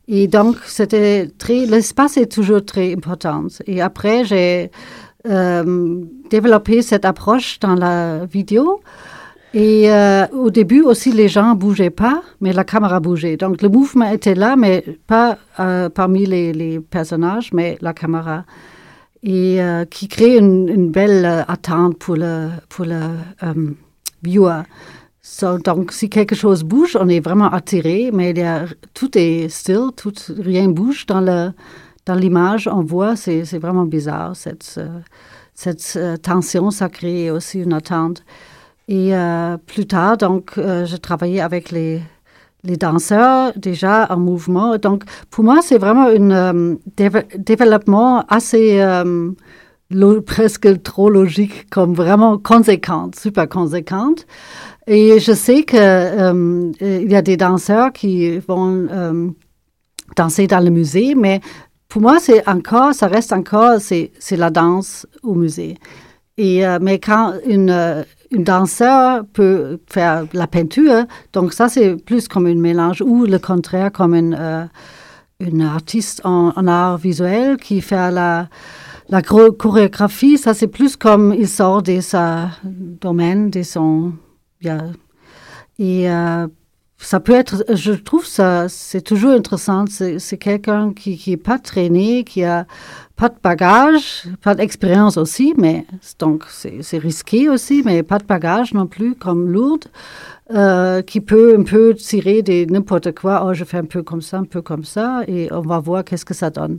et 0.09 0.26
donc, 0.26 0.57
c'était 0.66 1.28
très, 1.38 1.64
l'espace 1.64 2.16
est 2.16 2.26
toujours 2.26 2.64
très 2.64 2.93
important. 2.93 3.47
Et 3.68 3.80
après, 3.80 4.24
j'ai 4.24 4.72
euh, 5.30 6.01
développé 6.28 6.82
cette 6.82 7.05
approche 7.05 7.61
dans 7.61 7.76
la 7.76 8.26
vidéo. 8.26 8.80
Et 9.55 9.93
euh, 9.93 10.26
au 10.32 10.51
début 10.51 10.80
aussi, 10.80 11.12
les 11.12 11.28
gens 11.28 11.55
bougeaient 11.55 11.90
pas, 11.90 12.20
mais 12.40 12.53
la 12.53 12.64
caméra 12.64 12.99
bougeait. 12.99 13.36
Donc 13.36 13.62
le 13.62 13.68
mouvement 13.68 14.11
était 14.11 14.34
là, 14.34 14.57
mais 14.57 14.84
pas 15.07 15.38
parmi 15.95 16.26
les, 16.26 16.80
personnages, 16.80 17.53
mais 17.53 17.78
la 17.80 17.93
caméra. 17.93 18.45
et 19.22 19.61
qui 19.88 20.09
crée 20.09 20.36
une, 20.36 20.68
une 20.68 20.90
belle 20.90 21.45
attente 21.47 21.97
pour 21.99 22.16
le, 22.16 22.49
pour 22.68 22.86
le 22.86 23.03
donc, 25.64 25.92
si 25.92 26.08
quelque 26.08 26.34
chose 26.34 26.64
bouge, 26.64 26.96
on 26.98 27.08
est 27.08 27.20
vraiment 27.20 27.50
attiré, 27.50 28.10
mais 28.12 28.38
a, 28.42 28.66
tout 28.92 29.16
est 29.16 29.48
still, 29.48 29.90
tout, 29.96 30.12
rien 30.38 30.68
bouge 30.68 31.06
dans 31.06 31.20
le 31.20 31.52
dans 32.04 32.14
l'image. 32.16 32.66
On 32.66 32.82
voit, 32.82 33.14
c'est 33.14 33.58
vraiment 33.58 33.84
bizarre 33.84 34.34
cette 34.34 34.74
euh, 34.78 35.00
cette 35.54 35.94
euh, 35.96 36.16
tension, 36.16 36.70
ça 36.70 36.88
crée 36.88 37.30
aussi 37.30 37.60
une 37.60 37.72
attente. 37.72 38.24
Et 38.88 39.14
euh, 39.14 39.56
plus 39.58 39.86
tard, 39.86 40.16
donc, 40.16 40.54
je 40.56 40.96
travaillais 40.96 41.40
avec 41.40 41.70
les 41.70 42.02
les 42.64 42.76
danseurs 42.76 43.52
déjà 43.56 44.06
en 44.10 44.18
mouvement. 44.18 44.76
Donc, 44.78 45.04
pour 45.30 45.44
moi, 45.44 45.60
c'est 45.62 45.78
vraiment 45.78 46.06
un 46.08 46.76
développement 47.38 48.24
assez 48.28 48.80
presque 50.24 50.82
trop 50.82 51.11
logique, 51.11 51.68
comme 51.70 51.95
vraiment 51.95 52.38
conséquente, 52.38 53.16
super 53.16 53.49
conséquente. 53.49 54.26
Et 54.86 55.20
je 55.20 55.32
sais 55.32 55.62
que 55.62 55.76
euh, 55.76 56.72
il 56.80 57.11
y 57.11 57.14
a 57.14 57.22
des 57.22 57.36
danseurs 57.36 57.93
qui 57.93 58.38
vont 58.38 58.88
euh, 58.90 59.28
danser 60.16 60.47
dans 60.47 60.61
le 60.61 60.70
musée, 60.70 61.14
mais 61.14 61.40
pour 61.88 62.03
moi, 62.03 62.18
c'est 62.18 62.49
encore, 62.49 62.95
ça 62.95 63.07
reste 63.07 63.32
encore, 63.32 63.78
c'est 63.80 64.11
la 64.32 64.51
danse 64.51 65.07
au 65.22 65.34
musée. 65.34 65.76
Et, 66.38 66.66
euh, 66.66 66.78
mais 66.80 66.99
quand 66.99 67.34
une, 67.47 68.05
une 68.30 68.45
danseur 68.45 69.24
peut 69.32 69.78
faire 69.88 70.24
la 70.32 70.47
peinture, 70.47 71.05
donc 71.32 71.53
ça, 71.53 71.68
c'est 71.68 71.97
plus 71.97 72.26
comme 72.26 72.47
un 72.47 72.55
mélange, 72.55 73.03
ou 73.03 73.24
le 73.26 73.38
contraire, 73.38 73.93
comme 73.93 74.14
une, 74.14 74.70
artiste 75.61 76.22
en 76.24 76.66
art 76.66 76.99
visuel 76.99 77.57
qui 77.57 77.80
fait 77.80 78.11
la, 78.11 78.49
la 79.12 79.20
chorégraphie, 79.20 80.38
ça, 80.38 80.54
c'est 80.54 80.68
plus 80.68 80.96
comme 80.96 81.34
il 81.38 81.46
sort 81.46 81.82
de 81.82 82.00
sa 82.00 82.48
domaine, 82.64 83.50
de 83.50 83.62
son... 83.62 84.14
yeah. 84.62 84.86
Et 85.78 86.10
euh, 86.10 86.46
ça 86.96 87.20
peut 87.20 87.34
être, 87.34 87.62
je 87.74 87.92
trouve 87.92 88.24
ça, 88.24 88.70
c'est 88.70 89.02
toujours 89.02 89.32
intéressant. 89.32 89.84
C'est 89.88 90.38
quelqu'un 90.38 90.94
qui 90.94 91.18
qui 91.18 91.32
est 91.32 91.36
pas 91.36 91.58
traîné, 91.58 92.24
qui 92.24 92.42
a 92.42 92.66
pas 93.14 93.28
de 93.28 93.36
bagage, 93.42 94.24
pas 94.40 94.54
d'expérience 94.54 95.18
aussi, 95.18 95.52
mais 95.58 95.86
donc 96.18 96.44
c'est 96.48 96.98
risqué 96.98 97.50
aussi, 97.50 97.82
mais 97.84 98.02
pas 98.02 98.18
de 98.18 98.24
bagage 98.24 98.72
non 98.72 98.86
plus 98.86 99.14
comme 99.14 99.46
lourde, 99.46 99.88
euh, 100.51 101.03
qui 101.03 101.20
peut 101.20 101.57
un 101.59 101.62
peu 101.62 101.95
tirer 101.95 102.43
des 102.43 102.66
n'importe 102.66 103.12
quoi. 103.14 103.45
Oh, 103.47 103.55
je 103.55 103.64
fais 103.64 103.78
un 103.78 103.84
peu 103.84 104.03
comme 104.03 104.22
ça, 104.22 104.38
un 104.38 104.45
peu 104.45 104.61
comme 104.61 104.84
ça, 104.84 105.22
et 105.28 105.49
on 105.53 105.61
va 105.61 105.78
voir 105.78 106.05
qu'est-ce 106.05 106.24
que 106.24 106.34
ça 106.34 106.51
donne. 106.51 106.78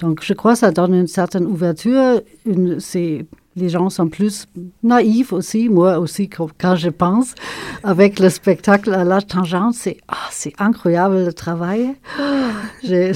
Donc 0.00 0.22
je 0.22 0.34
crois 0.34 0.54
que 0.54 0.58
ça 0.58 0.72
donne 0.72 0.94
une 0.94 1.06
certaine 1.06 1.46
ouverture. 1.46 2.20
Une, 2.44 2.80
c'est 2.80 3.24
les 3.56 3.68
gens 3.68 3.88
sont 3.90 4.08
plus 4.08 4.46
naïfs 4.82 5.32
aussi, 5.32 5.68
moi 5.68 5.98
aussi, 5.98 6.28
quand, 6.28 6.76
je 6.76 6.88
pense, 6.90 7.34
avec 7.82 8.18
le 8.18 8.28
spectacle 8.30 8.92
à 8.92 9.04
la 9.04 9.20
tangente, 9.22 9.74
c'est 9.74 9.98
ah, 10.08 10.16
c'est 10.30 10.52
incroyable 10.58 11.24
le 11.24 11.32
travail. 11.32 11.90
J'ai- 12.82 13.12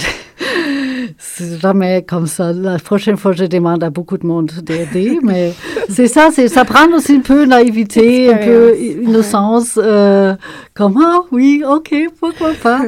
C'est 1.18 1.58
jamais 1.60 2.04
comme 2.06 2.26
ça. 2.26 2.52
La 2.52 2.78
prochaine 2.78 3.16
fois, 3.16 3.32
je 3.32 3.44
demande 3.44 3.82
à 3.82 3.90
beaucoup 3.90 4.18
de 4.18 4.26
monde 4.26 4.50
d'aider, 4.62 5.18
mais 5.22 5.52
c'est 5.88 6.06
ça, 6.06 6.28
c'est 6.32 6.48
ça 6.48 6.64
prend 6.64 6.86
aussi 6.94 7.14
un 7.14 7.20
peu 7.20 7.44
naïveté, 7.44 8.32
un 8.32 8.36
peu 8.38 8.76
innocence, 8.78 9.78
euh, 9.82 10.34
comme 10.74 11.00
ah 11.02 11.20
oui, 11.32 11.62
ok, 11.68 11.94
pourquoi 12.20 12.52
pas, 12.62 12.82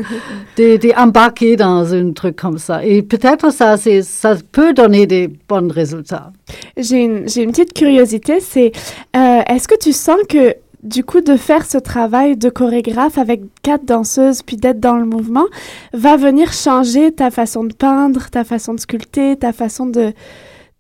d'embarquer 0.57 1.57
dans 1.57 1.93
un 1.95 2.13
truc 2.13 2.37
comme 2.37 2.59
ça. 2.59 2.85
Et 2.85 3.03
peut-être 3.03 3.53
ça, 3.53 3.77
ça 3.77 4.37
peut 4.53 4.73
donner 4.73 5.07
des 5.07 5.29
bons 5.49 5.73
résultats. 5.73 6.33
J'ai 6.77 7.05
une, 7.05 7.29
j'ai 7.41 7.45
une 7.45 7.53
petite 7.53 7.73
curiosité, 7.73 8.39
c'est 8.41 8.73
euh, 9.17 9.41
est-ce 9.47 9.67
que 9.67 9.79
tu 9.79 9.95
sens 9.95 10.19
que 10.29 10.57
du 10.83 11.05
coup 11.05 11.23
de 11.23 11.37
faire 11.37 11.65
ce 11.65 11.79
travail 11.79 12.37
de 12.37 12.51
chorégraphe 12.51 13.17
avec 13.17 13.41
quatre 13.63 13.87
danseuses 13.87 14.43
puis 14.43 14.59
d'être 14.59 14.79
dans 14.79 14.97
le 14.97 15.07
mouvement 15.07 15.47
va 15.95 16.19
venir 16.19 16.53
changer 16.53 17.13
ta 17.13 17.31
façon 17.31 17.65
de 17.65 17.73
peindre, 17.73 18.29
ta 18.29 18.45
façon 18.45 18.75
de 18.75 18.81
sculpter, 18.81 19.37
ta 19.37 19.55
façon 19.55 19.87
de 19.87 20.13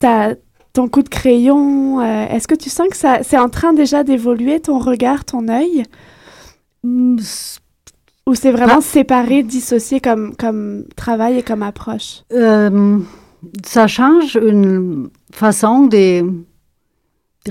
ta 0.00 0.34
ton 0.74 0.86
coup 0.88 1.02
de 1.02 1.08
crayon. 1.08 2.00
euh, 2.00 2.26
est-ce 2.28 2.46
que 2.46 2.54
tu 2.54 2.68
sens 2.68 2.88
que 2.88 2.96
ça 2.96 3.20
c'est 3.22 3.38
en 3.38 3.48
train 3.48 3.72
déjà 3.72 4.04
d'évoluer 4.04 4.60
ton 4.60 4.78
regard, 4.78 5.24
ton 5.24 5.48
œil? 5.48 5.84
Ou 6.84 8.34
c'est 8.34 8.52
vraiment 8.52 8.82
séparé, 8.82 9.42
dissocié 9.42 10.00
comme 10.00 10.36
comme 10.36 10.84
travail 10.94 11.38
et 11.38 11.42
comme 11.42 11.62
approche? 11.62 12.22
Euh, 12.34 12.98
ça 13.64 13.86
change 13.86 14.36
une 14.36 15.08
façon 15.32 15.86
de 15.86 16.22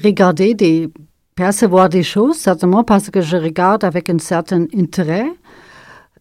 regarder, 0.03 0.53
de 0.53 0.91
percevoir 1.35 1.89
des 1.89 2.03
choses, 2.03 2.37
certainement 2.37 2.83
parce 2.83 3.09
que 3.09 3.21
je 3.21 3.37
regarde 3.37 3.83
avec 3.83 4.09
un 4.09 4.19
certain 4.19 4.65
intérêt. 4.75 5.31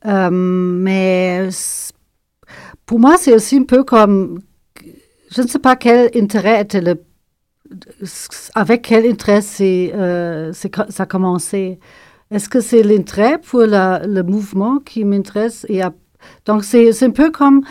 Euh, 0.06 0.30
mais 0.30 1.48
pour 2.86 3.00
moi, 3.00 3.16
c'est 3.18 3.34
aussi 3.34 3.56
un 3.56 3.64
peu 3.64 3.84
comme, 3.84 4.40
je 5.30 5.42
ne 5.42 5.46
sais 5.46 5.58
pas 5.58 5.76
quel 5.76 6.10
intérêt 6.14 6.66
avec 8.54 8.82
quel 8.82 9.10
intérêt 9.10 9.40
euh, 9.60 10.52
ça 10.52 11.02
a 11.02 11.06
commencé. 11.06 11.78
Est-ce 12.30 12.48
que 12.48 12.60
c'est 12.60 12.82
l'intérêt 12.82 13.38
pour 13.38 13.60
le 13.60 14.22
mouvement 14.22 14.78
qui 14.78 15.04
m'intéresse? 15.04 15.66
Donc, 16.46 16.64
c'est 16.64 17.02
un 17.02 17.10
peu 17.10 17.30
comme, 17.30 17.62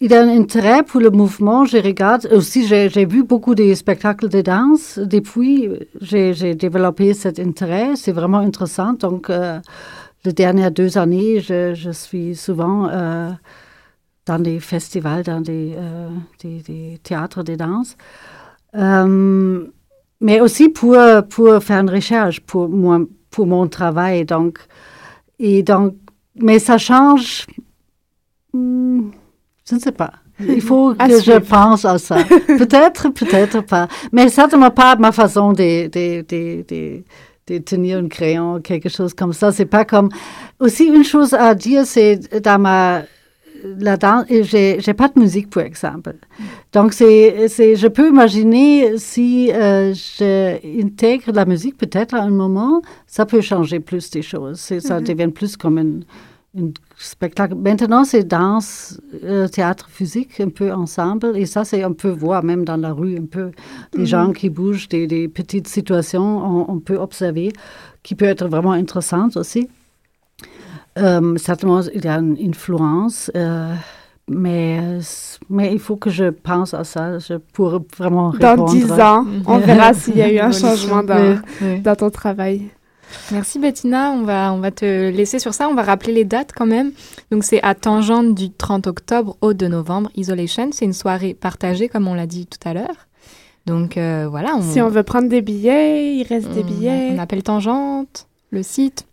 il 0.00 0.10
y 0.10 0.14
a 0.14 0.20
un 0.22 0.28
intérêt 0.28 0.82
pour 0.82 1.00
le 1.00 1.10
mouvement. 1.10 1.64
Je 1.64 1.78
regarde 1.78 2.28
aussi, 2.32 2.66
j'ai 2.66 3.06
vu 3.06 3.22
beaucoup 3.22 3.54
de 3.54 3.74
spectacles 3.74 4.28
de 4.28 4.42
danse. 4.42 4.98
Depuis, 4.98 5.70
j'ai 6.00 6.54
développé 6.54 7.14
cet 7.14 7.38
intérêt. 7.38 7.96
C'est 7.96 8.12
vraiment 8.12 8.38
intéressant. 8.38 8.92
Donc, 8.92 9.30
euh, 9.30 9.58
les 10.24 10.32
dernières 10.32 10.70
deux 10.70 10.98
années, 10.98 11.40
je, 11.40 11.90
suis 11.92 12.34
souvent 12.34 12.88
euh, 12.88 13.30
dans 14.26 14.38
des 14.38 14.60
festivals, 14.60 15.22
dans 15.22 15.40
des, 15.40 15.74
euh, 15.76 16.08
des, 16.42 16.60
des 16.60 16.98
théâtres 17.02 17.42
de 17.42 17.54
danse. 17.54 17.96
Euh, 18.74 19.66
mais 20.20 20.40
aussi 20.40 20.68
pour, 20.68 20.94
faire 21.60 21.80
une 21.80 21.90
recherche 21.90 22.40
pour, 22.40 22.68
mon 22.68 23.68
travail. 23.68 24.24
Donc, 24.24 24.58
mais 25.38 26.58
ça 26.58 26.76
change. 26.76 27.46
hmm, 28.52 29.10
je 29.68 29.74
ne 29.74 29.80
sais 29.80 29.92
pas. 29.92 30.12
Il 30.40 30.60
faut 30.60 30.94
que 30.94 31.20
je 31.22 31.38
pense 31.38 31.84
à 31.86 31.96
ça. 31.98 32.16
peut-être, 32.46 33.08
peut-être 33.08 33.62
pas. 33.62 33.88
Mais 34.12 34.28
certainement 34.28 34.70
pas 34.70 34.94
ma 34.96 35.10
façon 35.12 35.52
de, 35.52 35.86
de, 35.88 36.20
de, 36.28 36.64
de, 36.68 37.02
de 37.46 37.58
tenir 37.58 37.98
un 37.98 38.08
crayon, 38.08 38.60
quelque 38.60 38.88
chose 38.90 39.14
comme 39.14 39.32
ça. 39.32 39.50
C'est 39.52 39.64
pas 39.66 39.84
comme. 39.86 40.10
Aussi, 40.60 40.84
une 40.84 41.04
chose 41.04 41.32
à 41.32 41.54
dire, 41.54 41.86
c'est 41.86 42.42
dans 42.42 42.60
ma. 42.60 43.02
La 43.78 43.96
danse, 43.96 44.26
j'ai, 44.28 44.78
pas 44.94 45.08
de 45.08 45.18
musique, 45.18 45.48
par 45.48 45.64
exemple. 45.64 46.14
Donc, 46.74 46.92
c'est, 46.92 47.48
c'est, 47.48 47.74
je 47.74 47.88
peux 47.88 48.08
imaginer 48.10 48.98
si 48.98 49.50
euh, 49.50 49.94
j'intègre 49.94 51.32
la 51.32 51.46
musique, 51.46 51.76
peut-être 51.78 52.14
à 52.14 52.20
un 52.22 52.30
moment, 52.30 52.82
ça 53.06 53.24
peut 53.24 53.40
changer 53.40 53.80
plus 53.80 54.10
des 54.10 54.22
choses. 54.22 54.60
Ça 54.60 55.00
Mhm. 55.00 55.04
devient 55.06 55.28
plus 55.32 55.56
comme 55.56 55.78
un, 55.78 56.60
un 56.62 56.70
spectacle. 56.98 57.54
Maintenant, 57.54 58.04
c'est 58.04 58.24
danse, 58.24 59.00
euh, 59.24 59.48
théâtre 59.48 59.88
physique, 59.90 60.40
un 60.40 60.48
peu 60.48 60.72
ensemble. 60.72 61.36
Et 61.36 61.46
ça, 61.46 61.64
c'est, 61.64 61.84
on 61.84 61.92
peut 61.94 62.08
voir 62.10 62.42
même 62.42 62.64
dans 62.64 62.76
la 62.76 62.92
rue, 62.92 63.16
un 63.18 63.26
peu 63.26 63.50
les 63.94 64.00
Mhm. 64.00 64.06
gens 64.06 64.32
qui 64.32 64.48
bougent, 64.50 64.88
des, 64.88 65.06
des 65.06 65.28
petites 65.28 65.68
situations, 65.68 66.22
on, 66.38 66.70
on 66.70 66.78
peut 66.80 66.96
observer, 66.96 67.52
qui 68.02 68.14
peut 68.14 68.24
être 68.24 68.46
vraiment 68.48 68.72
intéressantes 68.72 69.36
aussi. 69.36 69.68
Euh, 70.98 71.36
certainement, 71.36 71.82
il 71.94 72.04
y 72.04 72.08
a 72.08 72.14
une 72.18 72.38
influence, 72.40 73.30
euh, 73.36 73.74
mais, 74.28 74.80
mais 75.50 75.72
il 75.72 75.78
faut 75.78 75.96
que 75.96 76.08
je 76.08 76.30
pense 76.30 76.72
à 76.72 76.84
ça 76.84 77.18
je, 77.18 77.34
pour 77.52 77.80
vraiment 77.98 78.30
Dans 78.32 78.50
répondre. 78.52 78.70
dix 78.72 78.90
ans, 78.92 79.24
on 79.46 79.58
verra 79.58 79.92
s'il 80.00 80.16
y 80.16 80.22
a 80.22 80.32
eu 80.32 80.38
un 80.38 80.52
changement 80.52 81.02
dans, 81.02 81.34
Oui, 81.34 81.38
oui. 81.60 81.80
dans 81.80 81.94
ton 81.94 82.08
travail. 82.10 82.70
Merci 83.32 83.58
Bettina, 83.58 84.10
on 84.12 84.22
va, 84.22 84.52
on 84.52 84.58
va 84.58 84.70
te 84.70 85.10
laisser 85.10 85.38
sur 85.38 85.54
ça, 85.54 85.68
on 85.68 85.74
va 85.74 85.82
rappeler 85.82 86.12
les 86.12 86.24
dates 86.24 86.50
quand 86.56 86.66
même. 86.66 86.92
Donc 87.30 87.44
c'est 87.44 87.62
à 87.62 87.74
Tangente 87.74 88.34
du 88.34 88.50
30 88.50 88.86
octobre 88.86 89.36
au 89.40 89.52
2 89.54 89.68
novembre, 89.68 90.10
Isolation, 90.16 90.70
c'est 90.72 90.84
une 90.84 90.92
soirée 90.92 91.34
partagée 91.34 91.88
comme 91.88 92.08
on 92.08 92.14
l'a 92.14 92.26
dit 92.26 92.46
tout 92.46 92.68
à 92.68 92.74
l'heure. 92.74 93.06
Donc 93.66 93.96
euh, 93.96 94.26
voilà, 94.30 94.54
on, 94.56 94.62
Si 94.62 94.80
on 94.80 94.88
veut 94.88 95.02
prendre 95.02 95.28
des 95.28 95.42
billets, 95.42 96.14
il 96.16 96.24
reste 96.24 96.50
des 96.50 96.62
billets. 96.62 97.10
on 97.12 97.18
appelle 97.18 97.42
Tangente, 97.42 98.26
le 98.50 98.62
site. 98.62 99.06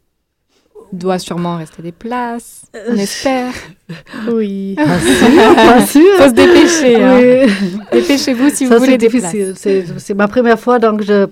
Il 0.92 1.00
doit 1.00 1.18
sûrement 1.18 1.58
rester 1.58 1.82
des 1.82 1.92
places, 1.92 2.66
on 2.90 2.96
espère. 2.96 3.52
Oui. 4.32 4.76
Pas 4.78 5.00
sûr, 5.00 5.56
pas 5.56 5.86
sûr. 5.86 6.02
Faut 6.18 6.30
se 6.30 6.34
dépêcher. 6.34 7.04
hein. 7.04 7.20
Oui. 7.20 7.78
Dépêchez-vous 7.92 8.50
si 8.50 8.68
Ça, 8.68 8.76
vous 8.76 8.84
voulez 8.84 8.98
des 8.98 9.08
difficile. 9.08 9.46
places. 9.48 9.58
C'est, 9.60 9.86
c'est 10.00 10.14
ma 10.14 10.28
première 10.28 10.60
fois, 10.60 10.80
donc 10.80 11.02
je. 11.04 11.28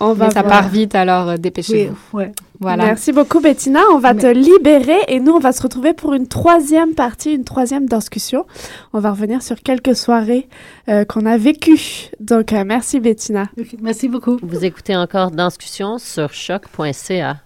On 0.00 0.12
va 0.12 0.26
Mais 0.26 0.32
ça 0.32 0.42
voir. 0.42 0.60
part 0.60 0.68
vite, 0.68 0.94
alors 0.94 1.28
euh, 1.30 1.36
dépêchez-vous. 1.36 1.96
Oui, 2.12 2.24
ouais. 2.24 2.32
Voilà. 2.60 2.86
Merci 2.86 3.12
beaucoup, 3.12 3.40
Bettina. 3.40 3.80
On 3.92 3.98
va 3.98 4.14
te 4.14 4.26
libérer 4.26 4.98
et 5.06 5.20
nous, 5.20 5.32
on 5.32 5.38
va 5.38 5.52
se 5.52 5.62
retrouver 5.62 5.92
pour 5.92 6.14
une 6.14 6.26
troisième 6.26 6.94
partie, 6.94 7.32
une 7.34 7.44
troisième 7.44 7.86
discussion. 7.86 8.46
On 8.92 8.98
va 8.98 9.12
revenir 9.12 9.42
sur 9.42 9.60
quelques 9.60 9.94
soirées 9.94 10.48
euh, 10.88 11.04
qu'on 11.04 11.24
a 11.24 11.36
vécues. 11.36 12.10
Donc, 12.18 12.52
euh, 12.52 12.64
merci, 12.66 12.98
Bettina. 12.98 13.44
Merci 13.80 14.08
beaucoup. 14.08 14.38
Vous 14.42 14.64
écoutez 14.64 14.96
encore 14.96 15.30
Danscussion 15.30 15.98
sur 15.98 16.32
choc.ca. 16.32 17.36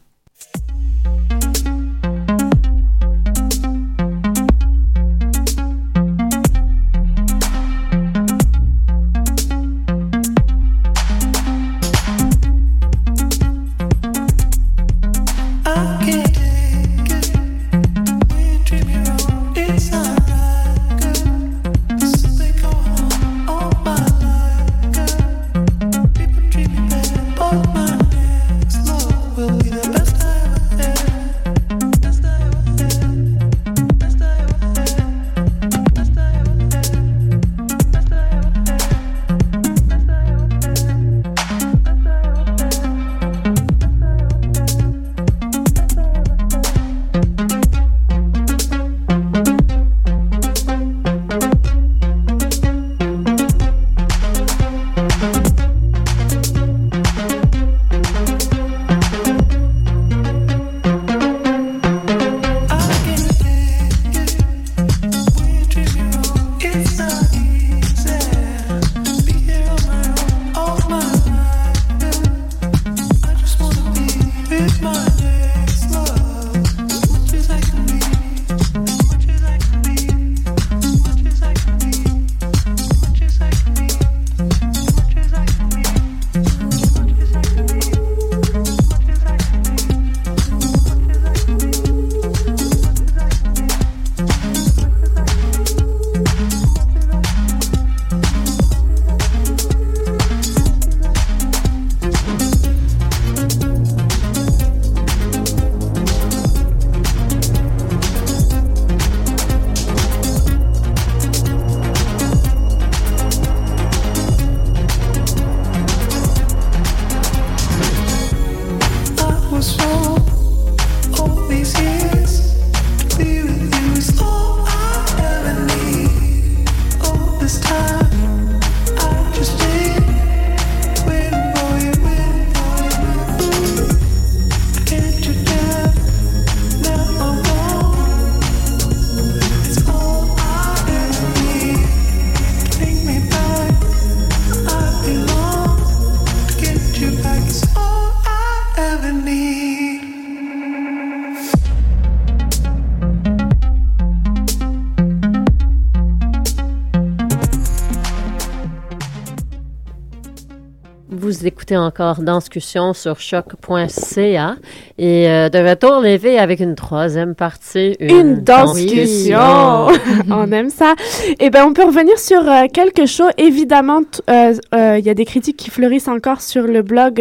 Vous 161.42 161.48
écoutez 161.48 161.76
encore 161.76 162.22
Danscussion 162.22 162.92
sur 162.92 163.18
choc.ca 163.18 164.54
et 164.96 165.28
euh, 165.28 165.48
de 165.48 165.58
retour 165.58 165.98
Lévi 165.98 166.38
avec 166.38 166.60
une 166.60 166.76
troisième 166.76 167.34
partie. 167.34 167.96
Une 167.98 168.44
discussion. 168.44 169.40
on 170.30 170.52
aime 170.52 170.70
ça. 170.70 170.94
Eh 171.40 171.50
ben, 171.50 171.64
on 171.66 171.72
peut 171.72 171.82
revenir 171.82 172.16
sur 172.16 172.48
euh, 172.48 172.68
quelque 172.72 173.06
chose. 173.06 173.30
Évidemment, 173.38 174.02
euh, 174.30 174.54
euh, 174.72 174.98
il 175.00 175.04
y 175.04 175.10
a 175.10 175.14
des 175.14 175.24
critiques 175.24 175.56
qui 175.56 175.70
fleurissent 175.70 176.06
encore 176.06 176.42
sur 176.42 176.62
le 176.62 176.82
blog 176.82 177.20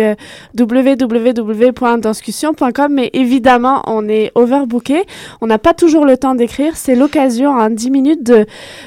www.danscussion.com, 0.56 2.94
mais 2.94 3.10
évidemment, 3.14 3.82
on 3.88 4.08
est 4.08 4.32
overbooké. 4.36 5.02
On 5.42 5.48
n'a 5.48 5.58
pas 5.58 5.74
toujours 5.74 6.06
le 6.06 6.18
temps 6.18 6.36
d'écrire. 6.36 6.76
C'est 6.76 6.94
l'occasion, 6.94 7.50
en 7.50 7.72
10 7.72 7.90
minutes, 7.90 8.24
de, 8.24 8.46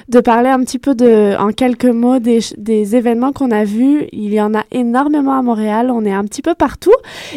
de 0.08 0.20
parler 0.20 0.50
un 0.50 0.60
petit 0.60 0.78
peu 0.78 0.94
de, 0.94 1.34
en 1.40 1.48
quelques 1.48 1.86
mots 1.86 2.20
des 2.20 2.94
événements 2.94 3.32
qu'on 3.32 3.50
a 3.50 3.64
vus. 3.64 4.06
Il 4.12 4.32
y 4.32 4.40
en 4.40 4.54
a 4.54 4.62
énormément 4.70 5.23
à 5.32 5.42
Montréal. 5.42 5.90
On 5.90 6.04
est 6.04 6.12
un 6.12 6.24
petit 6.24 6.42
peu 6.42 6.54
partout. 6.54 6.94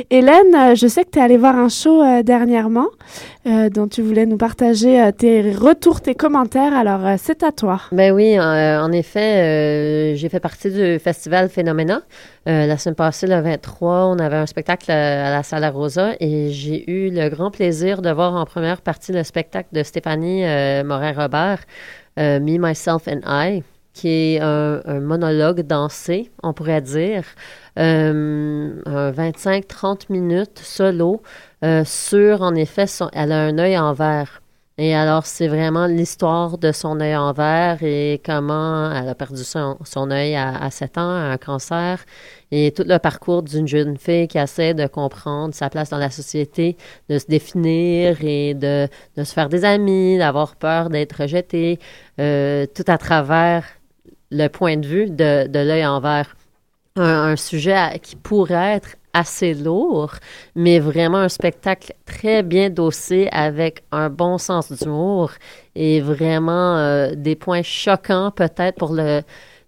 Hélène, 0.09 0.55
euh, 0.55 0.75
je 0.75 0.88
sais 0.88 1.03
que 1.03 1.11
tu 1.11 1.19
es 1.19 1.21
allée 1.21 1.38
voir 1.38 1.55
un 1.55 1.69
show 1.69 2.01
euh, 2.01 2.23
dernièrement 2.23 2.88
euh, 3.45 3.69
dont 3.69 3.88
tu 3.88 4.01
voulais 4.01 4.25
nous 4.25 4.38
partager 4.38 5.11
tes 5.17 5.51
retours, 5.51 6.01
tes 6.01 6.15
commentaires. 6.15 6.73
Alors, 6.73 7.01
c'est 7.17 7.43
à 7.43 7.51
toi. 7.51 7.81
Ben 7.91 8.11
oui, 8.13 8.39
en 8.39 8.91
effet, 8.91 10.15
j'ai 10.15 10.29
fait 10.29 10.39
partie 10.39 10.69
du 10.69 10.99
festival 10.99 11.49
Phénoména. 11.49 12.01
La 12.45 12.77
semaine 12.77 12.95
passée, 12.95 13.27
le 13.27 13.39
23, 13.41 14.05
on 14.07 14.19
avait 14.19 14.38
un 14.38 14.45
spectacle 14.45 14.91
à 14.91 15.31
la 15.31 15.43
Sala 15.43 15.69
Rosa 15.69 16.13
et 16.19 16.49
j'ai 16.51 16.89
eu 16.89 17.09
le 17.09 17.29
grand 17.29 17.51
plaisir 17.51 18.01
de 18.01 18.09
voir 18.09 18.35
en 18.35 18.45
première 18.45 18.81
partie 18.81 19.11
le 19.11 19.23
spectacle 19.23 19.69
de 19.73 19.83
Stéphanie 19.83 20.43
Morin-Robert, 20.83 21.59
euh, 22.17 22.39
Me, 22.39 22.57
Myself 22.57 23.07
and 23.07 23.21
I, 23.25 23.63
qui 23.97 24.09
est 24.35 24.39
un, 24.41 24.99
monologue 25.01 25.61
dansé, 25.61 26.31
on 26.43 26.53
pourrait 26.53 26.81
dire, 26.81 27.23
euh, 27.79 28.73
un 28.85 29.11
25-30 29.11 30.09
minutes 30.09 30.59
solo 30.59 31.21
euh, 31.63 31.83
sur, 31.85 32.41
en 32.43 32.53
effet, 32.55 32.87
son- 32.87 33.09
elle 33.13 33.31
a 33.31 33.41
un 33.41 33.57
œil 33.57 33.77
en 33.77 33.93
verre. 33.93 34.41
Et 34.79 34.93
alors, 34.95 35.25
c'est 35.25 35.47
vraiment 35.47 35.87
l'histoire 35.87 36.59
de 36.59 36.71
son 36.71 36.99
œil 36.99 37.15
en 37.15 37.33
verre 37.33 37.79
et 37.81 38.21
comment 38.23 38.91
elle 38.91 39.09
a 39.09 39.15
perdu 39.15 39.43
son, 39.43 40.11
œil 40.11 40.35
à, 40.35 40.55
à 40.55 40.69
7 40.69 40.99
ans, 40.99 41.09
un 41.09 41.37
cancer, 41.37 42.05
et 42.51 42.71
tout 42.75 42.83
le 42.85 42.99
parcours 42.99 43.41
d'une 43.41 43.67
jeune 43.67 43.97
fille 43.97 44.27
qui 44.27 44.37
essaie 44.37 44.75
de 44.75 44.85
comprendre 44.85 45.55
sa 45.55 45.71
place 45.71 45.89
dans 45.89 45.97
la 45.97 46.11
société, 46.11 46.77
de 47.09 47.17
se 47.17 47.25
définir 47.25 48.17
et 48.23 48.53
de, 48.53 48.87
de 49.17 49.23
se 49.23 49.33
faire 49.33 49.49
des 49.49 49.65
amis, 49.65 50.19
d'avoir 50.19 50.55
peur 50.55 50.89
d'être 50.91 51.21
rejetée, 51.23 51.79
euh, 52.19 52.67
tout 52.75 52.85
à 52.87 52.99
travers 52.99 53.63
le 54.32 54.47
point 54.47 54.78
de 54.78 54.88
vue 54.88 55.09
de, 55.09 55.47
l'œil 55.53 55.86
en 55.86 55.99
verre. 55.99 56.36
Un, 56.99 57.36
sujet 57.36 57.99
qui 58.01 58.15
pourrait 58.15 58.78
être 58.78 58.95
assez 59.13 59.53
lourd, 59.53 60.15
mais 60.55 60.80
vraiment 60.80 61.19
un 61.19 61.30
spectacle 61.30 61.93
très 62.05 62.41
bien 62.41 62.71
dossé 62.71 63.30
avec 63.32 63.84
un 63.91 64.09
bon 64.09 64.39
sens 64.39 64.71
d'humour 64.71 65.32
et 65.75 66.01
vraiment 66.01 66.78
euh, 66.78 67.11
des 67.15 67.36
points 67.36 67.61
choquants 67.61 68.32
peut-être 68.32 68.78
pour 68.78 68.93
le 68.93 69.21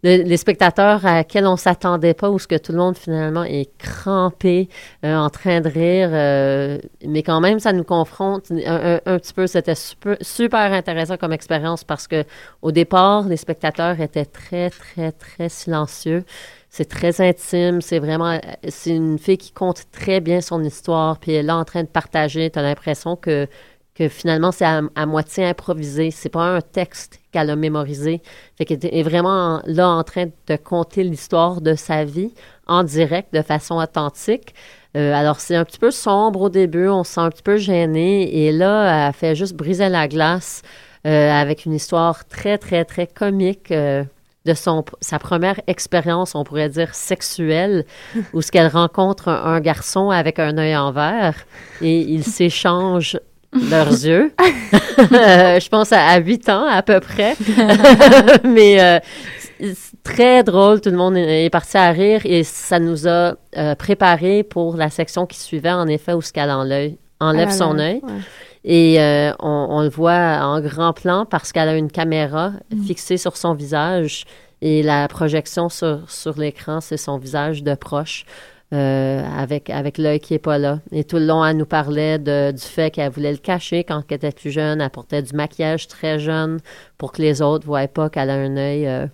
les 0.03 0.37
spectateurs 0.37 1.05
à 1.05 1.23
quels 1.23 1.45
on 1.45 1.57
s'attendait 1.57 2.13
pas, 2.13 2.29
où 2.29 2.39
ce 2.39 2.47
que 2.47 2.55
tout 2.55 2.71
le 2.71 2.77
monde 2.77 2.97
finalement 2.97 3.43
est 3.43 3.69
crampé, 3.77 4.69
euh, 5.03 5.15
en 5.15 5.29
train 5.29 5.59
de 5.59 5.67
rire, 5.67 6.09
euh, 6.13 6.79
mais 7.05 7.21
quand 7.21 7.41
même 7.41 7.59
ça 7.59 7.73
nous 7.73 7.83
confronte 7.83 8.51
un, 8.51 8.99
petit 9.19 9.33
peu. 9.33 9.45
C'était 9.47 9.75
super, 9.75 10.17
super 10.21 10.71
intéressant 10.71 11.17
comme 11.17 11.33
expérience 11.33 11.83
parce 11.83 12.07
que 12.07 12.23
au 12.61 12.71
départ, 12.71 13.27
les 13.27 13.37
spectateurs 13.37 13.99
étaient 13.99 14.25
très 14.25 14.69
très 14.69 15.11
très 15.11 15.49
silencieux. 15.49 16.23
C'est 16.69 16.87
très 16.87 17.19
intime, 17.19 17.81
c'est 17.81 17.97
vraiment, 17.97 18.39
c'est 18.67 18.91
une 18.91 19.17
fille 19.17 19.39
qui 19.39 19.51
compte 19.51 19.85
très 19.91 20.21
bien 20.21 20.39
son 20.39 20.63
histoire, 20.63 21.17
puis 21.17 21.31
elle 21.31 21.39
est 21.39 21.43
là 21.47 21.57
en 21.57 21.65
train 21.65 21.81
de 21.81 21.87
partager. 21.87 22.49
Tu 22.51 22.59
as 22.59 22.61
l'impression 22.61 23.15
que 23.15 23.47
que 23.99 24.07
finalement, 24.07 24.53
c'est 24.53 24.65
à, 24.65 25.05
moitié 25.05 25.45
improvisé. 25.45 26.09
C'est 26.09 26.29
pas 26.29 26.55
un 26.55 26.61
texte 26.61 27.19
qu'elle 27.33 27.49
a 27.49 27.57
mémorisé. 27.57 28.21
Fait 28.57 28.63
qu'elle 28.63 28.79
est 28.81 29.03
vraiment 29.03 29.61
là 29.65 29.89
en 29.89 30.03
train 30.03 30.27
de 30.47 30.55
compter 30.55 31.03
l'histoire 31.03 31.59
de 31.59 31.75
sa 31.75 32.05
vie 32.05 32.33
en 32.65 32.83
direct, 32.83 33.33
de 33.33 33.41
façon 33.41 33.75
authentique. 33.75 34.55
Euh, 34.95 35.13
alors, 35.13 35.41
c'est 35.41 35.55
un 35.55 35.65
petit 35.65 35.79
peu 35.79 35.91
sombre 35.91 36.43
au 36.43 36.49
début, 36.49 36.87
on 36.87 37.03
se 37.03 37.13
sent 37.13 37.21
un 37.21 37.29
petit 37.29 37.43
peu 37.43 37.57
gêné. 37.57 38.45
Et 38.45 38.53
là, 38.53 39.07
elle 39.07 39.13
fait 39.13 39.35
juste 39.35 39.53
briser 39.53 39.89
la 39.89 40.07
glace 40.07 40.61
euh, 41.05 41.31
avec 41.31 41.65
une 41.65 41.73
histoire 41.73 42.25
très, 42.25 42.57
très, 42.57 42.85
très 42.85 43.05
comique. 43.05 43.71
Euh, 43.71 44.05
de 44.45 44.53
son, 44.53 44.85
sa 45.01 45.19
première 45.19 45.59
expérience, 45.67 46.33
on 46.33 46.45
pourrait 46.45 46.69
dire 46.69 46.95
sexuelle, 46.95 47.85
où 48.33 48.41
ce 48.41 48.51
qu'elle 48.51 48.67
rencontre 48.67 49.27
un, 49.27 49.55
un, 49.55 49.59
garçon 49.59 50.11
avec 50.11 50.39
un 50.39 50.57
œil 50.57 50.77
en 50.77 50.93
verre 50.93 51.35
et 51.81 51.99
ils 51.99 52.23
s'échangent 52.23 53.19
leurs 53.53 53.91
yeux. 54.05 54.31
je 54.97 55.69
pense 55.69 55.91
à, 55.91 56.17
8 56.19 56.49
ans 56.49 56.65
à 56.67 56.81
peu 56.81 56.99
près. 56.99 57.35
Mais 58.43 58.81
euh, 58.81 58.99
très 60.03 60.43
drôle, 60.43 60.81
tout 60.81 60.89
le 60.89 60.97
monde 60.97 61.17
est, 61.17 61.49
parti 61.49 61.77
à 61.77 61.91
rire 61.91 62.21
et 62.25 62.43
ça 62.43 62.79
nous 62.79 63.07
a 63.07 63.35
euh, 63.57 63.75
préparé 63.75 64.43
pour 64.43 64.77
la 64.77 64.89
section 64.89 65.25
qui 65.25 65.39
suivait, 65.39 65.71
en 65.71 65.87
effet, 65.87 66.13
où 66.13 66.21
ce 66.21 66.31
qu'elle 66.31 66.51
enlève, 66.51 66.93
enlève 67.19 67.49
ah 67.51 67.53
son 67.53 67.79
œil. 67.79 68.01
Et 68.65 68.99
euh, 68.99 69.31
on, 69.39 69.81
le 69.81 69.89
voit 69.89 70.39
en 70.41 70.59
grand 70.59 70.93
plan 70.93 71.25
parce 71.25 71.51
qu'elle 71.51 71.69
a 71.69 71.77
une 71.77 71.91
caméra 71.91 72.51
mm. 72.73 72.83
fixée 72.83 73.17
sur 73.17 73.37
son 73.37 73.53
visage 73.53 74.25
et 74.61 74.83
la 74.83 75.07
projection 75.07 75.69
sur, 75.69 76.09
sur 76.09 76.37
l'écran, 76.37 76.81
c'est 76.81 76.97
son 76.97 77.17
visage 77.17 77.63
de 77.63 77.73
proche. 77.75 78.25
Euh, 78.71 79.23
avec, 79.35 79.71
avec 79.71 79.97
l'œil 79.97 80.19
qui 80.19 80.33
n'est 80.33 80.39
pas 80.39 80.59
là. 80.59 80.79
Et 80.91 81.03
tout 81.03 81.15
le 81.15 81.25
long, 81.25 81.43
elle 81.43 81.57
nous 81.57 81.65
parlait 81.65 82.19
de, 82.19 82.51
du 82.51 82.61
fait 82.61 82.91
qu'elle 82.91 83.11
voulait 83.11 83.31
le 83.31 83.39
cacher 83.39 83.83
quand 83.83 84.03
elle 84.07 84.15
était 84.17 84.31
plus 84.31 84.51
jeune. 84.51 84.79
Elle 84.79 84.89
portait 84.91 85.23
du 85.23 85.35
maquillage 85.35 85.87
très 85.87 86.19
jeune 86.19 86.59
pour 86.99 87.11
que 87.11 87.19
les 87.19 87.41
autres 87.41 87.65
ne 87.65 87.67
voient 87.67 87.87
pas 87.87 88.11
qu'elle 88.11 88.29
a 88.29 88.35
un 88.35 88.57
œil 88.57 88.85
euh, 88.87 89.07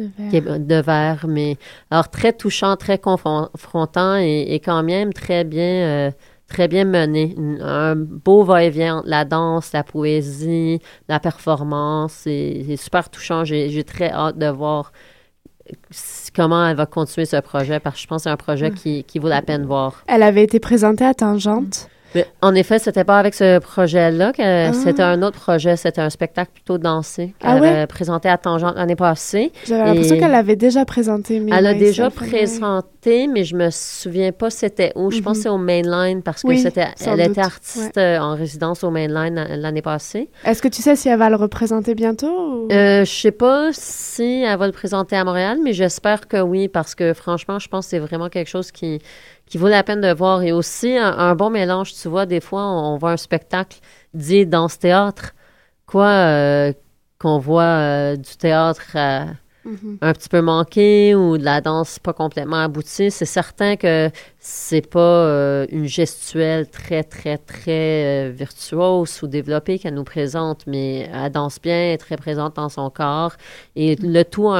de, 0.00 0.80
verre. 0.80 1.24
Mais 1.28 1.56
alors, 1.88 2.10
très 2.10 2.32
touchant, 2.32 2.74
très 2.74 2.98
confrontant 2.98 4.16
et, 4.16 4.60
quand 4.64 4.82
même 4.82 5.12
très 5.12 5.44
bien. 5.44 6.08
Euh, 6.08 6.10
très 6.48 6.66
bien 6.66 6.84
mené. 6.84 7.36
Un 7.60 7.94
beau 7.94 8.42
va-et-vient 8.42 9.02
la 9.06 9.24
danse, 9.24 9.72
la 9.72 9.84
poésie, 9.84 10.80
la 11.08 11.20
performance. 11.20 12.12
C'est 12.24 12.76
super 12.76 13.08
touchant. 13.08 13.44
J'ai 13.44 13.84
très 13.84 14.10
hâte 14.10 14.38
de 14.38 14.48
voir 14.48 14.90
comment 16.34 16.66
elle 16.66 16.76
va 16.76 16.86
continuer 16.86 17.26
ce 17.26 17.40
projet 17.40 17.80
parce 17.80 17.96
que 17.96 18.02
je 18.02 18.06
pense 18.06 18.22
que 18.22 18.24
c'est 18.24 18.30
un 18.30 18.36
projet 18.36 18.70
qui, 18.70 19.04
qui 19.04 19.18
vaut 19.18 19.28
la 19.28 19.42
peine 19.42 19.62
de 19.62 19.66
voir. 19.66 20.02
Elle 20.06 20.22
avait 20.22 20.44
été 20.44 20.60
présentée 20.60 21.04
à 21.04 21.14
Tangente 21.14 21.88
en 22.42 22.54
effet, 22.54 22.78
c'était 22.78 23.04
pas 23.04 23.18
avec 23.18 23.34
ce 23.34 23.58
projet-là 23.58 24.32
que 24.32 24.68
ah. 24.68 24.72
c'était 24.72 25.02
un 25.02 25.22
autre 25.22 25.38
projet. 25.38 25.76
C'était 25.76 26.00
un 26.00 26.10
spectacle 26.10 26.52
plutôt 26.52 26.78
dansé 26.78 27.34
qu'elle 27.38 27.50
ah 27.50 27.54
avait 27.54 27.86
présenté 27.86 28.28
à 28.28 28.38
Tangente 28.38 28.76
l'année 28.76 28.96
passée. 28.96 29.52
J'avais 29.66 29.84
l'impression 29.84 30.18
qu'elle 30.18 30.30
l'avait 30.30 30.56
déjà 30.56 30.84
présenté. 30.84 31.40
Mais 31.40 31.52
elle 31.54 31.66
a 31.66 31.74
déjà 31.74 32.10
présenté, 32.10 33.26
mais 33.26 33.44
je 33.44 33.56
me 33.56 33.70
souviens 33.70 34.32
pas 34.32 34.50
c'était 34.50 34.92
où. 34.94 35.10
Je 35.10 35.20
pense 35.20 35.38
que 35.38 35.42
c'est 35.44 35.48
au 35.48 35.58
Mainline 35.58 36.22
parce 36.22 36.42
que 36.42 36.56
c'était, 36.56 36.88
elle 37.04 37.20
était 37.20 37.40
artiste 37.40 37.98
en 37.98 38.34
résidence 38.34 38.84
au 38.84 38.90
Mainline 38.90 39.46
l'année 39.56 39.82
passée. 39.82 40.30
Est-ce 40.44 40.62
que 40.62 40.68
tu 40.68 40.82
sais 40.82 40.96
si 40.96 41.08
elle 41.08 41.18
va 41.18 41.30
le 41.30 41.36
représenter 41.36 41.94
bientôt? 41.94 42.68
Euh, 42.70 43.04
je 43.04 43.10
sais 43.10 43.30
pas 43.30 43.70
si 43.72 44.42
elle 44.42 44.58
va 44.58 44.66
le 44.66 44.72
présenter 44.72 45.16
à 45.16 45.24
Montréal, 45.24 45.58
mais 45.62 45.72
j'espère 45.72 46.28
que 46.28 46.40
oui 46.40 46.68
parce 46.68 46.94
que 46.94 47.14
franchement, 47.14 47.58
je 47.58 47.68
pense 47.68 47.86
que 47.86 47.90
c'est 47.90 47.98
vraiment 47.98 48.28
quelque 48.28 48.48
chose 48.48 48.70
qui 48.70 49.00
qui 49.46 49.58
vaut 49.58 49.68
la 49.68 49.82
peine 49.82 50.00
de 50.00 50.12
voir. 50.12 50.42
Et 50.42 50.52
aussi, 50.52 50.96
un, 50.96 51.34
bon 51.34 51.50
mélange, 51.50 51.94
tu 51.94 52.08
vois, 52.08 52.26
des 52.26 52.40
fois, 52.40 52.64
on, 52.64 52.96
voit 52.96 53.12
un 53.12 53.16
spectacle 53.16 53.78
dit 54.14 54.46
dans 54.46 54.68
ce 54.68 54.78
théâtre, 54.78 55.34
quoi, 55.86 56.08
euh, 56.08 56.72
qu'on 57.18 57.38
voit 57.38 57.62
euh, 57.62 58.16
du 58.16 58.36
théâtre 58.36 58.82
euh, 58.96 59.24
mm-hmm. 59.66 59.98
un 60.00 60.12
petit 60.12 60.28
peu 60.28 60.40
manqué 60.42 61.14
ou 61.14 61.38
de 61.38 61.44
la 61.44 61.60
danse 61.60 61.98
pas 61.98 62.12
complètement 62.12 62.62
aboutie. 62.62 63.10
C'est 63.10 63.24
certain 63.24 63.76
que 63.76 64.10
c'est 64.38 64.86
pas 64.86 65.64
une 65.70 65.86
gestuelle 65.86 66.68
très, 66.68 67.04
très, 67.04 67.38
très 67.38 68.30
virtuose 68.30 69.22
ou 69.22 69.26
développée 69.28 69.78
qu'elle 69.78 69.94
nous 69.94 70.04
présente, 70.04 70.66
mais 70.66 71.08
elle 71.12 71.30
danse 71.30 71.60
bien, 71.60 71.74
elle 71.74 71.94
est 71.94 71.98
très 71.98 72.16
présente 72.16 72.56
dans 72.56 72.68
son 72.68 72.90
corps. 72.90 73.34
Et 73.76 73.96
le 73.96 74.24
tout, 74.24 74.50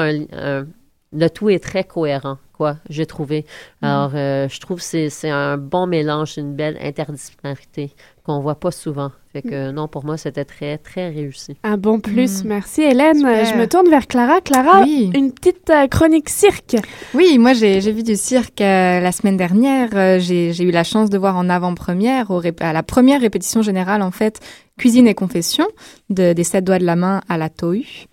le 1.12 1.28
tout 1.28 1.48
est 1.48 1.62
très 1.62 1.84
cohérent 1.84 2.38
quoi, 2.56 2.76
j'ai 2.88 3.06
trouvé. 3.06 3.44
Mm. 3.82 3.84
Alors, 3.84 4.12
euh, 4.14 4.48
je 4.48 4.60
trouve 4.60 4.78
que 4.78 5.08
c'est 5.08 5.30
un 5.30 5.56
bon 5.56 5.86
mélange, 5.86 6.36
une 6.36 6.54
belle 6.54 6.78
interdisciplinarité 6.80 7.92
qu'on 8.24 8.40
voit 8.40 8.56
pas 8.56 8.70
souvent. 8.70 9.12
Fait 9.32 9.42
que 9.42 9.70
mm. 9.70 9.74
non, 9.74 9.88
pour 9.88 10.04
moi, 10.04 10.16
c'était 10.16 10.44
très, 10.44 10.78
très 10.78 11.08
réussi. 11.08 11.56
Un 11.62 11.76
bon 11.76 12.00
plus, 12.00 12.44
mm. 12.44 12.48
merci 12.48 12.82
Hélène. 12.82 13.18
Je 13.18 13.56
me 13.56 13.66
tourne 13.66 13.88
vers 13.88 14.06
Clara. 14.06 14.40
Clara, 14.40 14.84
une 14.84 15.32
petite 15.32 15.70
euh, 15.70 15.86
chronique 15.86 16.28
cirque. 16.28 16.76
Oui, 17.14 17.38
moi, 17.38 17.52
j'ai 17.52 17.78
vu 17.92 18.02
du 18.02 18.16
cirque 18.16 18.60
euh, 18.60 19.00
la 19.00 19.12
semaine 19.12 19.36
dernière. 19.36 20.20
j'ai 20.20 20.62
eu 20.62 20.70
la 20.70 20.84
chance 20.84 21.10
de 21.10 21.18
voir 21.18 21.36
en 21.36 21.48
avant-première, 21.48 22.30
à 22.60 22.72
la 22.72 22.82
première 22.82 23.20
répétition 23.20 23.62
générale, 23.62 24.02
en 24.02 24.10
fait, 24.10 24.40
Cuisine 24.78 25.06
et 25.06 25.14
confession 25.14 25.66
de, 26.10 26.34
des 26.34 26.44
sept 26.44 26.62
doigts 26.62 26.78
de 26.78 26.84
la 26.84 26.96
main 26.96 27.22
à 27.30 27.38
la 27.38 27.48
Tohu. 27.48 28.06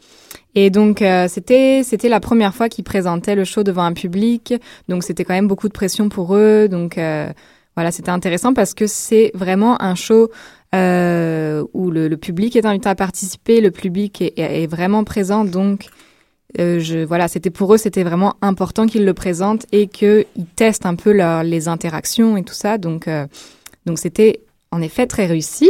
Et 0.55 0.69
donc 0.69 1.01
euh, 1.01 1.27
c'était 1.27 1.81
c'était 1.83 2.09
la 2.09 2.19
première 2.19 2.53
fois 2.53 2.69
qu'ils 2.69 2.83
présentaient 2.83 3.35
le 3.35 3.43
show 3.43 3.63
devant 3.63 3.83
un 3.83 3.93
public, 3.93 4.53
donc 4.87 5.03
c'était 5.03 5.23
quand 5.23 5.33
même 5.33 5.47
beaucoup 5.47 5.67
de 5.67 5.73
pression 5.73 6.09
pour 6.09 6.35
eux. 6.35 6.67
Donc 6.69 6.97
euh, 6.97 7.31
voilà, 7.75 7.91
c'était 7.91 8.11
intéressant 8.11 8.53
parce 8.53 8.73
que 8.73 8.85
c'est 8.85 9.31
vraiment 9.33 9.81
un 9.81 9.95
show 9.95 10.29
euh, 10.75 11.63
où 11.73 11.89
le, 11.89 12.07
le, 12.07 12.17
public 12.17 12.55
est 12.55 12.65
invité 12.65 12.89
à 12.89 12.95
participer, 12.95 13.61
le 13.61 13.71
public 13.71 14.21
est, 14.21 14.33
est 14.37 14.67
vraiment 14.67 15.03
présent. 15.03 15.43
Donc 15.43 15.87
je 16.55 17.03
voilà, 17.03 17.27
c'était 17.27 17.49
pour 17.49 17.73
eux, 17.73 17.77
c'était 17.77 18.03
vraiment 18.03 18.35
important 18.43 18.85
qu'ils 18.85 19.05
le 19.05 19.13
présentent 19.15 19.65
et 19.71 19.87
qu'ils 19.87 20.25
testent 20.55 20.85
un 20.85 20.93
peu 20.93 21.11
leur, 21.11 21.43
les 21.43 21.67
interactions 21.67 22.37
et 22.37 22.43
tout 22.43 22.53
ça. 22.53 22.77
Donc 22.77 23.09
donc 23.87 23.97
c'était 23.97 24.41
en 24.73 24.81
effet 24.81 25.05
très 25.07 25.25
réussi. 25.25 25.69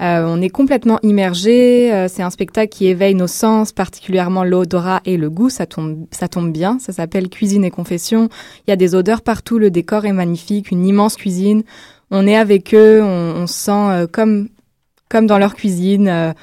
Euh, 0.00 0.24
on 0.26 0.40
est 0.40 0.48
complètement 0.48 0.98
immergé. 1.02 1.92
Euh, 1.92 2.08
c'est 2.08 2.22
un 2.22 2.30
spectacle 2.30 2.70
qui 2.70 2.86
éveille 2.86 3.14
nos 3.14 3.26
sens, 3.26 3.72
particulièrement 3.72 4.42
l'odorat 4.42 5.00
et 5.04 5.16
le 5.16 5.28
goût. 5.28 5.50
Ça 5.50 5.66
tombe, 5.66 6.06
ça 6.10 6.28
tombe 6.28 6.50
bien. 6.50 6.78
Ça 6.80 6.92
s'appelle 6.92 7.28
Cuisine 7.28 7.64
et 7.64 7.70
Confession. 7.70 8.28
Il 8.66 8.70
y 8.70 8.72
a 8.72 8.76
des 8.76 8.94
odeurs 8.94 9.22
partout. 9.22 9.58
Le 9.58 9.70
décor 9.70 10.06
est 10.06 10.12
magnifique. 10.12 10.70
Une 10.70 10.86
immense 10.86 11.16
cuisine. 11.16 11.62
On 12.10 12.26
est 12.26 12.36
avec 12.36 12.74
eux. 12.74 13.02
On, 13.02 13.46
se 13.46 13.54
sent 13.54 13.70
euh, 13.72 14.06
comme 14.06 14.48
comme 15.10 15.26
dans 15.26 15.38
leur 15.38 15.54
cuisine, 15.54 16.34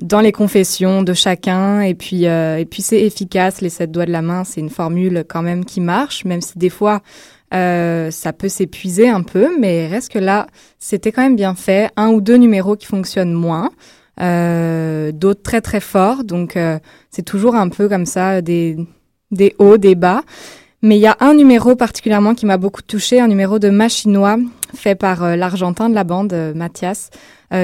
dans 0.00 0.20
les 0.20 0.32
confessions 0.32 1.04
de 1.04 1.12
chacun. 1.12 1.82
Et 1.82 1.94
puis 1.94 2.24
et 2.24 2.66
puis 2.68 2.82
c'est 2.82 3.00
efficace. 3.00 3.60
Les 3.60 3.68
sept 3.68 3.92
doigts 3.92 4.06
de 4.06 4.12
la 4.12 4.22
main, 4.22 4.42
c'est 4.42 4.60
une 4.60 4.70
formule 4.70 5.24
quand 5.28 5.42
même 5.42 5.64
qui 5.64 5.80
marche, 5.80 6.24
même 6.24 6.40
si 6.40 6.58
des 6.58 6.70
fois 6.70 7.00
euh, 7.52 8.10
ça 8.10 8.32
peut 8.32 8.48
s'épuiser 8.48 9.08
un 9.08 9.22
peu, 9.22 9.58
mais 9.58 9.86
reste 9.86 10.12
que 10.12 10.18
là, 10.18 10.46
c'était 10.78 11.12
quand 11.12 11.22
même 11.22 11.36
bien 11.36 11.54
fait. 11.54 11.90
Un 11.96 12.08
ou 12.08 12.20
deux 12.20 12.36
numéros 12.36 12.76
qui 12.76 12.86
fonctionnent 12.86 13.32
moins, 13.32 13.70
euh, 14.20 15.12
d'autres 15.12 15.42
très 15.42 15.60
très 15.60 15.80
forts. 15.80 16.24
Donc 16.24 16.56
euh, 16.56 16.78
c'est 17.10 17.24
toujours 17.24 17.54
un 17.54 17.68
peu 17.68 17.88
comme 17.88 18.06
ça, 18.06 18.40
des, 18.40 18.76
des 19.30 19.54
hauts, 19.58 19.76
des 19.76 19.94
bas. 19.94 20.22
Mais 20.80 20.96
il 20.96 21.00
y 21.00 21.06
a 21.06 21.16
un 21.20 21.34
numéro 21.34 21.76
particulièrement 21.76 22.34
qui 22.34 22.46
m'a 22.46 22.56
beaucoup 22.56 22.82
touché, 22.82 23.20
un 23.20 23.28
numéro 23.28 23.58
de 23.58 23.70
Machinois 23.70 24.38
fait 24.74 24.96
par 24.96 25.36
l'Argentin 25.36 25.88
de 25.88 25.94
la 25.94 26.02
bande, 26.02 26.34
Mathias, 26.56 27.10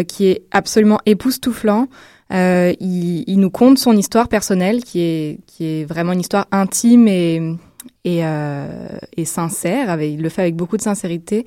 qui 0.07 0.26
est 0.28 0.43
absolument 0.53 1.01
époustouflant. 1.05 1.89
il, 2.30 3.24
il, 3.26 3.41
nous 3.41 3.51
conte 3.51 3.78
son 3.78 3.97
histoire 3.97 4.28
personnelle, 4.28 4.84
qui 4.84 5.01
est, 5.01 5.41
qui 5.49 5.64
est 5.64 5.84
vraiment 5.84 6.12
une 6.12 6.20
histoire 6.20 6.47
intime 6.53 7.09
et, 7.09 7.57
et, 8.05 8.24
euh, 8.24 8.89
et 9.16 9.24
sincère. 9.24 10.01
Il 10.01 10.22
le 10.22 10.28
fait 10.28 10.43
avec 10.43 10.57
beaucoup 10.57 10.76
de 10.76 10.82
sincérité. 10.82 11.45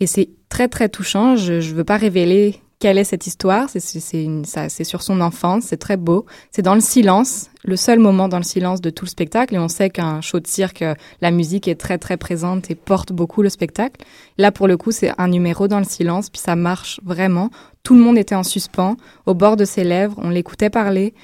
Et 0.00 0.06
c'est 0.06 0.30
très, 0.48 0.68
très 0.68 0.88
touchant. 0.88 1.36
Je 1.36 1.54
ne 1.54 1.74
veux 1.74 1.84
pas 1.84 1.96
révéler 1.96 2.60
quelle 2.78 2.96
est 2.96 3.04
cette 3.04 3.26
histoire. 3.26 3.68
C'est 3.68 4.84
sur 4.84 5.02
son 5.02 5.20
enfance. 5.20 5.64
C'est 5.64 5.76
très 5.76 5.98
beau. 5.98 6.24
C'est 6.50 6.62
dans 6.62 6.74
le 6.74 6.80
silence, 6.80 7.50
le 7.62 7.76
seul 7.76 7.98
moment 7.98 8.26
dans 8.26 8.38
le 8.38 8.42
silence 8.42 8.80
de 8.80 8.90
tout 8.90 9.04
le 9.04 9.10
spectacle. 9.10 9.54
Et 9.54 9.58
on 9.58 9.68
sait 9.68 9.90
qu'un 9.90 10.20
show 10.22 10.40
de 10.40 10.46
cirque, 10.46 10.82
la 11.20 11.30
musique 11.30 11.68
est 11.68 11.74
très, 11.74 11.98
très 11.98 12.16
présente 12.16 12.70
et 12.70 12.74
porte 12.74 13.12
beaucoup 13.12 13.42
le 13.42 13.50
spectacle. 13.50 14.04
Là, 14.38 14.50
pour 14.50 14.66
le 14.66 14.76
coup, 14.76 14.90
c'est 14.90 15.12
un 15.18 15.28
numéro 15.28 15.68
dans 15.68 15.78
le 15.78 15.84
silence. 15.84 16.30
Puis 16.30 16.40
ça 16.40 16.56
marche 16.56 17.00
vraiment. 17.04 17.50
Tout 17.82 17.94
le 17.94 18.00
monde 18.00 18.18
était 18.18 18.34
en 18.34 18.42
suspens, 18.42 18.96
au 19.26 19.34
bord 19.34 19.56
de 19.56 19.64
ses 19.66 19.84
lèvres. 19.84 20.16
On 20.18 20.30
l'écoutait 20.30 20.70
parler 20.70 21.14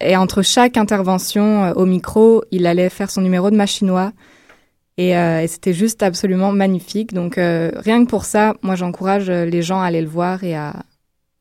et 0.00 0.16
entre 0.16 0.42
chaque 0.42 0.76
intervention 0.76 1.64
euh, 1.64 1.72
au 1.74 1.86
micro, 1.86 2.42
il 2.50 2.66
allait 2.66 2.90
faire 2.90 3.10
son 3.10 3.20
numéro 3.20 3.50
de 3.50 3.56
machinois. 3.56 4.12
Et, 4.96 5.16
euh, 5.16 5.40
et 5.42 5.48
c'était 5.48 5.72
juste 5.72 6.02
absolument 6.02 6.52
magnifique. 6.52 7.12
Donc 7.12 7.36
euh, 7.38 7.72
rien 7.76 8.04
que 8.04 8.08
pour 8.08 8.24
ça, 8.24 8.54
moi 8.62 8.76
j'encourage 8.76 9.28
euh, 9.28 9.44
les 9.44 9.62
gens 9.62 9.80
à 9.80 9.86
aller 9.86 10.00
le 10.00 10.08
voir 10.08 10.44
et 10.44 10.54
à, 10.54 10.84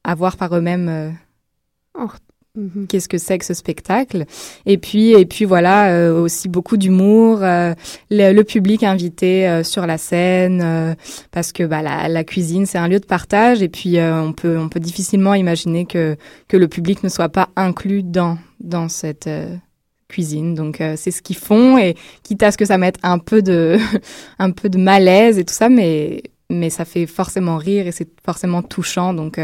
à 0.03 0.15
voir 0.15 0.37
par 0.37 0.55
eux-mêmes 0.55 0.89
euh. 0.89 2.07
Mhm. 2.55 2.85
qu'est-ce 2.87 3.09
que 3.09 3.17
c'est 3.17 3.39
que 3.39 3.45
ce 3.45 3.55
spectacle? 3.55 4.25
Et 4.67 4.77
puis 4.77 5.09
et 5.13 5.25
puis 5.25 5.43
voilà 5.43 5.91
euh, 5.91 6.21
aussi 6.21 6.47
beaucoup 6.49 6.77
d'humour, 6.77 7.39
euh, 7.41 7.73
le, 8.11 8.31
le 8.31 8.43
public 8.43 8.83
invité 8.83 9.47
euh, 9.49 9.63
sur 9.63 9.87
la 9.87 9.97
scène 9.97 10.61
euh, 10.63 10.93
parce 11.31 11.51
que 11.51 11.63
bah, 11.63 11.81
la, 11.81 12.07
la 12.09 12.23
cuisine 12.23 12.67
c'est 12.67 12.77
un 12.77 12.87
lieu 12.87 12.99
de 12.99 13.07
partage 13.07 13.63
et 13.63 13.69
puis 13.69 13.97
euh, 13.97 14.21
on 14.21 14.33
peut 14.33 14.59
on 14.59 14.69
peut 14.69 14.79
difficilement 14.79 15.33
imaginer 15.33 15.85
que 15.87 16.15
que 16.47 16.55
le 16.55 16.67
public 16.67 17.03
ne 17.03 17.09
soit 17.09 17.29
pas 17.29 17.49
inclus 17.55 18.03
dans 18.03 18.37
dans 18.59 18.87
cette 18.87 19.25
euh, 19.25 19.55
cuisine. 20.07 20.53
Donc 20.53 20.79
c'est 20.95 21.09
ce 21.09 21.23
qu'ils 21.23 21.37
font 21.37 21.79
et 21.79 21.95
quitte 22.21 22.43
à 22.43 22.51
ce 22.51 22.57
que 22.59 22.65
ça 22.65 22.77
mette 22.77 22.97
un 23.01 23.17
peu 23.17 23.41
de 23.41 23.79
un 24.37 24.51
peu 24.51 24.69
de 24.69 24.77
malaise 24.77 25.39
et 25.39 25.43
tout 25.43 25.55
ça, 25.55 25.69
mais 25.69 26.21
mais 26.51 26.69
ça 26.69 26.85
fait 26.85 27.07
forcément 27.07 27.57
rire 27.57 27.87
et 27.87 27.91
c'est 27.91 28.09
forcément 28.23 28.61
touchant. 28.61 29.15
Donc 29.15 29.39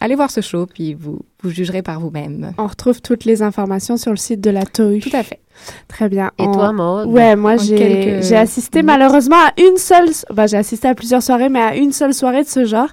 allez 0.00 0.14
voir 0.14 0.30
ce 0.30 0.40
show 0.40 0.64
puis 0.64 0.94
vous 0.94 1.18
vous 1.44 1.50
jugerez 1.50 1.82
par 1.82 2.00
vous-même. 2.00 2.52
On 2.58 2.66
retrouve 2.66 3.00
toutes 3.00 3.24
les 3.24 3.42
informations 3.42 3.96
sur 3.96 4.10
le 4.10 4.16
site 4.16 4.40
de 4.40 4.50
la 4.50 4.64
TOU. 4.64 4.98
Tout 5.00 5.10
à 5.16 5.22
fait. 5.22 5.40
Très 5.86 6.08
bien. 6.08 6.32
Et 6.38 6.42
On- 6.42 6.52
toi, 6.52 6.72
Maud? 6.72 7.06
Ouais, 7.06 7.36
moi 7.36 7.56
j'ai 7.56 7.76
quelques 7.76 8.24
j'ai 8.24 8.34
assisté 8.34 8.80
minutes. 8.82 8.86
malheureusement 8.98 9.36
à 9.36 9.52
une 9.62 9.76
seule, 9.76 10.08
bah 10.32 10.48
j'ai 10.48 10.56
assisté 10.56 10.88
à 10.88 10.96
plusieurs 10.96 11.22
soirées, 11.22 11.48
mais 11.48 11.60
à 11.60 11.76
une 11.76 11.92
seule 11.92 12.12
soirée 12.12 12.42
de 12.42 12.48
ce 12.48 12.64
genre. 12.64 12.88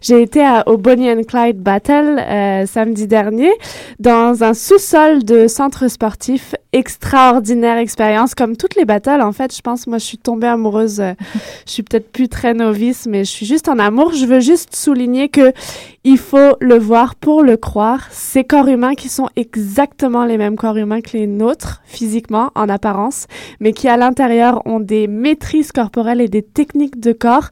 J'ai 0.00 0.22
été 0.22 0.42
à, 0.42 0.66
au 0.66 0.78
Bonnie 0.78 1.10
and 1.10 1.24
Clyde 1.28 1.58
Battle 1.60 2.18
euh, 2.18 2.64
samedi 2.64 3.06
dernier 3.06 3.50
dans 4.00 4.42
un 4.42 4.54
sous-sol 4.54 5.24
de 5.24 5.46
centre 5.46 5.88
sportif. 5.88 6.54
Extraordinaire 6.72 7.76
expérience, 7.78 8.34
comme 8.34 8.56
toutes 8.56 8.76
les 8.76 8.86
battles 8.86 9.20
en 9.20 9.32
fait. 9.32 9.54
Je 9.54 9.60
pense, 9.60 9.86
moi 9.86 9.98
je 9.98 10.04
suis 10.04 10.18
tombée 10.18 10.46
amoureuse. 10.46 11.00
euh, 11.00 11.12
je 11.66 11.72
suis 11.72 11.82
peut-être 11.82 12.10
plus 12.10 12.28
très 12.30 12.54
novice, 12.54 13.06
mais 13.06 13.24
je 13.24 13.30
suis 13.30 13.44
juste 13.46 13.68
en 13.68 13.78
amour. 13.78 14.12
Je 14.14 14.24
veux 14.24 14.40
juste 14.40 14.74
souligner 14.74 15.28
que 15.28 15.52
il 16.04 16.16
faut 16.18 16.56
le 16.60 16.78
voir 16.78 17.14
pour 17.14 17.42
le 17.42 17.56
croire. 17.58 17.95
Ces 18.10 18.44
corps 18.44 18.68
humains 18.68 18.94
qui 18.94 19.08
sont 19.08 19.28
exactement 19.36 20.24
les 20.24 20.38
mêmes 20.38 20.56
corps 20.56 20.76
humains 20.76 21.00
que 21.00 21.16
les 21.16 21.26
nôtres, 21.26 21.82
physiquement, 21.84 22.50
en 22.54 22.68
apparence, 22.68 23.26
mais 23.60 23.72
qui 23.72 23.88
à 23.88 23.96
l'intérieur 23.96 24.62
ont 24.66 24.80
des 24.80 25.06
maîtrises 25.06 25.72
corporelles 25.72 26.20
et 26.20 26.28
des 26.28 26.42
techniques 26.42 27.00
de 27.00 27.12
corps 27.12 27.50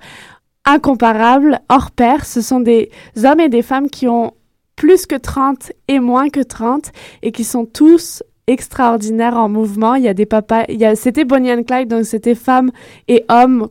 incomparables, 0.65 1.61
hors 1.69 1.91
pair. 1.91 2.25
Ce 2.25 2.41
sont 2.41 2.61
des 2.61 2.91
hommes 3.25 3.41
et 3.41 3.49
des 3.49 3.63
femmes 3.63 3.89
qui 3.89 4.09
ont 4.09 4.33
plus 4.77 5.07
que 5.07 5.17
30 5.17 5.73
et 5.89 6.01
moins 6.01 6.29
que 6.29 6.41
30 6.41 6.91
et 7.23 7.33
qui 7.33 7.45
sont 7.45 7.65
tous 7.65 8.23
extraordinaires 8.47 9.37
en 9.37 9.49
mouvement. 9.49 9.95
Il 9.95 10.03
y 10.05 10.09
a 10.09 10.15
des 10.15 10.27
papas, 10.27 10.65
il 10.69 10.79
y 10.81 10.85
a, 10.85 10.97
c'était 10.97 11.25
Bonnie 11.25 11.53
and 11.53 11.65
Clyde, 11.65 11.89
donc 11.89 12.05
c'était 12.05 12.35
femmes 12.35 12.71
et 13.09 13.25
hommes 13.29 13.69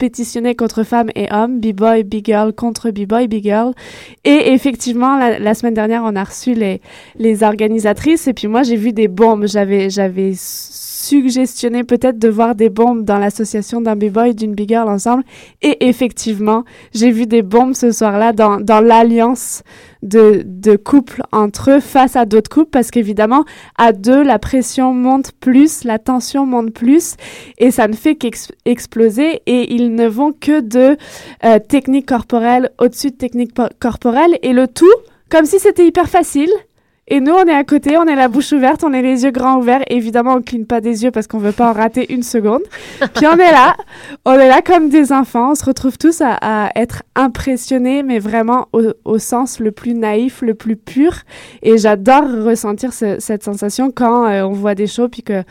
compétitionnaient 0.00 0.54
contre 0.54 0.82
femmes 0.82 1.10
et 1.14 1.28
hommes, 1.30 1.60
B-boy, 1.60 2.04
B-girl 2.04 2.54
contre 2.54 2.90
B-boy, 2.90 3.28
B-girl. 3.28 3.74
Et 4.24 4.52
effectivement, 4.52 5.18
la, 5.18 5.38
la 5.38 5.52
semaine 5.52 5.74
dernière, 5.74 6.02
on 6.06 6.16
a 6.16 6.24
reçu 6.24 6.54
les, 6.54 6.80
les 7.18 7.42
organisatrices 7.42 8.26
et 8.26 8.32
puis 8.32 8.48
moi, 8.48 8.62
j'ai 8.62 8.76
vu 8.76 8.94
des 8.94 9.08
bombes. 9.08 9.46
J'avais, 9.46 9.90
j'avais 9.90 10.32
suggestionné 10.36 11.84
peut-être 11.84 12.18
de 12.18 12.28
voir 12.30 12.54
des 12.54 12.70
bombes 12.70 13.04
dans 13.04 13.18
l'association 13.18 13.82
d'un 13.82 13.94
B-boy 13.94 14.30
et 14.30 14.34
d'une 14.34 14.54
B-girl 14.54 14.88
ensemble. 14.88 15.22
Et 15.60 15.86
effectivement, 15.86 16.64
j'ai 16.94 17.10
vu 17.10 17.26
des 17.26 17.42
bombes 17.42 17.74
ce 17.74 17.92
soir-là 17.92 18.32
dans, 18.32 18.58
dans 18.58 18.80
l'alliance 18.80 19.62
de, 20.02 20.42
de 20.44 20.76
couples 20.76 21.22
entre 21.32 21.70
eux 21.72 21.80
face 21.80 22.16
à 22.16 22.24
d'autres 22.24 22.50
couples 22.50 22.70
parce 22.70 22.90
qu'évidemment, 22.90 23.44
à 23.76 23.92
deux, 23.92 24.22
la 24.22 24.38
pression 24.38 24.92
monte 24.94 25.32
plus, 25.32 25.84
la 25.84 25.98
tension 25.98 26.46
monte 26.46 26.70
plus 26.72 27.14
et 27.58 27.70
ça 27.70 27.86
ne 27.88 27.94
fait 27.94 28.14
qu'exploser 28.14 29.42
et 29.46 29.74
ils 29.74 29.94
ne 29.94 30.06
vont 30.06 30.32
que 30.32 30.60
de 30.60 30.96
euh, 31.44 31.58
techniques 31.58 32.06
corporelles 32.06 32.70
au-dessus 32.78 33.10
de 33.10 33.16
techniques 33.16 33.54
po- 33.54 33.68
corporelles 33.78 34.38
et 34.42 34.52
le 34.52 34.66
tout 34.68 34.86
comme 35.30 35.44
si 35.44 35.60
c'était 35.60 35.86
hyper 35.86 36.08
facile. 36.08 36.50
Et 37.12 37.20
nous, 37.20 37.32
on 37.32 37.44
est 37.44 37.52
à 37.54 37.64
côté, 37.64 37.96
on 37.98 38.04
est 38.06 38.14
la 38.14 38.28
bouche 38.28 38.52
ouverte, 38.52 38.84
on 38.84 38.92
est 38.92 39.02
les 39.02 39.24
yeux 39.24 39.32
grands 39.32 39.58
ouverts. 39.58 39.82
Évidemment, 39.90 40.34
on 40.34 40.42
cligne 40.42 40.64
pas 40.64 40.80
des 40.80 41.02
yeux 41.02 41.10
parce 41.10 41.26
qu'on 41.26 41.38
veut 41.38 41.50
pas 41.52 41.68
en 41.70 41.72
rater 41.72 42.12
une 42.14 42.22
seconde. 42.22 42.62
Puis 43.14 43.26
on 43.26 43.34
est 43.34 43.50
là, 43.50 43.76
on 44.24 44.34
est 44.34 44.48
là 44.48 44.62
comme 44.62 44.88
des 44.88 45.12
enfants. 45.12 45.50
On 45.50 45.54
se 45.56 45.64
retrouve 45.64 45.98
tous 45.98 46.20
à, 46.20 46.38
à 46.40 46.70
être 46.76 47.02
impressionnés, 47.16 48.02
mais 48.04 48.18
vraiment 48.20 48.68
au, 48.72 48.82
au 49.04 49.18
sens 49.18 49.58
le 49.58 49.72
plus 49.72 49.94
naïf, 49.94 50.40
le 50.42 50.54
plus 50.54 50.76
pur. 50.76 51.12
Et 51.62 51.78
j'adore 51.78 52.22
ressentir 52.44 52.92
ce- 52.92 53.18
cette 53.18 53.42
sensation 53.42 53.90
quand 53.90 54.26
euh, 54.26 54.42
on 54.42 54.52
voit 54.52 54.74
des 54.76 54.86
shows 54.86 55.08
puis 55.08 55.22
que 55.22 55.42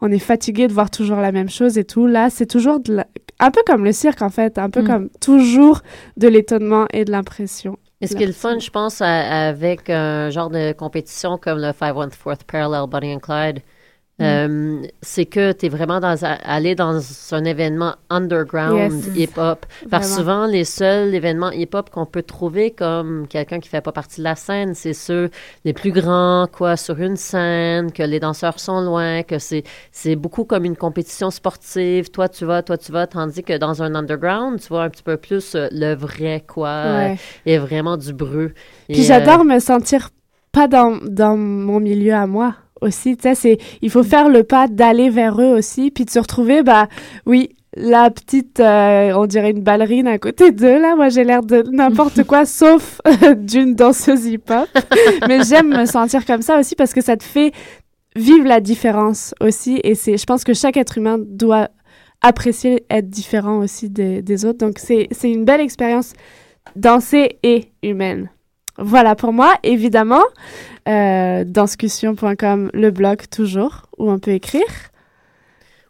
on 0.00 0.12
est 0.12 0.18
fatigué 0.20 0.68
de 0.68 0.72
voir 0.72 0.90
toujours 0.90 1.16
la 1.18 1.32
même 1.32 1.48
chose 1.50 1.78
et 1.78 1.84
tout. 1.84 2.06
Là, 2.06 2.30
c'est 2.30 2.46
toujours 2.46 2.78
de 2.78 2.94
la- 2.94 3.06
un 3.40 3.50
peu 3.50 3.62
comme 3.66 3.84
le 3.84 3.90
cirque 3.92 4.22
en 4.22 4.30
fait, 4.30 4.58
un 4.58 4.70
peu 4.70 4.82
Mm. 4.82 4.86
comme 4.86 5.08
toujours 5.20 5.80
de 6.16 6.28
l'étonnement 6.28 6.86
et 6.92 7.04
de 7.04 7.10
l'impression. 7.10 7.76
Et 8.00 8.06
ce 8.06 8.14
qui 8.14 8.22
est 8.22 8.26
le 8.26 8.32
fun, 8.32 8.58
je 8.60 8.70
pense, 8.70 9.00
à- 9.02 9.48
avec 9.48 9.90
un 9.90 10.30
genre 10.30 10.50
de 10.50 10.72
compétition 10.72 11.36
comme 11.36 11.58
le 11.58 11.72
514th 11.72 12.44
Parallel 12.44 12.88
Bonnie 12.88 13.14
and 13.14 13.18
Clyde, 13.20 13.62
Mm. 14.20 14.24
euh, 14.24 14.82
c'est 15.00 15.26
que 15.26 15.52
tu 15.52 15.66
es 15.66 15.68
vraiment 15.68 16.00
dans, 16.00 16.24
a- 16.24 16.32
allé 16.44 16.74
dans 16.74 17.00
un 17.32 17.44
événement 17.44 17.94
underground 18.10 18.92
Yes. 19.14 19.16
hip-hop. 19.16 19.64
Parce 19.90 20.08
que 20.10 20.16
souvent, 20.16 20.46
les 20.46 20.64
seuls 20.64 21.14
événements 21.14 21.50
hip-hop 21.52 21.90
qu'on 21.90 22.04
peut 22.06 22.22
trouver 22.22 22.72
comme 22.72 23.26
quelqu'un 23.28 23.60
qui 23.60 23.68
fait 23.68 23.80
pas 23.80 23.92
partie 23.92 24.18
de 24.20 24.24
la 24.24 24.34
scène, 24.34 24.74
c'est 24.74 24.92
ceux 24.92 25.30
les 25.64 25.72
plus 25.72 25.92
grands, 25.92 26.48
quoi, 26.50 26.76
sur 26.76 26.98
une 27.00 27.16
scène, 27.16 27.92
que 27.92 28.02
les 28.02 28.18
danseurs 28.20 28.58
sont 28.58 28.80
loin, 28.80 29.22
que 29.22 29.38
c'est 29.38 29.62
c'est 29.92 30.16
beaucoup 30.16 30.44
comme 30.44 30.64
une 30.64 30.76
compétition 30.76 31.30
sportive. 31.30 32.10
Toi, 32.10 32.28
tu 32.28 32.44
vas, 32.44 32.62
toi, 32.62 32.76
tu 32.76 32.90
vas, 32.92 33.06
tandis 33.06 33.42
que 33.44 33.56
dans 33.56 33.82
un 33.82 33.94
underground, 33.94 34.60
tu 34.60 34.68
vois 34.68 34.82
un 34.84 34.90
petit 34.90 35.02
peu 35.04 35.16
plus 35.16 35.54
euh, 35.54 35.68
le 35.70 35.94
vrai, 35.94 36.42
quoi, 36.46 36.82
Ouais. 36.86 37.16
et 37.46 37.58
vraiment 37.58 37.96
du 37.96 38.12
breu. 38.12 38.52
Puis 38.88 39.04
j'adore 39.04 39.40
euh, 39.42 39.44
me 39.44 39.58
sentir 39.60 40.10
pas 40.50 40.66
dans, 40.66 40.98
dans 41.06 41.36
mon 41.36 41.78
milieu 41.78 42.14
à 42.14 42.26
moi 42.26 42.54
aussi. 42.80 43.16
Tu 43.16 43.22
sais, 43.22 43.34
c'est, 43.34 43.58
il 43.82 43.90
faut 43.90 44.02
faire 44.02 44.28
le 44.28 44.44
pas 44.44 44.68
d'aller 44.68 45.10
vers 45.10 45.40
eux 45.40 45.56
aussi, 45.56 45.90
puis 45.90 46.04
de 46.04 46.10
se 46.10 46.18
retrouver, 46.18 46.62
bah 46.62 46.88
oui, 47.26 47.50
la 47.76 48.10
petite, 48.10 48.60
euh, 48.60 49.12
on 49.14 49.26
dirait 49.26 49.50
une 49.50 49.62
ballerine 49.62 50.06
à 50.06 50.18
côté 50.18 50.50
d'eux, 50.50 50.80
là. 50.80 50.96
Moi, 50.96 51.10
j'ai 51.10 51.24
l'air 51.24 51.42
de 51.42 51.64
n'importe 51.70 52.24
quoi, 52.24 52.44
sauf 52.46 53.00
d'une 53.36 53.74
danseuse 53.74 54.26
hip-hop. 54.26 54.68
Mais 55.28 55.42
j'aime 55.44 55.68
me 55.68 55.86
sentir 55.86 56.24
comme 56.24 56.42
ça 56.42 56.58
aussi 56.58 56.74
parce 56.74 56.92
que 56.92 57.00
ça 57.00 57.16
te 57.16 57.24
fait 57.24 57.52
vivre 58.16 58.46
la 58.46 58.60
différence 58.60 59.34
aussi. 59.40 59.80
Et 59.84 59.94
c'est, 59.94 60.16
je 60.16 60.24
pense 60.24 60.44
que 60.44 60.54
chaque 60.54 60.76
être 60.76 60.98
humain 60.98 61.18
doit 61.18 61.68
apprécier 62.20 62.84
être 62.90 63.08
différent 63.08 63.58
aussi 63.58 63.90
des, 63.90 64.22
des 64.22 64.44
autres. 64.44 64.58
Donc, 64.58 64.78
c'est, 64.78 65.08
c'est 65.12 65.30
une 65.30 65.44
belle 65.44 65.60
expérience 65.60 66.14
danser 66.74 67.38
et 67.42 67.70
humaine. 67.82 68.30
Voilà 68.78 69.16
pour 69.16 69.32
moi, 69.32 69.54
évidemment. 69.64 70.22
Euh, 70.88 71.44
danscussion.com, 71.44 72.70
le 72.72 72.90
blog 72.90 73.22
toujours, 73.28 73.86
où 73.98 74.10
on 74.10 74.18
peut 74.18 74.30
écrire. 74.30 74.62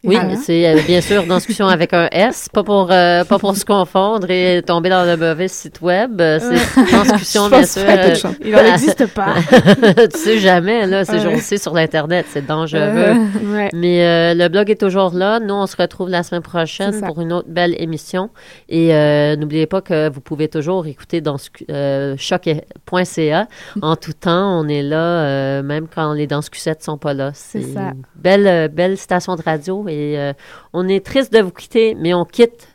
Oui, 0.05 0.17
c'est 0.43 0.69
euh, 0.69 0.81
bien 0.87 1.01
sûr 1.01 1.25
discussion 1.25 1.67
avec 1.67 1.93
un 1.93 2.09
S, 2.13 2.49
pas 2.53 2.63
pour 2.63 2.89
euh, 2.91 3.25
pas 3.25 3.39
pour 3.39 3.57
se 3.57 3.65
confondre 3.65 4.31
et 4.31 4.63
tomber 4.65 4.89
dans 4.91 5.05
le 5.05 5.17
mauvais 5.17 5.49
site 5.49 5.81
web. 5.81 6.21
Euh, 6.21 6.39
C'est 6.41 6.57
Je 6.57 7.49
bien 7.49 7.65
sûr. 7.65 8.17
chance. 8.17 8.37
Il 8.45 8.55
en 8.55 8.65
existe 8.65 9.07
pas. 9.15 9.35
tu 10.13 10.19
sais 10.19 10.39
jamais 10.39 10.87
là, 10.87 11.05
ces 11.05 11.21
jours-ci 11.21 11.59
sur 11.59 11.75
l'internet, 11.75 12.27
c'est 12.31 12.47
dangereux. 12.47 12.81
Euh, 12.81 13.15
ouais. 13.53 13.69
Mais 13.73 14.05
euh, 14.05 14.35
le 14.35 14.49
blog 14.49 14.71
est 14.71 14.81
toujours 14.81 15.15
là. 15.15 15.41
Nous, 15.41 15.55
on 15.55 15.67
se 15.67 15.77
retrouve 15.77 16.09
la 16.09 16.23
semaine 16.23 16.43
prochaine 16.43 17.01
pour 17.03 17.21
une 17.21 17.33
autre 17.33 17.49
belle 17.49 17.75
émission. 17.81 18.31
Et 18.69 18.95
euh, 18.95 19.37
n'oubliez 19.37 19.67
pas 19.67 19.81
que 19.81 20.09
vous 20.11 20.21
pouvez 20.21 20.49
toujours 20.49 20.87
écouter 20.87 21.21
dans 21.21 21.37
euh, 21.71 22.15
choc.ca 22.19 23.47
en 23.83 23.97
tout 23.97 24.13
temps. 24.13 24.61
On 24.61 24.69
est 24.69 24.83
là, 24.83 24.97
euh, 25.25 25.63
même 25.63 25.87
quand 25.93 26.13
les 26.13 26.27
danscusettes 26.27 26.83
sont 26.83 26.99
pas 26.99 27.15
là. 27.15 27.31
C'est 27.35 27.63
ça. 27.63 27.81
une 27.81 28.03
belle, 28.17 28.47
euh, 28.47 28.69
belle 28.69 28.97
station 28.97 29.37
de 29.37 29.43
radio 29.43 29.88
et 29.89 30.19
euh, 30.19 30.33
on 30.73 30.89
est 30.89 31.05
triste 31.05 31.33
de 31.33 31.41
vous 31.41 31.51
quitter, 31.51 31.95
mais 31.95 32.15
on 32.15 32.25
quitte. 32.25 32.69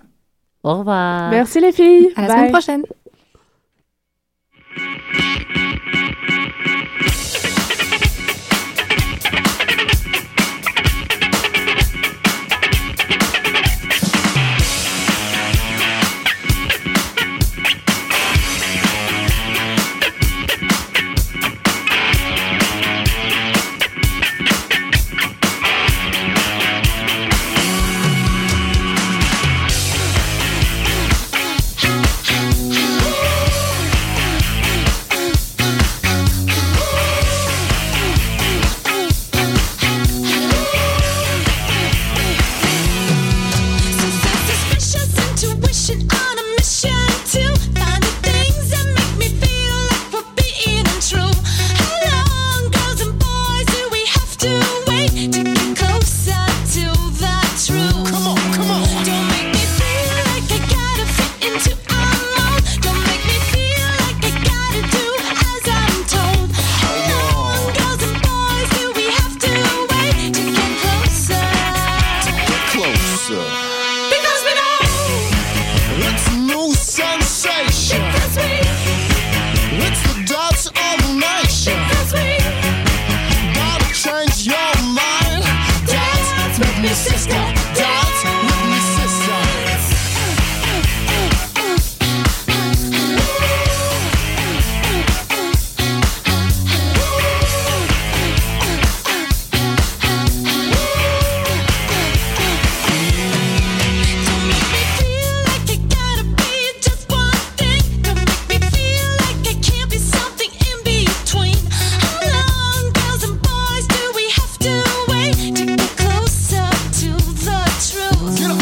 Au 0.64 0.80
revoir. 0.80 1.30
Merci 1.30 1.60
les 1.60 1.72
filles. 1.72 2.12
À 2.16 2.22
la 2.22 2.28
Bye. 2.28 2.38
semaine 2.38 2.52
prochaine. 2.52 2.84